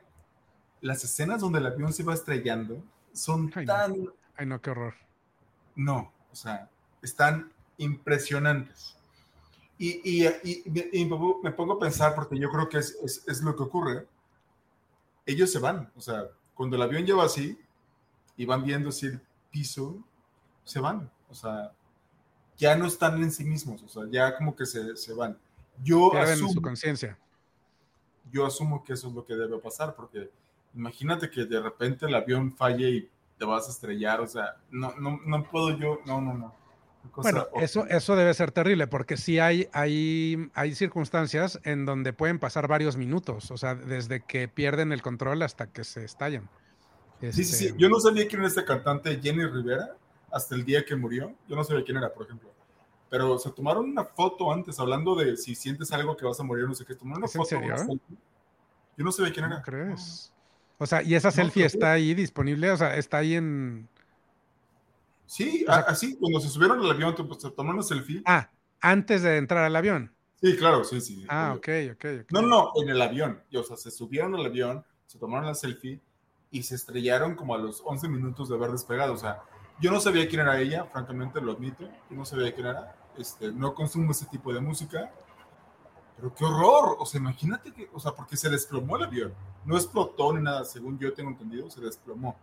las 0.81 1.03
escenas 1.03 1.41
donde 1.41 1.59
el 1.59 1.67
avión 1.67 1.93
se 1.93 2.05
va 2.05 2.15
estrellando 2.15 2.81
son 3.13 3.51
tan... 3.51 4.09
Ay, 4.37 4.47
no, 4.47 4.61
qué 4.61 4.71
horror. 4.71 4.95
No, 5.75 6.13
o 6.31 6.37
sea, 6.37 6.71
están 7.03 7.53
impresionantes. 7.79 8.97
Y, 9.77 10.01
y, 10.05 10.63
y, 10.93 11.05
me 11.43 11.51
pongo 11.51 11.73
a 11.73 11.79
pensar, 11.81 12.15
porque 12.15 12.39
yo 12.39 12.49
creo 12.51 12.69
que 12.69 12.79
es, 12.79 12.97
es, 13.03 13.27
es, 13.27 13.43
lo 13.43 13.57
que 13.57 13.65
ocurre. 13.65 14.07
Ellos 15.27 15.51
se 15.51 15.59
van, 15.59 15.91
o 15.97 16.01
sea, 16.01 16.29
cuando 16.55 16.77
el 16.77 16.83
avión 16.83 17.05
lleva 17.05 17.25
así 17.25 17.59
y 18.37 18.45
van 18.45 18.63
viendo 18.63 18.91
así 18.91 19.07
el 19.07 19.21
piso, 19.51 19.99
se 20.65 20.81
van, 20.81 21.11
o 21.31 21.35
sea, 21.35 21.73
ya 22.57 22.77
no 22.77 22.87
están 22.87 23.23
en 23.23 23.31
sí 23.31 23.45
mismos, 23.45 23.83
o 23.83 23.89
sea, 23.89 24.05
ya 24.11 24.37
como 24.37 24.55
que 24.57 24.67
se, 24.67 24.97
se 24.97 25.13
van. 25.13 25.37
Yo 25.83 26.13
asumo, 26.17 26.53
su 26.53 26.63
conciencia. 26.63 27.19
Yo 28.33 28.47
asumo 28.47 28.85
que 28.85 28.95
eso 28.95 29.09
es 29.09 29.15
lo 29.15 29.25
que 29.25 29.35
debe 29.35 29.59
pasar, 29.59 29.95
porque 29.95 30.31
imagínate 30.75 31.31
que 31.31 31.45
de 31.45 31.61
repente 31.61 32.07
el 32.07 32.15
avión 32.15 32.53
falle 32.57 32.89
y 32.89 33.11
te 33.39 33.45
vas 33.45 33.69
a 33.69 33.71
estrellar, 33.71 34.21
o 34.21 34.27
sea, 34.27 34.57
no, 34.71 34.95
no, 34.97 35.21
no 35.25 35.51
puedo 35.51 35.77
yo, 35.77 36.01
no, 36.07 36.21
no, 36.21 36.35
no. 36.35 36.55
bueno, 37.17 37.47
eso, 37.57 37.85
eso 37.87 38.15
debe 38.15 38.33
ser 38.33 38.53
terrible, 38.53 38.87
porque 38.87 39.17
sí 39.17 39.41
hay, 39.41 39.69
hay, 39.73 40.51
hay 40.55 40.75
circunstancias 40.75 41.61
en 41.65 41.85
donde 41.85 42.13
pueden 42.13 42.39
pasar 42.39 42.69
varios 42.69 42.97
minutos, 42.97 43.51
o 43.51 43.57
sea, 43.57 43.75
desde 43.75 44.21
que 44.21 44.47
pierden 44.47 44.93
el 44.93 45.03
control 45.03 45.43
hasta 45.43 45.67
que 45.67 45.83
se 45.83 46.05
estallan. 46.05 46.49
Sí, 47.21 47.33
sí, 47.33 47.45
sí. 47.45 47.67
Este, 47.67 47.79
yo 47.79 47.89
no 47.89 47.99
sabía 47.99 48.29
quién 48.29 48.41
era 48.41 48.49
este 48.49 48.65
cantante, 48.65 49.19
Jenny 49.21 49.45
Rivera 49.47 49.97
hasta 50.35 50.57
el 50.57 50.65
día 50.65 50.85
que 50.85 50.97
murió. 50.97 51.33
Yo 51.49 51.55
no 51.55 51.63
de 51.63 51.85
quién 51.85 51.97
era, 51.97 52.13
por 52.13 52.27
ejemplo. 52.27 52.51
Pero 53.09 53.39
se 53.39 53.51
tomaron 53.53 53.89
una 53.89 54.05
foto 54.05 54.53
antes, 54.53 54.81
hablando 54.81 55.15
de 55.15 55.37
si 55.37 55.55
sientes 55.55 55.93
algo 55.93 56.17
que 56.17 56.27
vas 56.27 56.41
a 56.41 56.43
morir, 56.43 56.67
no 56.67 56.75
sé 56.75 56.85
qué. 56.85 56.97
Tomaron 56.97 57.23
una 57.23 57.29
foto. 57.29 57.55
¿En 57.55 57.77
serio? 57.77 58.01
Yo 58.97 59.05
no 59.05 59.11
de 59.13 59.33
quién 59.33 59.47
era. 59.47 59.63
crees? 59.63 60.33
O 60.79 60.87
sea, 60.87 61.03
¿y 61.03 61.15
esa 61.15 61.31
selfie 61.31 61.65
está 61.65 61.93
ahí 61.93 62.15
disponible? 62.15 62.73
O 62.73 62.77
sea, 62.77 62.97
está 62.97 63.19
ahí 63.19 63.35
en. 63.35 63.89
Sí, 65.27 65.65
así, 65.69 66.17
cuando 66.17 66.41
se 66.41 66.49
subieron 66.49 66.81
al 66.81 66.91
avión, 66.91 67.15
pues, 67.15 67.41
se 67.41 67.51
tomaron 67.51 67.77
una 67.77 67.83
selfie. 67.85 68.23
Ah, 68.27 68.51
antes 68.81 69.23
de 69.23 69.37
entrar 69.37 69.65
al 69.65 69.77
avión. 69.77 70.13
Sí, 70.43 70.57
claro, 70.57 70.83
sí, 70.83 71.01
sí. 71.01 71.25
Ah, 71.29 71.55
ok, 71.57 71.69
ok. 71.93 72.05
No, 72.33 72.43
no, 72.43 72.73
en 72.75 72.89
el 72.89 73.01
avión. 73.01 73.41
o 73.55 73.63
sea, 73.63 73.77
se 73.77 73.93
subieron 73.93 74.35
al 74.35 74.45
avión, 74.45 74.85
se 75.07 75.19
tomaron 75.19 75.47
la 75.47 75.55
selfie 75.55 76.01
y 76.51 76.65
se 76.65 76.75
estrellaron 76.75 77.37
como 77.37 77.55
a 77.55 77.59
los 77.59 77.83
11 77.85 78.09
minutos 78.09 78.49
de 78.49 78.57
haber 78.57 78.73
despegado. 78.73 79.13
O 79.13 79.17
sea, 79.17 79.43
yo 79.81 79.91
no 79.91 80.01
sabía 80.01 80.29
quién 80.29 80.41
era 80.41 80.61
ella, 80.61 80.85
francamente 80.87 81.41
lo 81.41 81.53
admito. 81.53 81.85
Yo 82.11 82.17
no 82.17 82.25
sabía 82.25 82.55
quién 82.55 82.67
era. 82.67 82.97
Este, 83.19 83.53
no 83.53 83.75
consumo 83.75 84.13
ese 84.13 84.27
tipo 84.27 84.53
de 84.53 84.61
música. 84.61 85.11
Pero 86.17 86.35
qué 86.35 86.45
horror. 86.45 86.97
O 86.99 87.07
sea, 87.07 87.21
imagínate 87.21 87.73
que, 87.73 87.89
o 87.93 88.01
sea, 88.01 88.13
porque 88.13 88.37
se 88.37 88.49
desplomó 88.49 88.97
el 88.97 89.05
avión. 89.05 89.35
No 89.65 89.77
explotó 89.77 90.33
ni 90.33 90.43
nada, 90.43 90.65
según 90.65 90.99
yo 90.99 91.13
tengo 91.13 91.31
entendido, 91.31 91.71
se 91.71 91.81
desplomó. 91.81 92.37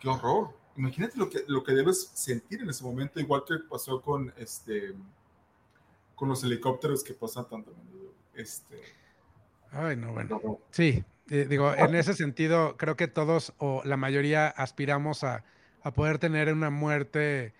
Qué 0.00 0.08
horror. 0.08 0.50
Imagínate 0.76 1.18
lo 1.18 1.28
que, 1.28 1.44
lo 1.48 1.62
que 1.64 1.72
debes 1.72 2.10
sentir 2.14 2.62
en 2.62 2.70
ese 2.70 2.84
momento, 2.84 3.18
igual 3.18 3.42
que 3.46 3.56
pasó 3.68 4.00
con 4.00 4.32
este 4.36 4.94
con 6.14 6.28
los 6.28 6.42
helicópteros 6.42 7.04
que 7.04 7.14
pasan 7.14 7.48
tanto 7.48 7.72
Este. 8.34 8.82
Ay, 9.70 9.96
no, 9.96 10.12
bueno. 10.12 10.60
Sí, 10.70 11.04
eh, 11.30 11.46
digo, 11.48 11.72
en 11.74 11.94
ese 11.94 12.14
sentido, 12.14 12.76
creo 12.76 12.96
que 12.96 13.06
todos 13.06 13.52
o 13.58 13.82
la 13.84 13.96
mayoría 13.96 14.48
aspiramos 14.48 15.22
a 15.22 15.44
a 15.88 15.92
poder 15.92 16.18
tener 16.18 16.52
una 16.52 16.70
muerte 16.70 17.52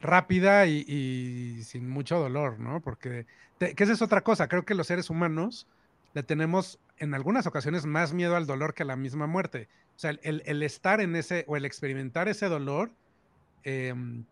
rápida 0.00 0.66
y, 0.66 1.62
sin 1.62 1.88
mucho 1.88 2.18
dolor, 2.18 2.58
¿no? 2.58 2.80
Porque, 2.80 3.26
que 3.58 3.74
esa 3.76 3.92
es 3.92 4.02
otra 4.02 4.22
cosa, 4.22 4.48
creo 4.48 4.64
que 4.64 4.74
los 4.74 4.86
seres 4.86 5.10
humanos 5.10 5.66
le 6.14 6.22
tenemos 6.22 6.78
en 6.98 7.14
algunas 7.14 7.46
ocasiones 7.46 7.86
más 7.86 8.12
miedo 8.12 8.36
al 8.36 8.46
dolor 8.46 8.74
que 8.74 8.82
a 8.82 8.86
la 8.86 8.96
misma 8.96 9.26
muerte. 9.26 9.68
O 9.96 9.98
sea, 9.98 10.10
el, 10.22 10.62
estar 10.62 11.00
en 11.00 11.14
ese 11.16 11.44
o 11.46 11.56
el 11.56 11.64
experimentar 11.64 12.28
ese 12.28 12.48
dolor 12.48 12.90
em, 13.64 14.24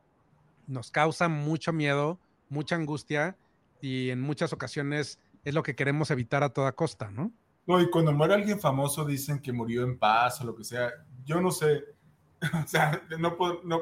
nos 0.67 0.91
causa 0.91 1.29
mucho 1.29 1.73
miedo, 1.73 2.19
mucha 2.49 2.77
angustia 2.77 3.37
y 3.81 4.11
en 4.11 4.21
muchas 4.21 4.53
ocasiones 4.53 5.19
es 5.45 5.55
lo 5.55 5.63
que 5.63 5.75
queremos 5.75 6.11
evitar 6.11 6.43
a 6.43 6.51
toda 6.51 6.73
costa, 6.73 7.11
¿no? 7.11 7.33
No, 7.67 7.81
y 7.83 7.91
cuando 7.91 8.13
muere 8.13 8.35
alguien 8.35 8.59
famoso 8.59 9.05
dicen 9.05 9.41
que 9.41 9.53
murió 9.53 9.83
en 9.83 9.99
paz 9.99 10.41
o 10.41 10.45
lo 10.45 10.57
que 10.57 10.65
sea. 10.65 10.91
Yo 11.27 11.39
no 11.41 11.51
sé. 11.51 11.85
O 12.65 12.67
sea, 12.67 13.03
no 13.19 13.37
puedo, 13.37 13.61
no, 13.65 13.81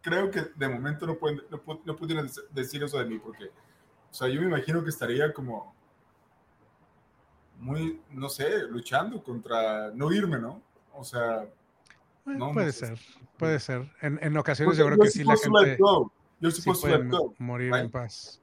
creo 0.00 0.30
que 0.30 0.40
de 0.56 0.68
momento 0.68 1.06
no, 1.06 1.16
pueden, 1.16 1.42
no, 1.50 1.60
no 1.84 1.96
pudieran 1.96 2.28
decir 2.50 2.82
eso 2.82 2.98
de 2.98 3.04
mí 3.04 3.18
porque, 3.18 3.44
o 3.44 4.14
sea, 4.14 4.28
yo 4.28 4.40
me 4.40 4.48
imagino 4.48 4.82
que 4.82 4.90
estaría 4.90 5.32
como 5.32 5.74
muy, 7.58 8.00
no 8.10 8.28
sé, 8.28 8.64
luchando 8.68 9.22
contra 9.22 9.92
no 9.92 10.10
irme, 10.12 10.38
¿no? 10.38 10.60
O 10.94 11.04
sea, 11.04 11.46
no, 12.24 12.52
puede 12.52 12.72
ser, 12.72 12.98
puede 13.36 13.60
ser. 13.60 13.90
En, 14.00 14.18
en 14.20 14.36
ocasiones 14.36 14.76
yo 14.76 14.86
creo 14.86 14.98
que 14.98 15.10
sí 15.10 15.24
la 15.24 15.36
gente 15.36 15.78
yo 16.42 16.50
sí 16.50 16.62
puede 16.62 17.08
morir 17.38 17.72
en 17.72 17.88
paz. 17.88 18.42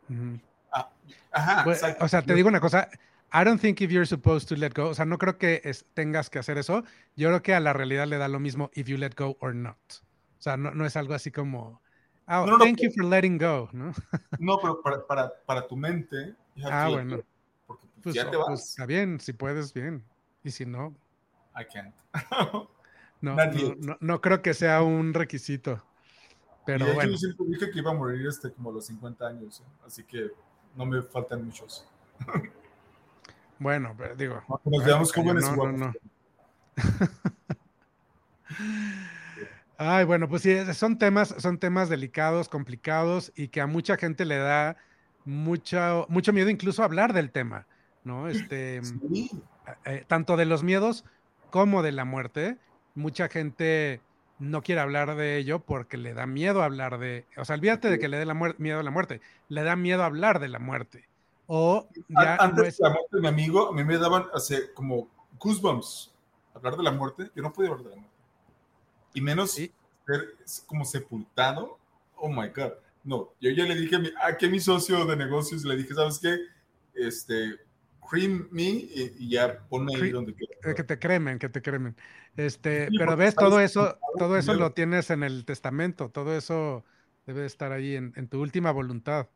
ah, 0.71 0.89
ajá, 1.31 1.63
pues, 1.65 1.81
o 1.99 2.07
sea, 2.07 2.21
te 2.21 2.33
digo 2.33 2.47
una 2.47 2.61
cosa, 2.61 2.89
I 3.31 3.43
don't 3.43 3.59
think 3.59 3.81
if 3.81 3.91
you're 3.91 4.07
supposed 4.07 4.47
to 4.49 4.55
let 4.55 4.73
go, 4.73 4.89
o 4.89 4.93
sea, 4.93 5.05
no 5.05 5.17
creo 5.17 5.37
que 5.37 5.61
tengas 5.93 6.29
que 6.29 6.39
hacer 6.39 6.57
eso. 6.57 6.83
Yo 7.15 7.29
creo 7.29 7.41
que 7.41 7.53
a 7.53 7.59
la 7.59 7.73
realidad 7.73 8.07
le 8.07 8.17
da 8.17 8.27
lo 8.27 8.39
mismo 8.39 8.71
if 8.73 8.87
you 8.87 8.97
let 8.97 9.11
go 9.15 9.37
or 9.39 9.53
not. 9.53 9.77
O 10.39 10.41
sea, 10.41 10.57
no, 10.57 10.71
no 10.71 10.85
es 10.85 10.95
algo 10.95 11.13
así 11.13 11.31
como, 11.31 11.81
oh, 12.27 12.45
no, 12.45 12.57
thank 12.57 12.79
you 12.81 12.89
for 12.91 13.03
letting 13.03 13.37
go, 13.37 13.69
¿no? 13.71 13.93
no, 14.39 14.57
pero 14.59 14.81
para, 14.81 15.05
para, 15.05 15.33
para 15.45 15.67
tu 15.67 15.75
mente. 15.75 16.35
Ah, 16.63 16.89
bueno. 16.89 17.21
Porque 17.67 17.87
pues, 18.01 18.15
ya 18.15 18.29
te 18.29 18.37
vas. 18.37 18.47
Pues, 18.47 18.69
está 18.69 18.85
bien, 18.85 19.19
si 19.19 19.33
puedes, 19.33 19.73
bien. 19.73 20.03
Y 20.43 20.51
si 20.51 20.65
no. 20.65 20.95
I 21.55 21.65
can't. 21.65 21.93
no, 23.21 23.35
no, 23.35 23.97
no, 23.99 24.21
creo 24.21 24.41
que 24.41 24.53
sea 24.53 24.81
un 24.81 25.13
requisito. 25.13 25.83
Pero 26.65 26.89
y 26.89 26.93
bueno. 26.93 27.11
Yo 27.11 27.17
siempre 27.17 27.45
dije 27.47 27.71
que 27.71 27.79
iba 27.79 27.91
a 27.91 27.95
morir 27.95 28.25
este, 28.27 28.51
como 28.51 28.71
a 28.71 28.73
los 28.73 28.85
50 28.87 29.27
años, 29.27 29.59
¿eh? 29.59 29.71
así 29.85 30.03
que 30.03 30.31
no 30.75 30.85
me 30.85 31.01
faltan 31.03 31.45
muchos. 31.45 31.85
bueno, 33.59 33.93
pero 33.97 34.15
digo. 34.15 34.41
Nos 34.65 34.83
veamos 34.83 35.13
jóvenes 35.13 35.43
no, 35.51 35.55
no, 35.55 35.71
no. 35.71 35.93
Ay, 39.77 40.03
bueno, 40.05 40.27
pues 40.27 40.41
sí, 40.41 40.57
son 40.73 40.97
temas, 40.97 41.35
son 41.37 41.57
temas 41.57 41.87
delicados, 41.87 42.49
complicados 42.49 43.31
y 43.35 43.47
que 43.47 43.61
a 43.61 43.67
mucha 43.67 43.95
gente 43.95 44.25
le 44.25 44.37
da 44.37 44.75
mucho, 45.23 46.05
mucho 46.09 46.33
miedo 46.33 46.49
incluso 46.49 46.83
hablar 46.83 47.13
del 47.13 47.31
tema, 47.31 47.65
¿no? 48.03 48.27
Este, 48.27 48.81
eh, 49.85 50.03
tanto 50.07 50.35
de 50.35 50.45
los 50.45 50.63
miedos 50.63 51.05
como 51.49 51.83
de 51.83 51.91
la 51.91 52.05
muerte. 52.05 52.57
Mucha 52.95 53.29
gente 53.29 54.01
no 54.39 54.61
quiere 54.63 54.81
hablar 54.81 55.15
de 55.15 55.37
ello 55.37 55.59
porque 55.59 55.97
le 55.97 56.13
da 56.13 56.25
miedo 56.25 56.63
hablar 56.63 56.97
de, 56.97 57.25
o 57.37 57.45
sea, 57.45 57.55
olvídate 57.55 57.89
de 57.89 57.99
que 57.99 58.07
le 58.07 58.17
dé 58.17 58.25
la 58.25 58.33
miedo 58.33 58.79
a 58.79 58.83
la 58.83 58.91
muerte, 58.91 59.21
le 59.47 59.63
da 59.63 59.75
miedo 59.75 60.03
hablar 60.03 60.39
de 60.39 60.47
la 60.47 60.59
muerte. 60.59 61.08
O 61.51 61.89
ya 62.07 62.35
antes 62.35 62.77
de 62.77 62.83
la 62.83 62.91
muerte 62.91 63.15
de 63.15 63.21
mi 63.21 63.27
amigo, 63.27 63.69
a 63.69 63.73
mí 63.73 63.83
me 63.83 63.97
daban 63.97 64.25
hace 64.35 64.71
como 64.73 65.09
goosebumps 65.39 66.13
hablar 66.53 66.77
de 66.77 66.83
la 66.83 66.91
muerte. 66.91 67.31
Yo 67.35 67.41
no 67.41 67.51
podía 67.51 67.71
hablar 67.71 67.85
de 67.85 67.89
la 67.89 67.95
muerte 67.95 68.19
y 69.15 69.21
menos 69.21 69.51
ser 69.53 69.71
como 70.67 70.85
sepultado. 70.85 71.79
Oh 72.17 72.29
my 72.29 72.49
God. 72.49 72.73
No, 73.03 73.33
yo 73.41 73.49
ya 73.49 73.65
le 73.65 73.73
dije 73.73 73.95
a 73.95 73.99
mi, 73.99 74.11
aquí 74.21 74.45
a 74.45 74.49
mi 74.49 74.59
socio 74.59 75.05
de 75.05 75.15
negocios, 75.15 75.63
le 75.63 75.75
dije, 75.75 75.95
¿sabes 75.95 76.19
qué? 76.19 76.37
Este, 76.93 77.55
cream 78.07 78.47
me 78.51 78.63
y, 78.63 79.29
ya 79.29 79.59
ponme 79.69 79.95
ahí 79.95 80.11
donde 80.11 80.35
quieras. 80.35 80.75
Que 80.75 80.83
te 80.83 80.99
cremen, 80.99 81.39
que 81.39 81.49
te 81.49 81.63
cremen. 81.63 81.95
Este, 82.37 82.89
pero 82.95 83.17
ves, 83.17 83.33
todo 83.33 83.59
eso, 83.59 83.97
todo 84.19 84.37
eso 84.37 84.53
lo 84.53 84.73
tienes 84.73 85.09
en 85.09 85.23
el 85.23 85.45
testamento, 85.45 86.09
todo 86.09 86.37
eso 86.37 86.85
debe 87.25 87.45
estar 87.45 87.71
ahí 87.71 87.95
en, 87.95 88.13
en, 88.15 88.27
tu 88.27 88.39
última 88.39 88.71
voluntad. 88.71 89.29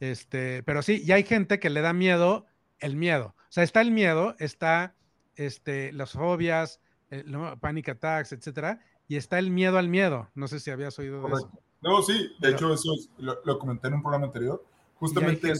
Este, 0.00 0.62
pero 0.62 0.82
sí, 0.82 1.02
y 1.04 1.12
hay 1.12 1.24
gente 1.24 1.58
que 1.58 1.70
le 1.70 1.80
da 1.80 1.92
miedo 1.92 2.46
el 2.78 2.96
miedo. 2.96 3.34
O 3.38 3.52
sea, 3.52 3.64
está 3.64 3.80
el 3.80 3.90
miedo, 3.90 4.34
está 4.38 4.94
este, 5.36 5.92
las 5.92 6.12
fobias, 6.12 6.80
no, 7.24 7.58
panic 7.58 7.88
attacks, 7.88 8.32
etcétera, 8.32 8.80
y 9.08 9.16
está 9.16 9.38
el 9.38 9.50
miedo 9.50 9.78
al 9.78 9.88
miedo. 9.88 10.30
No 10.34 10.48
sé 10.48 10.60
si 10.60 10.70
habías 10.70 10.98
oído 10.98 11.22
de 11.22 11.34
eso. 11.34 11.50
No, 11.80 12.02
sí, 12.02 12.32
de 12.40 12.50
hecho 12.50 12.72
eso 12.72 12.90
lo, 13.18 13.58
comenté 13.58 13.88
en 13.88 13.94
un 13.94 14.02
programa 14.02 14.26
anterior. 14.26 14.64
Justamente 14.96 15.52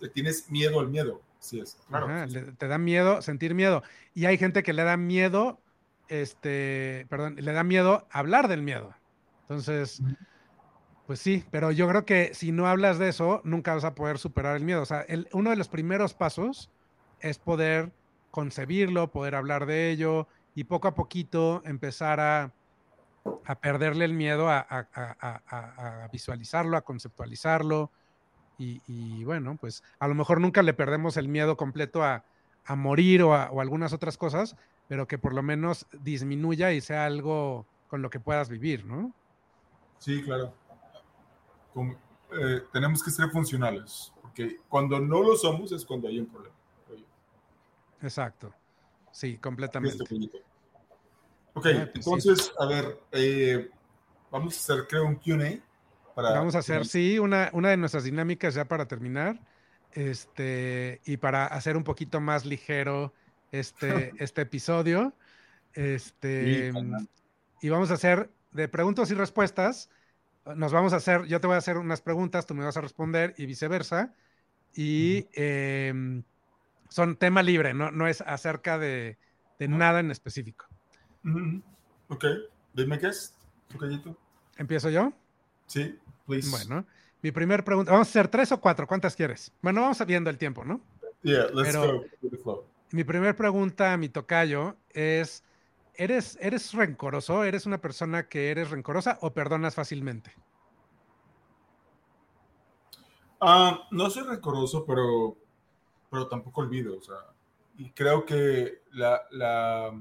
le 0.00 0.08
tienes 0.10 0.50
miedo 0.50 0.80
al 0.80 0.88
miedo. 0.88 1.20
Sí 1.38 1.60
es, 1.60 1.78
claro. 1.88 2.08
te 2.56 2.68
da 2.68 2.78
miedo 2.78 3.20
sentir 3.20 3.54
miedo. 3.54 3.82
Y 4.14 4.26
hay 4.26 4.38
gente 4.38 4.62
que 4.62 4.72
le 4.72 4.82
da 4.82 4.96
miedo, 4.96 5.60
este, 6.08 7.06
perdón, 7.10 7.36
le 7.38 7.52
da 7.52 7.64
miedo 7.64 8.06
hablar 8.10 8.48
del 8.48 8.62
miedo. 8.62 8.94
Entonces, 9.42 10.00
pues 11.06 11.20
sí, 11.20 11.44
pero 11.50 11.70
yo 11.70 11.86
creo 11.88 12.06
que 12.06 12.32
si 12.32 12.50
no 12.50 12.66
hablas 12.66 12.98
de 12.98 13.08
eso, 13.08 13.42
nunca 13.44 13.74
vas 13.74 13.84
a 13.84 13.94
poder 13.94 14.18
superar 14.18 14.56
el 14.56 14.64
miedo. 14.64 14.82
O 14.82 14.86
sea, 14.86 15.04
uno 15.32 15.50
de 15.50 15.56
los 15.56 15.68
primeros 15.68 16.14
pasos 16.14 16.70
es 17.20 17.38
poder 17.38 17.92
concebirlo, 18.30 19.10
poder 19.10 19.34
hablar 19.34 19.66
de 19.66 19.90
ello, 19.90 20.26
y 20.54 20.64
poco 20.64 20.88
a 20.88 20.94
poquito 20.94 21.62
empezar 21.64 22.20
a, 22.20 22.52
perderle 23.60 24.04
el 24.04 24.14
miedo 24.14 24.48
a, 24.48 26.08
visualizarlo, 26.12 26.76
a 26.76 26.82
conceptualizarlo. 26.82 27.90
Y, 28.56 29.24
bueno, 29.24 29.56
pues 29.60 29.82
a 29.98 30.08
lo 30.08 30.14
mejor 30.14 30.40
nunca 30.40 30.62
le 30.62 30.74
perdemos 30.74 31.16
el 31.16 31.28
miedo 31.28 31.56
completo 31.56 32.02
a, 32.02 32.24
morir 32.76 33.22
o, 33.22 33.30
o 33.30 33.60
algunas 33.60 33.92
otras 33.92 34.16
cosas, 34.16 34.56
pero 34.88 35.06
que 35.06 35.18
por 35.18 35.34
lo 35.34 35.42
menos 35.42 35.86
disminuya 36.00 36.72
y 36.72 36.80
sea 36.80 37.04
algo 37.04 37.66
con 37.88 38.00
lo 38.00 38.08
que 38.08 38.20
puedas 38.20 38.48
vivir, 38.48 38.86
¿no? 38.86 39.14
Sí, 39.98 40.22
claro. 40.22 40.54
Eh, 41.76 42.62
tenemos 42.72 43.02
que 43.02 43.10
ser 43.10 43.30
funcionales, 43.30 44.12
porque 44.20 44.60
cuando 44.68 44.98
no 44.98 45.22
lo 45.22 45.36
somos 45.36 45.72
es 45.72 45.84
cuando 45.84 46.08
hay 46.08 46.18
un 46.18 46.26
problema. 46.26 46.54
Exacto. 48.02 48.52
Sí, 49.12 49.38
completamente. 49.38 50.02
Ok, 51.54 51.66
ah, 51.66 51.88
pues 51.92 52.06
entonces, 52.06 52.52
a 52.58 52.66
ver, 52.66 52.98
eh, 53.12 53.70
vamos 54.30 54.56
a 54.56 54.58
hacer, 54.58 54.86
creo, 54.88 55.06
un 55.06 55.16
QA. 55.16 55.60
Vamos 56.16 56.54
a 56.54 56.58
hacer, 56.58 56.84
sí, 56.86 57.18
una, 57.18 57.50
una 57.52 57.70
de 57.70 57.76
nuestras 57.76 58.04
dinámicas 58.04 58.54
ya 58.54 58.64
para 58.64 58.86
terminar. 58.86 59.40
Este, 59.92 61.00
y 61.04 61.16
para 61.16 61.46
hacer 61.46 61.76
un 61.76 61.84
poquito 61.84 62.20
más 62.20 62.44
ligero 62.44 63.12
este, 63.52 64.12
este 64.18 64.42
episodio. 64.42 65.12
Este, 65.72 66.72
y 67.60 67.68
vamos 67.68 67.90
a 67.90 67.94
hacer 67.94 68.30
de 68.50 68.68
preguntas 68.68 69.10
y 69.10 69.14
respuestas. 69.14 69.88
Nos 70.56 70.72
vamos 70.72 70.92
a 70.92 70.96
hacer, 70.96 71.24
yo 71.24 71.40
te 71.40 71.46
voy 71.46 71.54
a 71.54 71.58
hacer 71.58 71.78
unas 71.78 72.02
preguntas, 72.02 72.46
tú 72.46 72.54
me 72.54 72.64
vas 72.64 72.76
a 72.76 72.80
responder 72.80 73.34
y 73.38 73.46
viceversa. 73.46 74.14
Y 74.74 75.26
son 76.88 77.16
tema 77.16 77.42
libre, 77.42 77.74
no, 77.74 77.90
no 77.90 78.06
es 78.06 78.20
acerca 78.20 78.78
de, 78.78 79.18
nada 79.58 80.00
en 80.00 80.10
específico. 80.10 80.66
Ok, 82.08 82.24
dime 82.72 82.98
qué 82.98 83.08
es, 83.08 83.34
tu. 83.68 84.16
¿Empiezo 84.56 84.90
yo? 84.90 85.12
Sí, 85.66 85.98
please. 86.26 86.50
Bueno, 86.50 86.86
mi 87.22 87.32
primer 87.32 87.64
pregunta, 87.64 87.92
vamos 87.92 88.08
a 88.08 88.10
hacer 88.10 88.28
tres 88.28 88.52
o 88.52 88.60
cuatro, 88.60 88.86
¿cuántas 88.86 89.16
quieres? 89.16 89.50
Bueno, 89.62 89.80
vamos 89.80 90.04
viendo 90.06 90.30
el 90.30 90.38
tiempo, 90.38 90.64
¿no? 90.64 90.80
Yeah, 91.22 91.46
let's 91.54 91.74
go 91.74 92.04
the 92.20 92.36
flow. 92.36 92.64
Mi 92.90 93.02
primer 93.02 93.34
pregunta, 93.34 93.96
mi 93.96 94.08
tocayo, 94.08 94.76
es, 94.90 95.42
¿eres, 95.96 96.38
¿eres 96.40 96.72
rencoroso? 96.72 97.44
¿Eres 97.44 97.66
una 97.66 97.78
persona 97.78 98.28
que 98.28 98.50
eres 98.50 98.70
rencorosa 98.70 99.18
o 99.22 99.32
perdonas 99.32 99.74
fácilmente? 99.74 100.32
Ah, 103.40 103.86
no 103.90 104.08
soy 104.10 104.24
rencoroso, 104.24 104.84
pero 104.86 105.36
pero 106.14 106.28
tampoco 106.28 106.60
olvido, 106.60 106.96
o 106.96 107.02
sea, 107.02 107.16
y 107.76 107.90
creo 107.90 108.24
que 108.24 108.82
la, 108.92 109.20
la 109.32 109.92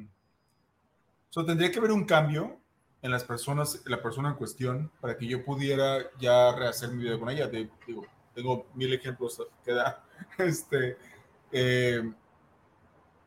o 1.35 1.45
tendría 1.45 1.71
que 1.71 1.79
haber 1.79 1.91
un 1.91 2.05
cambio 2.05 2.59
en 3.01 3.09
las 3.09 3.23
personas, 3.23 3.81
la 3.85 4.01
persona 4.01 4.29
en 4.29 4.35
cuestión, 4.35 4.91
para 5.01 5.17
que 5.17 5.25
yo 5.25 5.43
pudiera 5.43 6.11
ya 6.19 6.55
rehacer 6.55 6.91
mi 6.91 7.03
vida 7.03 7.19
con 7.19 7.29
ella. 7.29 7.47
digo, 7.47 8.05
tengo 8.35 8.67
mil 8.75 8.93
ejemplos 8.93 9.41
que 9.65 9.73
dar. 9.73 10.03
Este, 10.37 10.97
eh, 11.51 12.13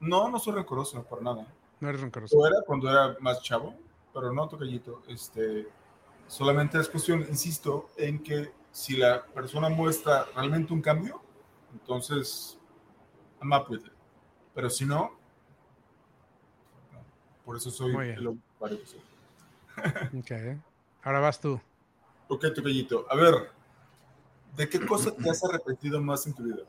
no, 0.00 0.30
no 0.30 0.38
soy 0.38 0.54
rencoroso, 0.54 1.02
por 1.04 1.22
nada. 1.22 1.46
No 1.80 1.88
eres 1.88 2.00
rencoroso. 2.00 2.36
Lo 2.36 2.46
era 2.46 2.62
cuando 2.66 2.90
era 2.90 3.16
más 3.20 3.42
chavo, 3.42 3.74
pero 4.12 4.32
no, 4.32 4.48
tocallito. 4.48 5.02
Este, 5.08 5.68
solamente 6.26 6.78
es 6.78 6.88
cuestión, 6.88 7.20
insisto, 7.28 7.90
en 7.96 8.22
que 8.22 8.52
si 8.70 8.96
la 8.96 9.24
persona 9.24 9.68
muestra 9.68 10.26
realmente 10.34 10.72
un 10.72 10.80
cambio, 10.80 11.20
entonces 11.72 12.58
I'm 13.40 13.52
up 13.52 13.70
with 13.70 13.80
it. 13.80 13.92
Pero 14.54 14.70
si 14.70 14.86
no, 14.86 15.12
por 17.44 17.56
eso 17.56 17.70
soy 17.70 17.94
el 18.10 18.26
hombre 18.26 18.78
que 18.78 18.86
soy. 18.86 19.00
ok. 20.18 20.60
Ahora 21.02 21.20
vas 21.20 21.40
tú. 21.40 21.60
Ok, 22.28 22.46
tu 22.54 22.62
gallito. 22.62 23.06
A 23.08 23.14
ver, 23.14 23.50
¿de 24.56 24.68
qué 24.68 24.84
cosa 24.84 25.14
te 25.14 25.30
has 25.30 25.44
arrepentido 25.44 26.00
más 26.02 26.26
en 26.26 26.34
tu 26.34 26.42
vida? 26.42 26.62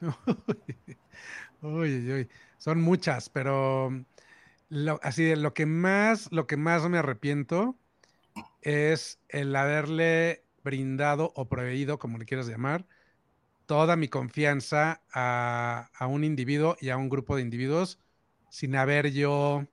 uy, 1.62 2.12
uy, 2.12 2.30
Son 2.58 2.80
muchas, 2.80 3.28
pero 3.28 3.90
así 5.02 5.24
de 5.24 5.36
lo 5.36 5.54
que 5.54 5.66
más, 5.66 6.30
lo 6.32 6.46
que 6.46 6.56
más 6.56 6.88
me 6.88 6.98
arrepiento 6.98 7.76
es 8.62 9.20
el 9.28 9.54
haberle 9.54 10.44
brindado 10.64 11.32
o 11.36 11.48
proveído, 11.48 11.98
como 11.98 12.18
le 12.18 12.24
quieras 12.24 12.48
llamar, 12.48 12.86
toda 13.66 13.96
mi 13.96 14.08
confianza 14.08 15.02
a, 15.12 15.88
un 16.08 16.24
individuo 16.24 16.76
y 16.80 16.90
a 16.90 16.96
un 16.96 17.08
grupo 17.08 17.36
de 17.36 17.42
individuos 17.42 17.98
sin 18.50 18.76
haber 18.76 19.12
yo, 19.12 19.66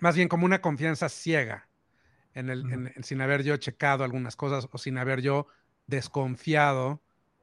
más 0.00 0.16
bien 0.16 0.28
como 0.28 0.46
una 0.46 0.60
confianza 0.60 1.08
ciega, 1.08 1.68
en 2.34 2.48
el, 2.48 2.92
sin 3.02 3.20
haber 3.20 3.42
yo 3.42 3.56
checado 3.56 4.04
algunas 4.04 4.36
cosas 4.36 4.68
o 4.70 4.78
sin 4.78 4.98
haber 4.98 5.20
yo 5.20 5.46
desconfiado 5.86 7.02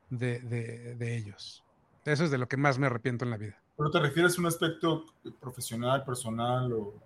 de, 0.10 0.98
ellos. 1.00 1.64
Eso 2.06 2.26
es 2.26 2.32
de 2.32 2.38
lo 2.38 2.48
que 2.48 2.58
más 2.58 2.80
me 2.80 2.88
arrepiento 2.88 3.26
en 3.26 3.32
la 3.32 3.38
vida. 3.38 3.62
¿Pero 3.80 3.92
te 3.92 4.00
refieres 4.02 4.38
a 4.38 4.42
un 4.42 4.48
aspecto 4.48 5.06
profesional, 5.40 6.04
personal 6.04 6.74
o...? 6.74 7.02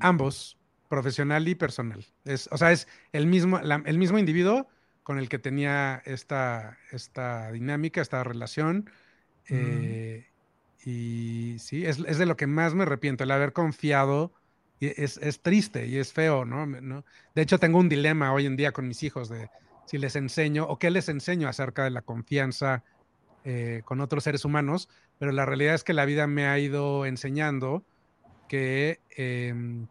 Ambos, 0.00 0.56
profesional 0.88 1.46
y 1.46 1.54
personal. 1.54 2.02
Es, 2.24 2.48
o 2.50 2.56
sea, 2.56 2.72
es 2.72 2.88
el 3.12 3.26
mismo, 3.26 3.58
el 3.58 3.98
mismo 3.98 4.18
individuo 4.18 4.66
con 5.02 5.18
el 5.18 5.28
que 5.28 5.38
tenía 5.38 6.02
esta, 6.06 6.78
esta 6.90 7.52
dinámica, 7.52 8.00
esta 8.00 8.24
relación. 8.24 8.88
Eh, 9.50 10.26
y 10.86 11.56
sí, 11.58 11.84
es, 11.84 11.98
de 11.98 12.26
lo 12.26 12.38
que 12.38 12.46
más 12.46 12.74
me 12.74 12.84
arrepiento, 12.84 13.24
el 13.24 13.30
haber 13.30 13.52
confiado. 13.52 14.32
Y 14.80 14.86
es, 15.00 15.20
triste 15.42 15.86
y 15.86 15.98
es 15.98 16.14
feo, 16.14 16.46
¿no? 16.46 16.64
¿no? 16.64 17.04
De 17.34 17.42
hecho, 17.42 17.58
tengo 17.58 17.78
un 17.78 17.90
dilema 17.90 18.32
hoy 18.32 18.46
en 18.46 18.56
día 18.56 18.72
con 18.72 18.88
mis 18.88 19.02
hijos 19.02 19.28
de 19.28 19.50
si 19.84 19.98
les 19.98 20.16
enseño 20.16 20.64
o 20.64 20.78
qué 20.78 20.90
les 20.90 21.10
enseño 21.10 21.48
acerca 21.48 21.84
de 21.84 21.90
la 21.90 22.00
confianza 22.00 22.82
eh, 23.44 23.82
con 23.84 24.00
otros 24.00 24.24
seres 24.24 24.44
humanos, 24.44 24.88
pero 25.18 25.32
la 25.32 25.44
realidad 25.46 25.74
es 25.74 25.84
que 25.84 25.92
la 25.92 26.04
vida 26.04 26.26
me 26.26 26.46
ha 26.46 26.58
ido 26.58 27.06
enseñando 27.06 27.84
que 28.48 29.00
em, 29.16 29.86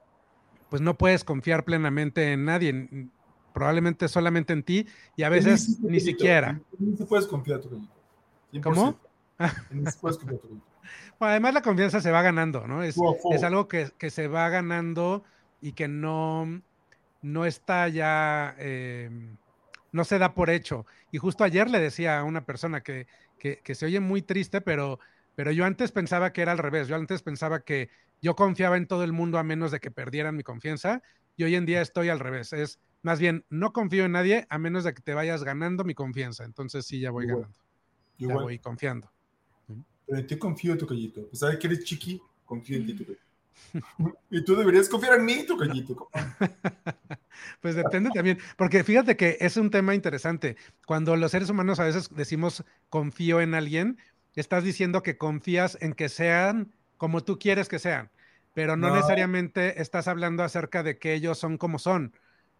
pues 0.70 0.82
no 0.82 0.98
puedes 0.98 1.24
confiar 1.24 1.64
plenamente 1.64 2.34
en 2.34 2.46
nadie, 2.46 3.10
probablemente 3.54 4.08
solamente 4.08 4.54
en 4.54 4.64
ti 4.64 4.88
y 5.16 5.24
a 5.24 5.30
veces 5.30 5.80
ni, 5.82 6.00
siquiera. 6.00 6.60
Ni 6.80 6.94
puedes 7.06 7.28
confiar 7.28 7.60
tu 7.62 7.88
¿Cómo? 8.62 9.00
Bueno, 11.20 11.32
además 11.32 11.54
la 11.54 11.62
confianza 11.62 12.02
se 12.02 12.12
va 12.12 12.22
ganando, 12.22 12.68
¿no? 12.68 12.84
Es, 12.84 12.98
es 13.32 13.44
algo 13.44 13.68
que, 13.68 13.92
que, 13.98 14.10
se 14.10 14.28
va 14.28 14.50
ganando 14.50 15.24
y 15.62 15.72
que 15.72 15.88
no, 15.88 16.62
no 17.22 17.46
está 17.46 17.88
ya, 17.88 18.56
eh, 18.60 19.10
no 19.92 20.04
se 20.04 20.20
da 20.20 20.34
por 20.34 20.50
hecho. 20.50 20.86
Y 21.12 21.20
justo 21.20 21.44
ayer 21.44 21.70
le 21.70 21.80
decía 21.80 22.20
a 22.20 22.24
una 22.24 22.46
persona 22.46 22.82
que, 22.82 23.08
que, 23.40 23.60
que 23.64 23.76
se 23.76 23.86
oye 23.86 24.00
muy 24.00 24.22
triste, 24.22 24.62
pero, 24.62 25.00
pero 25.36 25.52
yo 25.52 25.66
antes 25.66 25.92
pensaba 25.92 26.34
que 26.34 26.42
era 26.42 26.52
al 26.52 26.58
revés. 26.58 26.88
Yo 26.88 26.96
antes 26.96 27.22
pensaba 27.22 27.62
que 27.62 27.90
yo 28.22 28.36
confiaba 28.36 28.78
en 28.78 28.88
todo 28.88 29.04
el 29.04 29.14
mundo 29.14 29.38
a 29.38 29.44
menos 29.44 29.72
de 29.72 29.80
que 29.80 29.92
perdieran 29.92 30.36
mi 30.36 30.44
confianza. 30.44 31.02
Y 31.36 31.44
hoy 31.44 31.56
en 31.56 31.66
día 31.66 31.82
estoy 31.82 32.10
al 32.10 32.20
revés. 32.20 32.54
Es 32.54 32.80
más 33.02 33.20
bien, 33.20 33.46
no 33.50 33.74
confío 33.74 34.06
en 34.06 34.14
nadie 34.14 34.46
a 34.50 34.58
menos 34.58 34.84
de 34.84 34.94
que 34.94 35.02
te 35.02 35.14
vayas 35.14 35.44
ganando 35.44 35.84
mi 35.84 35.94
confianza. 35.94 36.46
Entonces 36.46 36.86
sí, 36.86 37.00
ya 37.00 37.12
voy 37.12 37.28
ganando. 37.28 37.58
Ya 38.18 38.34
voy 38.34 38.60
confiando. 38.60 39.12
Pero 40.06 40.20
en 40.20 40.28
ti 40.28 40.38
confío, 40.38 40.78
Tocayito. 40.78 41.28
Pues 41.28 41.40
sabes 41.40 41.58
que 41.58 41.68
eres 41.68 41.84
chiqui, 41.84 42.22
confío 42.46 42.78
en 42.78 42.86
ti, 42.86 42.94
Tocayito. 42.94 43.33
Y 44.30 44.44
tú 44.44 44.56
deberías 44.56 44.90
confiar 44.90 45.16
en 45.20 45.26
mí, 45.26 45.46
Tocayito. 45.46 46.10
pues 47.62 47.76
depende 47.76 48.10
también, 48.14 48.40
porque 48.58 48.84
fíjate 48.84 49.18
que 49.18 49.38
es 49.40 49.58
un 49.58 49.70
tema 49.70 49.96
interesante. 49.96 50.58
Cuando 50.86 51.16
los 51.16 51.32
seres 51.32 51.50
humanos 51.50 51.80
a 51.80 51.86
veces 51.86 52.10
decimos 52.16 52.64
confío 52.90 53.42
en 53.42 53.56
alguien, 53.56 53.98
estás 54.36 54.64
diciendo 54.64 55.04
que 55.04 55.18
confías 55.18 55.78
en 55.82 55.94
que 55.94 56.10
sean 56.10 56.74
como 56.98 57.24
tú 57.24 57.38
quieres 57.38 57.68
que 57.68 57.80
sean, 57.80 58.10
pero 58.54 58.78
no. 58.78 58.94
necesariamente 58.94 59.82
estás 59.82 60.08
hablando 60.08 60.44
acerca 60.44 60.84
de 60.84 60.98
que 60.98 61.14
ellos 61.14 61.38
son 61.38 61.58
como 61.58 61.80
son. 61.80 62.14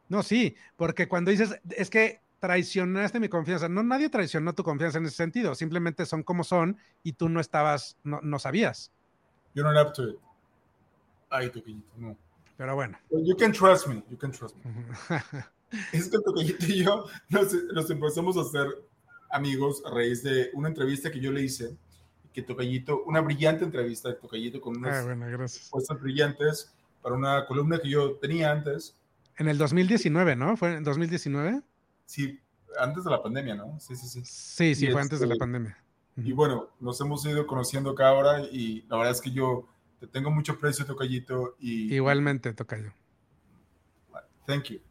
No, 0.10 0.22
sí, 0.22 0.56
porque 0.76 1.08
cuando 1.08 1.32
dices, 1.32 1.60
es 1.70 1.90
que 1.90 2.22
traicionaste 2.40 3.22
mi 3.22 3.30
confianza, 3.30 3.70
no, 3.70 3.84
nadie 3.84 4.10
traicionó 4.10 4.54
tu 4.54 4.64
confianza 4.64 4.98
en 4.98 5.06
ese 5.06 5.16
sentido, 5.16 5.56
simplemente 5.56 6.06
son 6.06 6.24
como 6.24 6.44
son 6.44 6.78
y 7.02 7.14
tú 7.14 7.30
no 7.30 7.40
estabas, 7.40 7.98
no, 8.04 8.20
no 8.22 8.38
sabías. 8.38 8.92
You're 9.54 9.72
not 9.72 9.88
up 9.88 9.94
to 9.94 10.10
it. 10.10 10.20
Ay, 11.34 11.50
Toquillito, 11.50 11.92
no. 11.98 12.18
Pero 12.58 12.76
bueno. 12.76 12.98
you 13.10 13.36
can 13.36 13.52
trust 13.52 13.88
me, 13.88 14.04
you 14.10 14.18
can 14.18 14.32
trust 14.32 14.56
me. 14.64 14.72
es 15.92 16.10
que 16.10 16.20
Toquillito 16.20 16.66
y 16.66 16.84
yo 16.84 17.06
nos, 17.30 17.90
empezamos 17.90 18.38
a 18.38 18.42
hacer 18.42 18.68
amigos 19.32 19.82
a 19.86 19.90
raíz 19.90 20.22
de 20.24 20.52
una 20.54 20.70
entrevista 20.70 21.12
que 21.12 21.20
yo 21.20 21.32
le 21.32 21.42
hice, 21.42 21.76
que 22.32 22.44
Tocayito, 22.44 23.04
una 23.06 23.22
brillante 23.22 23.66
entrevista 23.66 24.10
de 24.10 24.16
Tocayito 24.16 24.62
con 24.62 24.78
unas 24.78 24.98
ah, 24.98 25.06
bueno, 25.06 25.26
gracias. 25.28 25.72
brillantes 26.00 26.72
para 27.02 27.16
una 27.16 27.46
columna 27.46 27.80
que 27.80 27.90
yo 27.90 28.14
tenía 28.18 28.52
antes 28.52 28.96
en 29.38 29.48
el 29.48 29.58
2019, 29.58 30.36
¿no? 30.36 30.56
¿Fue 30.58 30.76
en 30.76 30.84
2019? 30.84 31.62
Sí, 32.06 32.40
antes 32.80 33.04
de 33.04 33.12
la 33.12 33.22
pandemia, 33.22 33.56
¿no? 33.56 33.80
Sí, 33.80 33.96
sí, 33.96 34.08
sí. 34.08 34.22
Sí, 34.24 34.76
sí, 34.76 34.92
fue 34.92 35.02
antes 35.02 35.20
de 35.20 35.28
la 35.28 35.34
este, 35.34 35.40
pandemia. 35.40 35.78
Y 36.18 36.32
bueno, 36.32 36.70
nos 36.80 37.02
hemos 37.02 37.26
ido 37.26 37.48
conociendo 37.48 37.92
acá 37.92 38.10
ahora 38.10 38.42
y 38.42 38.84
la 38.88 38.98
verdad 38.98 39.14
es 39.14 39.22
que 39.22 39.32
yo 39.32 39.68
te 40.04 40.08
tengo 40.08 40.30
mucho 40.30 40.60
precio, 40.60 40.86
Tocayito. 40.86 41.56
Y, 41.62 41.96
Igualmente, 41.96 42.52
Tocayo. 42.52 42.92
Thank 44.46 44.66
you. 44.66 44.82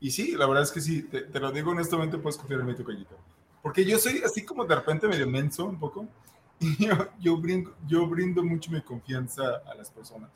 Y 0.00 0.10
sí, 0.10 0.32
la 0.32 0.48
verdad 0.48 0.64
es 0.64 0.72
que 0.72 0.80
sí, 0.80 1.04
te, 1.04 1.38
lo 1.38 1.52
digo 1.52 1.70
honestamente, 1.70 2.18
puedes 2.18 2.36
confiar 2.36 2.58
en 2.60 2.66
mí, 2.66 2.74
Tocayito. 2.74 3.16
Porque 3.62 3.84
yo 3.84 3.98
soy 3.98 4.20
así 4.24 4.44
como 4.44 4.64
de 4.64 4.74
repente 4.74 5.06
medio 5.06 5.28
menso 5.28 5.66
un 5.66 5.78
poco. 5.78 6.08
Y 6.58 6.86
yo, 6.86 7.08
yo, 7.18 7.36
brindo, 7.36 7.74
yo 7.88 8.06
brindo 8.06 8.42
mucho 8.44 8.70
mi 8.70 8.80
confianza 8.82 9.62
a 9.66 9.74
las 9.74 9.90
personas. 9.90 10.30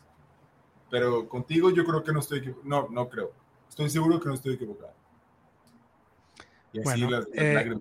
Pero 0.90 1.28
contigo 1.28 1.70
yo 1.70 1.84
creo 1.84 2.02
que 2.02 2.12
no 2.12 2.18
estoy 2.18 2.38
equivocado. 2.38 2.68
No, 2.68 2.88
no 2.90 3.08
creo. 3.08 3.32
Estoy 3.68 3.90
seguro 3.90 4.18
que 4.20 4.28
no 4.28 4.34
estoy 4.34 4.54
equivocado. 4.54 4.92
Y 6.72 6.80
así 6.80 7.04
bueno, 7.04 7.24
eh, 7.32 7.80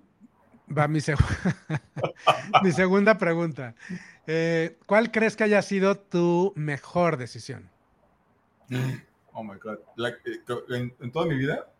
va 0.66 0.88
mi, 0.88 1.00
mi, 2.62 2.72
segunda 2.72 3.18
pregunta. 3.18 3.74
Eh, 4.26 4.78
¿Cuál 4.86 5.10
crees 5.10 5.36
que 5.36 5.44
haya 5.44 5.62
sido 5.62 5.98
tu 5.98 6.52
mejor 6.56 7.16
decisión? 7.16 7.70
Oh 9.32 9.44
my 9.44 9.56
God. 9.58 9.78
Eh, 10.06 10.92
¿en, 11.00 11.12
toda 11.12 11.26
mi 11.26 11.36
vida? 11.36 11.70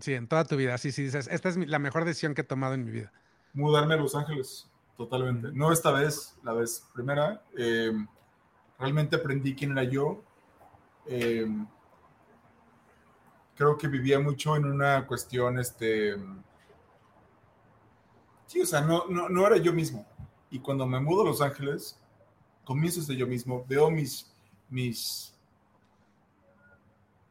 Sí, 0.00 0.14
en 0.14 0.26
toda 0.26 0.44
tu 0.44 0.56
vida. 0.56 0.78
Sí, 0.78 0.92
sí, 0.92 1.04
dices, 1.04 1.28
esta 1.30 1.48
es 1.48 1.56
la 1.56 1.78
mejor 1.78 2.04
decisión 2.04 2.34
que 2.34 2.40
he 2.40 2.44
tomado 2.44 2.74
en 2.74 2.84
mi 2.84 2.90
vida. 2.90 3.12
Mudarme 3.52 3.94
a 3.94 3.96
Los 3.98 4.14
Ángeles, 4.14 4.68
totalmente. 4.96 5.48
No 5.52 5.72
esta 5.72 5.90
vez, 5.90 6.36
la 6.42 6.52
vez 6.52 6.86
primera. 6.94 7.42
realmente 8.78 9.16
aprendí 9.16 9.54
quién 9.54 9.72
era 9.72 9.84
yo, 9.84 10.24
Em, 11.08 11.66
creo 13.56 13.78
que 13.78 13.88
vivía 13.88 14.20
mucho 14.20 14.56
en 14.56 14.66
una 14.66 15.06
cuestión, 15.06 15.58
este, 15.58 16.16
sí, 18.48 18.62
o 18.62 18.66
sea, 18.66 18.80
no, 18.80 19.06
no, 19.08 19.46
era 19.46 19.58
yo 19.58 19.72
mismo. 19.72 20.04
Y 20.50 20.58
cuando 20.58 20.86
me 20.86 20.98
mudo 20.98 21.22
a 21.22 21.26
Los 21.26 21.40
Ángeles, 21.40 21.96
comienzo 22.64 23.00
de 23.02 23.16
yo 23.16 23.26
mismo, 23.26 23.64
veo 23.68 23.90
mis, 23.90 24.32
mis, 24.70 25.34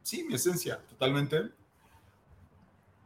sí, 0.02 0.24
mi 0.24 0.34
esencia, 0.34 0.80
totalmente. 0.88 1.50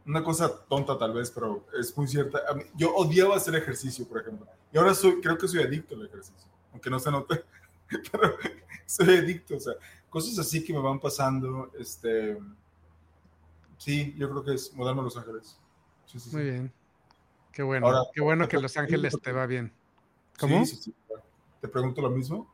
Una 0.05 0.23
cosa 0.23 0.63
tonta 0.65 0.97
tal 0.97 1.13
vez, 1.13 1.31
pero 1.31 1.65
es 1.77 1.97
muy 1.97 2.07
cierta. 2.07 2.39
Yo 2.75 2.93
odiaba 2.93 3.35
hacer 3.35 3.55
ejercicio, 3.55 4.07
por 4.07 4.21
ejemplo. 4.21 4.47
Y 4.71 4.77
ahora 4.77 4.93
soy, 4.93 5.19
creo 5.19 5.37
que 5.37 5.47
soy 5.47 5.63
adicto 5.63 5.95
al 5.95 6.05
ejercicio, 6.05 6.49
aunque 6.71 6.89
no 6.89 6.99
se 6.99 7.09
note, 7.09 7.43
pero 8.11 8.37
soy 8.85 9.17
adicto, 9.17 9.57
o 9.57 9.59
sea, 9.59 9.73
cosas 10.09 10.37
así 10.37 10.63
que 10.63 10.73
me 10.73 10.79
van 10.79 10.99
pasando. 10.99 11.71
Este, 11.79 12.37
sí, 13.77 14.13
yo 14.17 14.29
creo 14.29 14.43
que 14.43 14.53
es 14.53 14.71
mudarme 14.73 15.01
a 15.01 15.05
Los 15.05 15.17
Ángeles. 15.17 15.57
Muy 16.31 16.43
bien. 16.43 16.82
Qué 17.53 17.63
bueno. 17.63 18.05
Qué 18.13 18.21
bueno 18.21 18.47
que 18.49 18.59
Los 18.59 18.75
Ángeles 18.75 19.17
te 19.21 19.31
va 19.31 19.45
bien. 19.45 19.71
¿Cómo? 20.37 20.65
Sí, 20.65 20.75
sí, 20.75 20.95
¿Te 21.61 21.69
pregunto 21.69 22.01
lo 22.01 22.09
mismo? 22.09 22.53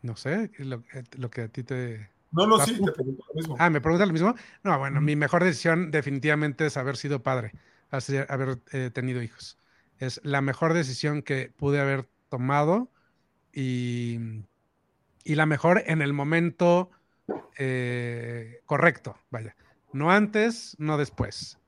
No 0.00 0.16
sé, 0.16 0.50
lo, 0.58 0.76
eh, 0.94 1.04
lo 1.18 1.28
que 1.28 1.42
a 1.42 1.48
ti 1.48 1.64
te... 1.64 2.08
No, 2.30 2.46
no, 2.46 2.58
sí, 2.64 2.80
te 2.82 2.92
pregunto 2.92 3.24
lo 3.28 3.34
mismo. 3.34 3.56
Ah, 3.58 3.68
¿me 3.68 3.80
preguntas 3.80 4.06
lo 4.06 4.12
mismo? 4.12 4.34
No, 4.62 4.78
bueno, 4.78 5.00
mi 5.00 5.16
mejor 5.16 5.44
decisión 5.44 5.90
definitivamente 5.90 6.64
es 6.66 6.76
haber 6.76 6.96
sido 6.96 7.22
padre, 7.22 7.52
haber 7.90 8.60
eh, 8.72 8.90
tenido 8.94 9.22
hijos. 9.22 9.58
Es 9.98 10.20
la 10.24 10.40
mejor 10.40 10.72
decisión 10.72 11.22
que 11.22 11.52
pude 11.56 11.80
haber 11.80 12.08
tomado 12.30 12.88
y 13.52 14.44
y 15.28 15.34
la 15.34 15.44
mejor 15.44 15.82
en 15.84 16.00
el 16.00 16.14
momento 16.14 16.90
eh, 17.58 18.62
correcto, 18.64 19.18
vaya. 19.28 19.54
No 19.92 20.10
antes, 20.10 20.74
no 20.78 20.96
después. 20.96 21.58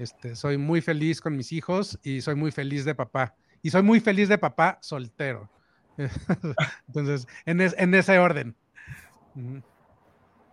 Este, 0.00 0.34
soy 0.34 0.56
muy 0.56 0.80
feliz 0.80 1.20
con 1.20 1.36
mis 1.36 1.52
hijos 1.52 1.98
y 2.02 2.22
soy 2.22 2.34
muy 2.34 2.50
feliz 2.52 2.86
de 2.86 2.94
papá. 2.94 3.34
Y 3.60 3.68
soy 3.68 3.82
muy 3.82 4.00
feliz 4.00 4.30
de 4.30 4.38
papá 4.38 4.78
soltero. 4.80 5.50
Entonces, 6.88 7.28
en, 7.44 7.60
en, 7.60 7.94
ese 7.94 8.18
orden. 8.18 8.56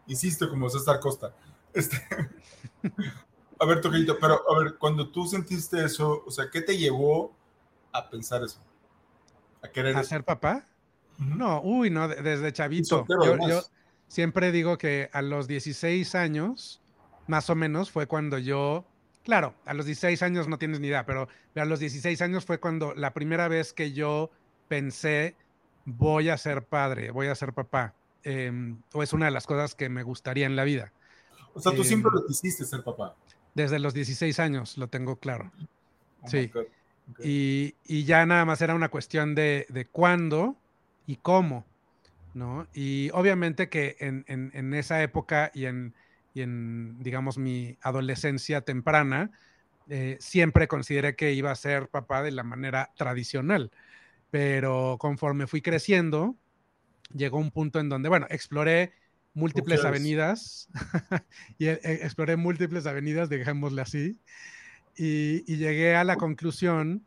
Insisto, 0.05 0.49
como 0.49 0.69
César 0.69 0.99
Costa. 0.99 1.33
Este... 1.73 1.95
a 3.59 3.65
ver, 3.65 3.79
Toquito, 3.79 4.17
pero 4.19 4.41
a 4.53 4.59
ver, 4.59 4.75
cuando 4.77 5.11
tú 5.11 5.25
sentiste 5.25 5.81
eso, 5.81 6.25
o 6.27 6.29
sea, 6.29 6.49
¿qué 6.51 6.61
te 6.61 6.77
llevó 6.77 7.33
a 7.93 8.09
pensar 8.09 8.43
eso? 8.43 8.59
A 9.63 9.69
querer. 9.69 9.95
¿A 9.95 10.03
ser 10.03 10.25
papá? 10.25 10.65
No, 11.17 11.61
uy, 11.61 11.89
no, 11.89 12.09
desde 12.09 12.51
chavito. 12.51 13.05
Yo, 13.07 13.61
siempre 14.09 14.51
digo 14.51 14.77
que 14.77 15.09
a 15.13 15.21
los 15.21 15.47
16 15.47 16.15
años, 16.15 16.81
más 17.27 17.49
o 17.49 17.55
menos, 17.55 17.89
fue 17.89 18.07
cuando 18.07 18.37
yo 18.39 18.85
Claro, 19.27 19.53
a 19.65 19.73
los 19.73 19.85
16 19.85 20.23
años 20.23 20.47
no 20.47 20.57
tienes 20.57 20.79
ni 20.79 20.87
idea, 20.87 21.05
pero 21.05 21.27
a 21.53 21.65
los 21.65 21.81
16 21.81 22.21
años 22.21 22.45
fue 22.45 22.61
cuando 22.61 22.95
la 22.95 23.11
primera 23.13 23.49
vez 23.49 23.73
que 23.73 23.91
yo 23.91 24.31
pensé, 24.69 25.35
voy 25.83 26.29
a 26.29 26.37
ser 26.37 26.63
padre, 26.63 27.11
voy 27.11 27.27
a 27.27 27.35
ser 27.35 27.51
papá. 27.51 27.93
Em, 28.23 28.81
o 28.93 29.03
es 29.03 29.11
una 29.11 29.25
de 29.25 29.31
las 29.31 29.45
cosas 29.45 29.75
que 29.75 29.89
me 29.89 30.01
gustaría 30.01 30.45
en 30.45 30.55
la 30.55 30.63
vida. 30.63 30.93
O 31.53 31.59
sea, 31.59 31.73
tú 31.75 31.83
siempre 31.83 32.07
em, 32.07 32.21
lo 32.21 32.25
quisiste 32.25 32.63
ser 32.63 32.85
papá. 32.85 33.17
Desde 33.53 33.79
los 33.79 33.93
16 33.93 34.39
años, 34.39 34.77
lo 34.77 34.87
tengo 34.87 35.17
claro. 35.17 35.51
Oh 36.21 36.29
sí. 36.29 36.49
Y, 37.21 38.05
ya 38.05 38.25
nada 38.25 38.45
más 38.45 38.61
era 38.61 38.75
una 38.75 38.87
cuestión 38.87 39.35
de, 39.35 39.89
cuándo 39.91 40.55
y 41.05 41.17
cómo, 41.17 41.65
¿no? 42.33 42.65
Y 42.73 43.09
obviamente 43.11 43.67
que 43.67 43.97
en 43.99 44.73
esa 44.73 45.03
época 45.03 45.51
y 45.53 45.65
en, 45.65 45.93
y 46.37 46.41
en, 46.43 47.01
digamos, 47.01 47.39
mi 47.39 47.79
adolescencia 47.81 48.61
temprana, 48.61 49.31
eh, 49.89 50.17
siempre 50.19 50.67
consideré 50.67 51.15
que 51.15 51.33
iba 51.33 51.49
a 51.49 51.55
ser 51.55 51.89
papá 51.89 52.21
de 52.21 52.29
la 52.29 52.43
manera 52.43 52.91
tradicional. 52.95 53.71
Pero 54.29 54.97
conforme 54.99 55.47
fui 55.47 55.63
creciendo, 55.63 56.35
llegó 57.11 57.39
un 57.39 57.49
punto 57.49 57.79
en 57.79 57.89
donde, 57.89 58.07
bueno, 58.07 58.27
exploré 58.29 58.93
múltiples 59.33 59.83
avenidas 59.83 60.69
y 61.57 61.67
eh, 61.67 61.79
eh, 61.83 61.99
exploré 62.03 62.37
múltiples 62.37 62.85
avenidas, 62.85 63.29
dejémosle 63.29 63.81
así, 63.81 64.19
y, 64.95 65.41
llegué 65.55 65.95
a 65.95 66.03
la 66.03 66.17
conclusión, 66.17 67.03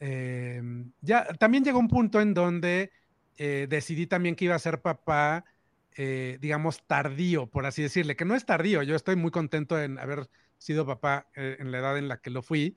em, 0.00 0.90
ya 1.00 1.26
también 1.38 1.62
llegó 1.62 1.78
un 1.78 1.88
punto 1.88 2.20
en 2.20 2.34
donde 2.34 2.90
decidí 3.36 4.06
también 4.06 4.36
que 4.36 4.44
iba 4.44 4.54
a 4.54 4.60
ser 4.60 4.80
papá 4.80 5.44
eh, 5.96 6.38
digamos, 6.40 6.84
tardío, 6.86 7.46
por 7.46 7.66
así 7.66 7.82
decirle, 7.82 8.16
que 8.16 8.24
no 8.24 8.34
es 8.34 8.44
tardío, 8.44 8.82
yo 8.82 8.96
estoy 8.96 9.16
muy 9.16 9.30
contento 9.30 9.80
en 9.80 9.98
haber 9.98 10.28
sido 10.58 10.86
papá 10.86 11.28
eh, 11.36 11.56
en 11.60 11.70
la 11.70 11.78
edad 11.78 11.98
en 11.98 12.08
la 12.08 12.18
que 12.18 12.30
lo 12.30 12.42
fui, 12.42 12.76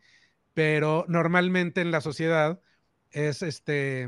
pero 0.54 1.06
normalmente 1.08 1.82
en 1.82 1.92
la 1.92 2.02
sociedad 2.02 2.60
es 3.12 3.42
este 3.42 4.08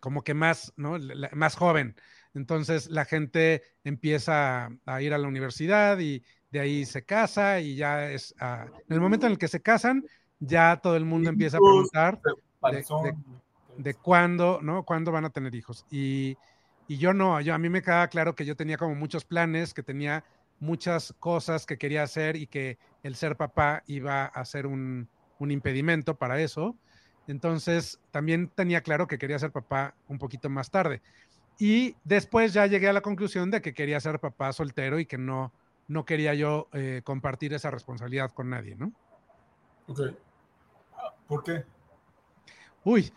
como 0.00 0.22
que 0.22 0.34
más, 0.34 0.72
¿no? 0.76 0.96
más 1.32 1.56
joven. 1.56 1.94
Entonces 2.34 2.88
la 2.90 3.04
gente 3.04 3.62
empieza 3.84 4.70
a 4.86 5.02
ir 5.02 5.12
a 5.12 5.18
la 5.18 5.28
universidad 5.28 5.98
y 5.98 6.22
de 6.50 6.60
ahí 6.60 6.86
se 6.86 7.04
casa 7.04 7.60
y 7.60 7.76
ya 7.76 8.10
es, 8.10 8.34
ah, 8.40 8.66
en 8.66 8.94
el 8.94 9.00
momento 9.00 9.26
en 9.26 9.32
el 9.32 9.38
que 9.38 9.48
se 9.48 9.60
casan, 9.60 10.04
ya 10.38 10.80
todo 10.82 10.96
el 10.96 11.04
mundo 11.04 11.28
empieza 11.28 11.58
a 11.58 11.60
preguntar 11.60 12.20
de, 12.72 13.14
de 13.76 13.94
cuándo, 13.94 14.60
¿no? 14.62 14.84
¿Cuándo 14.84 15.12
van 15.12 15.26
a 15.26 15.30
tener 15.30 15.54
hijos? 15.54 15.84
Y, 15.90 16.36
y 16.90 16.98
yo 16.98 17.14
no, 17.14 17.40
yo 17.40 17.54
a 17.54 17.58
mí 17.58 17.68
me 17.68 17.82
quedaba 17.82 18.08
claro 18.08 18.34
que 18.34 18.44
yo 18.44 18.56
tenía 18.56 18.76
como 18.76 18.96
muchos 18.96 19.24
planes, 19.24 19.74
que 19.74 19.84
tenía 19.84 20.24
muchas 20.58 21.14
cosas 21.20 21.64
que 21.64 21.78
quería 21.78 22.02
hacer 22.02 22.34
y 22.34 22.48
que 22.48 22.78
el 23.04 23.14
ser 23.14 23.36
papá 23.36 23.84
iba 23.86 24.24
a 24.24 24.44
ser 24.44 24.66
un, 24.66 25.08
impedimento 25.38 26.16
para 26.16 26.40
eso. 26.40 26.74
Entonces, 27.28 28.00
también 28.10 28.48
tenía 28.48 28.80
claro 28.80 29.06
que 29.06 29.18
quería 29.18 29.38
ser 29.38 29.52
papá 29.52 29.94
un 30.08 30.18
poquito 30.18 30.50
más 30.50 30.72
tarde. 30.72 31.00
Y 31.60 31.94
después 32.02 32.52
ya 32.52 32.66
llegué 32.66 32.88
a 32.88 32.92
la 32.92 33.02
conclusión 33.02 33.52
de 33.52 33.62
que 33.62 33.72
quería 33.72 34.00
ser 34.00 34.18
papá 34.18 34.52
soltero 34.52 34.98
y 34.98 35.06
que 35.06 35.16
no, 35.16 35.52
no 35.86 36.04
quería 36.04 36.34
yo 36.34 36.66
eh, 36.72 37.02
compartir 37.04 37.54
esa 37.54 37.70
responsabilidad 37.70 38.32
con 38.32 38.50
nadie, 38.50 38.74
¿no? 38.74 38.92
Ok. 39.86 40.00
¿Por 41.28 41.44
qué? 41.44 41.62
Uy, 42.82 43.12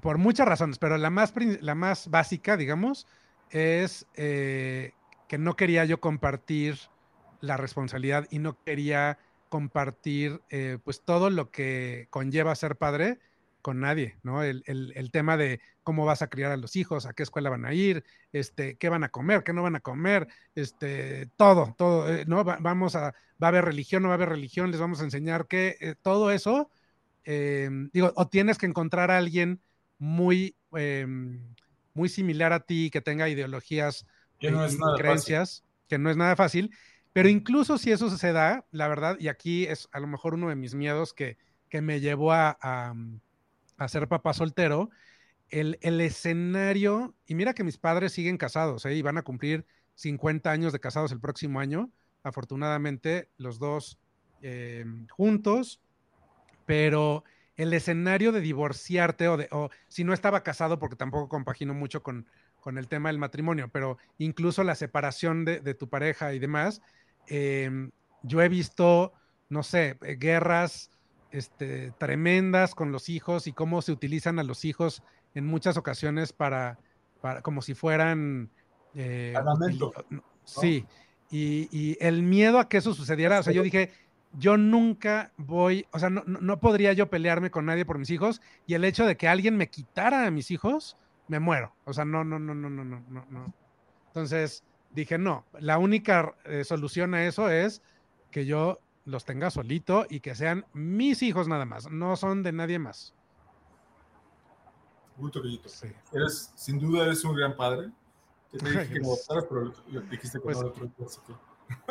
por 0.00 0.18
muchas 0.18 0.46
razones, 0.46 0.78
pero 0.78 0.98
la 0.98 1.10
más, 1.10 1.32
la 1.60 1.74
más 1.74 2.08
básica, 2.08 2.56
digamos, 2.56 3.06
es 3.50 4.06
eh, 4.14 4.92
que 5.28 5.38
no 5.38 5.56
quería 5.56 5.84
yo 5.84 6.00
compartir 6.00 6.78
la 7.40 7.56
responsabilidad 7.56 8.26
y 8.30 8.38
no 8.38 8.62
quería 8.64 9.18
compartir 9.48 10.40
eh, 10.48 10.78
pues 10.82 11.02
todo 11.02 11.30
lo 11.30 11.50
que 11.50 12.06
conlleva 12.10 12.54
ser 12.54 12.76
padre 12.76 13.18
con 13.60 13.78
nadie, 13.80 14.16
¿no? 14.24 14.42
El, 14.42 14.62
tema 15.12 15.36
de 15.36 15.60
cómo 15.84 16.04
vas 16.04 16.20
a 16.20 16.26
criar 16.28 16.50
a 16.50 16.56
los 16.56 16.74
hijos, 16.74 17.06
a 17.06 17.12
qué 17.12 17.22
escuela 17.22 17.48
van 17.48 17.64
a 17.64 17.72
ir, 17.74 18.02
este, 18.32 18.76
qué 18.76 18.88
van 18.88 19.04
a 19.04 19.10
comer, 19.10 19.44
qué 19.44 19.52
no 19.52 19.62
van 19.62 19.76
a 19.76 19.80
comer, 19.80 20.26
este, 20.56 21.28
todo, 21.36 21.74
todo, 21.78 22.12
eh, 22.12 22.24
¿no? 22.26 22.42
vamos 22.42 22.96
a, 22.96 23.14
va 23.40 23.46
a 23.46 23.48
haber 23.48 23.64
religión, 23.64 24.02
no 24.02 24.08
va 24.08 24.14
a 24.14 24.16
haber 24.16 24.30
religión, 24.30 24.72
les 24.72 24.80
vamos 24.80 25.00
a 25.00 25.04
enseñar 25.04 25.46
que 25.46 25.96
todo 26.02 26.32
eso 26.32 26.70
Em, 27.24 27.90
digo, 27.92 28.12
o 28.16 28.28
tienes 28.28 28.58
que 28.58 28.66
encontrar 28.66 29.10
a 29.10 29.18
alguien 29.18 29.60
muy, 29.98 30.56
em, 30.72 31.40
muy 31.94 32.08
similar 32.08 32.52
a 32.52 32.60
ti, 32.60 32.90
que 32.90 33.00
tenga 33.00 33.28
ideologías 33.28 34.06
y 34.40 34.48
creencias, 34.96 35.64
que 35.88 35.98
no 35.98 36.10
es 36.10 36.16
nada 36.16 36.34
fácil, 36.36 36.74
pero 37.12 37.28
incluso 37.28 37.78
si 37.78 37.92
eso 37.92 38.10
se 38.10 38.32
da, 38.32 38.64
la 38.70 38.88
verdad, 38.88 39.16
y 39.20 39.28
aquí 39.28 39.66
es 39.66 39.88
a 39.92 40.00
lo 40.00 40.06
mejor 40.06 40.34
uno 40.34 40.48
de 40.48 40.56
mis 40.56 40.74
miedos 40.74 41.12
que, 41.12 41.36
que 41.68 41.82
me 41.82 42.00
llevó 42.00 42.32
a, 42.32 42.56
a, 42.60 43.88
ser 43.88 44.08
papá 44.08 44.32
soltero, 44.32 44.90
el, 45.50 45.78
el, 45.82 46.00
escenario, 46.00 47.14
y 47.26 47.34
mira 47.34 47.52
que 47.52 47.64
mis 47.64 47.76
padres 47.76 48.12
siguen 48.12 48.38
casados, 48.38 48.86
¿eh? 48.86 48.94
y 48.94 49.02
van 49.02 49.18
a 49.18 49.22
cumplir 49.22 49.66
50 49.96 50.50
años 50.50 50.72
de 50.72 50.80
casados 50.80 51.12
el 51.12 51.20
próximo 51.20 51.60
año, 51.60 51.90
afortunadamente 52.22 53.28
los 53.36 53.58
dos 53.58 53.98
em, 54.40 55.06
juntos, 55.08 55.81
pero 56.72 57.22
el 57.58 57.74
escenario 57.74 58.32
de 58.32 58.40
divorciarte 58.40 59.28
o, 59.28 59.36
de, 59.36 59.46
o 59.50 59.68
si 59.88 60.04
no 60.04 60.14
estaba 60.14 60.42
casado, 60.42 60.78
porque 60.78 60.96
tampoco 60.96 61.28
compagino 61.28 61.74
mucho 61.74 62.02
con, 62.02 62.24
con 62.60 62.78
el 62.78 62.88
tema 62.88 63.10
del 63.10 63.18
matrimonio, 63.18 63.68
pero 63.70 63.98
incluso 64.16 64.64
la 64.64 64.74
separación 64.74 65.44
de, 65.44 65.60
de 65.60 65.74
tu 65.74 65.90
pareja 65.90 66.32
y 66.32 66.38
demás, 66.38 66.80
em, 67.26 67.90
yo 68.22 68.40
he 68.40 68.48
visto, 68.48 69.12
no 69.50 69.62
sé, 69.62 69.98
eh, 70.00 70.16
guerras 70.18 70.90
este, 71.30 71.92
tremendas 71.98 72.74
con 72.74 72.90
los 72.90 73.10
hijos 73.10 73.46
y 73.46 73.52
cómo 73.52 73.82
se 73.82 73.92
utilizan 73.92 74.38
a 74.38 74.42
los 74.42 74.64
hijos 74.64 75.02
en 75.34 75.46
muchas 75.46 75.76
ocasiones 75.76 76.32
para, 76.32 76.78
para 77.20 77.42
como 77.42 77.60
si 77.60 77.74
fueran... 77.74 78.48
Eh, 78.94 79.34
Sí, 80.46 80.86
y, 81.30 81.68
y, 81.70 81.98
el 82.00 82.22
miedo 82.22 82.58
a 82.58 82.70
que 82.70 82.78
eso 82.78 82.94
sucediera, 82.94 83.40
o 83.40 83.42
sea, 83.42 83.52
yo 83.52 83.62
dije, 83.62 83.90
yo 84.38 84.56
nunca 84.56 85.32
voy, 85.36 85.86
o 85.92 85.98
sea, 85.98 86.10
no, 86.10 86.60
podría 86.60 86.92
yo 86.92 87.10
pelearme 87.10 87.50
con 87.50 87.66
nadie 87.66 87.84
por 87.84 87.98
mis 87.98 88.10
hijos 88.10 88.40
y 88.66 88.74
el 88.74 88.84
hecho 88.84 89.06
de 89.06 89.16
que 89.16 89.28
alguien 89.28 89.56
me 89.56 89.68
quitara 89.68 90.26
a 90.26 90.30
mis 90.30 90.50
hijos, 90.50 90.96
me 91.28 91.38
muero. 91.38 91.74
O 91.84 91.92
sea, 91.92 92.04
no, 92.04 92.24
no, 92.24 92.38
no, 92.38 92.54
no, 92.54 92.70
no, 92.70 92.84
no, 92.84 93.26
no. 93.28 93.54
Entonces 94.08 94.64
dije, 94.90 95.18
no, 95.18 95.44
la 95.58 95.78
única 95.78 96.34
eh, 96.44 96.64
solución 96.64 97.14
a 97.14 97.24
eso 97.24 97.50
es 97.50 97.82
que 98.30 98.46
yo 98.46 98.80
los 99.04 99.24
tenga 99.24 99.50
solito 99.50 100.06
y 100.08 100.20
que 100.20 100.34
sean 100.34 100.64
mis 100.72 101.22
hijos 101.22 101.48
nada 101.48 101.64
más, 101.64 101.90
no 101.90 102.16
son 102.16 102.42
de 102.42 102.52
nadie 102.52 102.78
más. 102.78 103.14
Muy 105.16 105.30
sí. 105.66 105.88
Eres, 106.12 106.52
sin 106.56 106.78
duda 106.78 107.04
eres 107.04 107.24
un 107.24 107.36
gran 107.36 107.54
padre. 107.54 107.90
Te 108.50 108.58
dije 108.64 108.88
que 108.94 109.00
pero 109.48 109.72
dijiste 110.10 110.38
que 110.38 110.44
pues, 110.44 110.58
no 110.58 110.72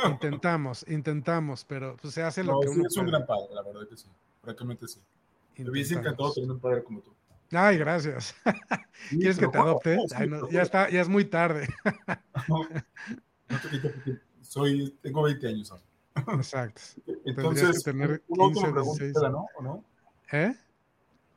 Intentamos, 0.05 0.86
intentamos, 0.88 1.65
pero 1.65 1.97
pues, 2.01 2.13
se 2.13 2.23
hace 2.23 2.43
lo 2.43 2.59
que 2.59 2.69
uno. 2.69 2.84
es 2.88 2.97
un 2.97 3.07
gran 3.07 3.25
padre, 3.25 3.53
la 3.53 3.61
verdad 3.61 3.88
que 3.88 3.97
sí. 3.97 4.07
Francamente 4.41 4.88
sí. 4.88 4.99
Me 5.57 5.69
hubiese 5.69 5.93
encantado 5.95 6.34
tener 6.34 6.51
un 6.51 6.59
padre 6.59 6.84
como 6.84 7.01
tú. 7.01 7.13
Ay, 7.51 7.77
gracias. 7.77 8.34
¿Quieres 9.09 9.38
que 9.38 9.47
te 9.47 9.57
adopte? 9.57 9.97
ya 10.51 10.61
está, 10.61 10.89
ya 10.89 11.01
es 11.01 11.09
muy 11.09 11.25
tarde. 11.25 11.67
no, 12.47 12.67
te 13.47 14.19
soy, 14.41 14.97
tengo 15.01 15.23
20 15.23 15.47
años 15.47 15.71
ahora. 15.71 15.84
Exacto. 16.38 16.82
Entonces, 17.25 17.84
tener 17.84 18.23
una 18.27 18.45
última 18.45 18.71
pregunta, 18.71 19.05
queda, 19.05 19.29
¿no? 19.29 19.45
¿O 19.57 19.61
no? 19.61 19.84
¿Eh? 20.32 20.55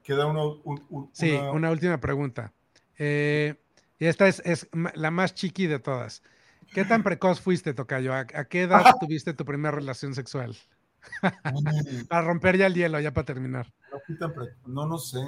Queda 0.02 0.26
uno. 0.26 0.60
Sí, 1.12 1.32
una 1.32 1.70
última 1.70 1.98
pregunta. 1.98 2.52
Eh, 2.98 3.54
y 3.98 4.06
esta 4.06 4.28
es, 4.28 4.40
es, 4.44 4.68
la 4.94 5.10
más 5.10 5.34
chiqui 5.34 5.66
de 5.66 5.78
todas. 5.78 6.22
¿Qué 6.72 6.84
tan 6.84 7.02
precoz 7.02 7.40
fuiste, 7.40 7.74
Tocayo? 7.74 8.14
¿A, 8.14 8.24
qué 8.24 8.62
edad 8.62 8.82
tuviste 9.00 9.34
tu 9.34 9.44
primera 9.44 9.72
relación 9.72 10.14
sexual? 10.14 10.56
para 12.08 12.22
romper 12.22 12.56
ya 12.56 12.66
el 12.66 12.74
hielo, 12.74 12.98
ya 12.98 13.12
para 13.12 13.26
terminar. 13.26 13.72
No 13.92 14.00
fui 14.06 14.16
tan 14.16 14.32
precoz, 14.32 14.56
no, 14.66 14.86
no 14.86 14.98
sé. 14.98 15.18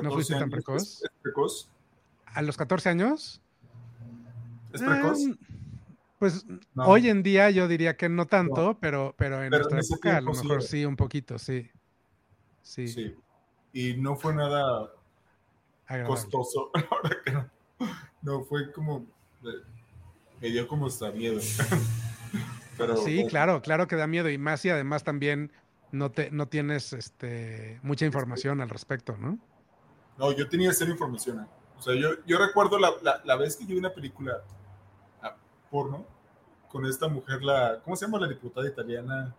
¿No 0.00 0.10
fuiste 0.12 0.34
tan 0.34 0.48
precoz? 0.48 1.02
¿Es, 1.02 1.10
precoz? 1.20 1.68
¿A 2.26 2.42
los 2.42 2.56
14 2.56 2.88
años? 2.88 3.42
¿Es 4.72 4.80
precoz? 4.80 5.20
Em, 5.20 5.36
pues 6.18 6.46
hoy 6.76 7.08
en 7.08 7.24
día 7.24 7.50
yo 7.50 7.66
diría 7.66 7.96
que 7.96 8.08
no 8.08 8.26
tanto, 8.26 8.78
pero, 8.80 9.12
pero 9.18 9.42
en 9.42 9.50
nuestra 9.50 9.80
época 9.80 10.16
a 10.18 10.20
lo 10.20 10.32
mejor 10.32 10.62
sí, 10.62 10.84
un 10.84 10.94
poquito, 10.94 11.36
sí. 11.38 11.68
sí. 12.62 12.86
Sí. 12.86 13.16
Y 13.72 13.94
no 13.96 14.14
fue 14.14 14.32
nada 14.32 14.92
costoso. 16.06 16.70
no, 18.22 18.44
fue 18.44 18.70
como 18.72 19.04
me 20.42 20.50
dio 20.50 20.66
como 20.66 20.88
hasta 20.88 21.12
miedo. 21.12 21.40
Pero, 22.76 22.96
sí, 22.96 23.24
claro, 23.28 23.62
claro 23.62 23.86
que 23.86 23.94
da 23.94 24.08
miedo 24.08 24.28
y 24.28 24.38
más 24.38 24.64
y 24.64 24.70
además 24.70 25.04
también 25.04 25.52
no, 25.92 26.10
te, 26.10 26.30
no 26.32 26.48
tienes 26.48 26.92
este, 26.92 27.78
mucha 27.82 28.06
información 28.06 28.60
al 28.60 28.68
respecto, 28.68 29.16
¿no? 29.16 29.38
No, 30.18 30.32
yo 30.32 30.48
tenía 30.48 30.72
cero 30.72 30.90
información. 30.90 31.40
¿eh? 31.40 31.46
O 31.78 31.82
sea, 31.82 31.94
yo, 31.94 32.24
yo 32.26 32.38
recuerdo 32.38 32.78
la, 32.78 32.92
la, 33.24 33.36
vez 33.36 33.56
que 33.56 33.64
yo 33.64 33.70
vi 33.70 33.78
una 33.78 33.92
película 33.92 34.42
ah, 35.22 35.36
porno 35.70 36.04
con 36.68 36.86
esta 36.86 37.06
mujer, 37.06 37.42
la, 37.42 37.80
¿cómo 37.84 37.94
se 37.94 38.06
llama 38.06 38.18
la 38.18 38.28
diputada 38.28 38.66
italiana? 38.66 39.32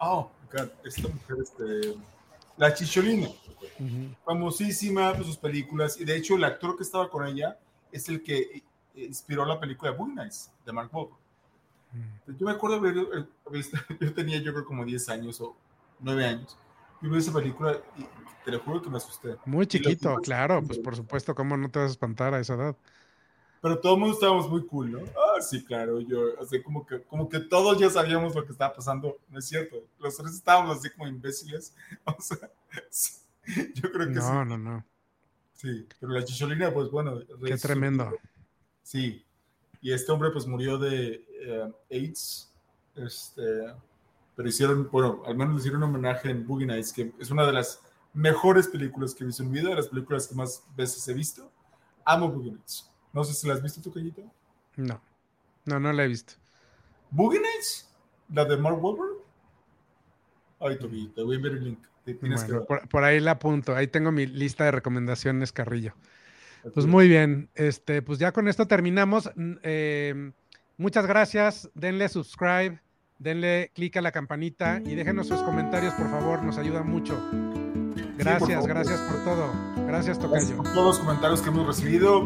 Oh, 0.00 0.30
God, 0.52 0.70
esta 0.84 1.08
mujer, 1.08 1.36
este, 1.40 1.96
la 2.56 2.74
Chicholina, 2.74 3.28
famosísima 4.24 5.12
por 5.14 5.24
sus 5.24 5.36
películas, 5.36 6.00
y 6.00 6.04
de 6.04 6.16
hecho 6.16 6.34
el 6.34 6.44
actor 6.44 6.76
que 6.76 6.82
estaba 6.82 7.08
con 7.08 7.26
ella 7.26 7.58
es 7.92 8.08
el 8.08 8.22
que 8.22 8.64
inspiró 8.94 9.44
la 9.44 9.58
película 9.58 9.92
Boogie 9.92 10.14
Nights 10.14 10.50
de 10.64 10.72
Mark 10.72 10.90
Wahlberg. 10.92 11.18
Mm. 11.92 12.36
Yo 12.36 12.46
me 12.46 12.52
acuerdo 12.52 12.76
haber, 12.76 12.94
yo 14.00 14.14
tenía 14.14 14.38
yo 14.38 14.52
creo 14.52 14.64
como 14.64 14.84
10 14.84 15.08
años 15.10 15.40
o 15.40 15.56
9 16.00 16.24
años, 16.24 16.56
y 17.00 17.08
vi 17.08 17.18
esa 17.18 17.32
película 17.32 17.78
y 17.96 18.06
te 18.44 18.50
lo 18.50 18.60
juro 18.60 18.82
que 18.82 18.90
me 18.90 18.96
asusté. 18.96 19.36
Muy 19.46 19.66
chiquito, 19.66 20.16
claro, 20.16 20.62
pues 20.62 20.78
por 20.78 20.96
supuesto, 20.96 21.34
¿cómo 21.34 21.56
no 21.56 21.70
te 21.70 21.78
vas 21.78 21.88
a 21.88 21.92
espantar 21.92 22.34
a 22.34 22.40
esa 22.40 22.54
edad? 22.54 22.76
Pero 23.60 23.78
todos 23.78 23.98
mundo 23.98 24.14
estábamos 24.14 24.50
muy 24.50 24.66
cool, 24.66 24.92
¿no? 24.92 24.98
Ah, 24.98 25.40
sí, 25.40 25.64
claro, 25.64 25.98
yo, 26.00 26.38
así 26.40 26.62
como 26.62 26.84
que, 26.84 27.02
como 27.04 27.28
que 27.30 27.40
todos 27.40 27.78
ya 27.78 27.88
sabíamos 27.88 28.34
lo 28.34 28.44
que 28.44 28.52
estaba 28.52 28.74
pasando, 28.74 29.18
no 29.30 29.38
es 29.38 29.48
cierto, 29.48 29.86
los 29.98 30.16
tres 30.16 30.34
estábamos 30.34 30.76
así 30.76 30.90
como 30.90 31.08
imbéciles, 31.08 31.74
o 32.04 32.20
sea, 32.20 32.50
yo 33.74 33.90
creo 33.90 34.08
que 34.08 34.14
no, 34.14 34.20
sí. 34.20 34.32
No, 34.32 34.44
no, 34.44 34.58
no. 34.58 34.84
Sí, 35.54 35.88
pero 35.98 36.12
la 36.12 36.24
chicholina, 36.24 36.70
pues 36.74 36.90
bueno. 36.90 37.20
Qué 37.42 37.56
tremendo. 37.56 38.12
Sí, 38.84 39.24
y 39.80 39.92
este 39.92 40.12
hombre 40.12 40.30
pues 40.30 40.46
murió 40.46 40.78
de 40.78 41.26
eh, 41.40 41.72
AIDS, 41.90 42.54
este, 42.94 43.74
pero 44.36 44.48
hicieron, 44.48 44.88
bueno, 44.92 45.22
al 45.26 45.36
menos 45.36 45.54
le 45.54 45.58
hicieron 45.58 45.82
un 45.82 45.88
homenaje 45.88 46.30
en 46.30 46.46
Boogie 46.46 46.66
Nights, 46.66 46.92
que 46.92 47.12
es 47.18 47.30
una 47.30 47.44
de 47.44 47.54
las 47.54 47.80
mejores 48.12 48.68
películas 48.68 49.14
que 49.14 49.24
he 49.24 49.26
visto 49.26 49.42
en 49.42 49.50
mi 49.50 49.58
vida, 49.58 49.70
de 49.70 49.76
las 49.76 49.88
películas 49.88 50.28
que 50.28 50.34
más 50.36 50.62
veces 50.76 51.06
he 51.08 51.14
visto. 51.14 51.50
Amo 52.04 52.30
Boogie 52.30 52.52
Nights. 52.52 52.88
No 53.12 53.24
sé 53.24 53.34
si 53.34 53.48
la 53.48 53.54
has 53.54 53.62
visto 53.62 53.80
tú, 53.80 53.92
Cayito. 53.92 54.22
No, 54.76 55.00
no, 55.64 55.80
no 55.80 55.92
la 55.92 56.04
he 56.04 56.08
visto. 56.08 56.34
¿Boogie 57.10 57.40
Nights? 57.40 57.90
¿La 58.28 58.44
de 58.44 58.56
Mark 58.56 58.82
Wahlberg? 58.82 59.16
Ay, 60.60 60.78
Toby, 60.78 61.08
te 61.08 61.22
voy 61.22 61.36
a 61.36 61.40
ver 61.40 61.52
el 61.52 61.64
link. 61.64 61.78
por, 62.90 63.04
ahí 63.04 63.20
la 63.20 63.32
apunto. 63.32 63.74
Ahí 63.74 63.86
tengo 63.86 64.12
mi 64.12 64.26
lista 64.26 64.64
de 64.64 64.70
recomendaciones, 64.70 65.52
Carrillo. 65.52 65.94
Pues 66.72 66.86
muy 66.86 67.08
bien. 67.08 67.50
Este, 67.54 68.02
pues 68.02 68.18
ya 68.18 68.32
con 68.32 68.48
esto 68.48 68.66
terminamos. 68.66 69.30
Eh, 69.62 70.32
muchas 70.76 71.06
gracias. 71.06 71.70
Denle 71.74 72.08
subscribe, 72.08 72.80
denle 73.18 73.70
clic 73.74 73.96
a 73.96 74.00
la 74.00 74.12
campanita 74.12 74.80
y 74.84 74.94
déjenos 74.94 75.28
sus 75.28 75.42
comentarios, 75.42 75.92
por 75.94 76.10
favor. 76.10 76.42
Nos 76.42 76.58
ayuda 76.58 76.82
mucho. 76.82 77.20
Gracias, 78.16 78.66
gracias 78.66 79.00
por 79.00 79.24
todo. 79.24 79.52
Gracias, 79.86 80.18
Tocayo. 80.18 80.56
por 80.56 80.72
todos 80.72 80.96
los 80.96 80.98
comentarios 81.00 81.42
que 81.42 81.48
hemos 81.50 81.66
recibido. 81.66 82.22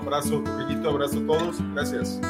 Abrazo, 0.00 0.42
Tocayito, 0.42 0.90
abrazo 0.90 1.20
a 1.20 1.26
todos. 1.26 1.72
Gracias. 1.74 2.20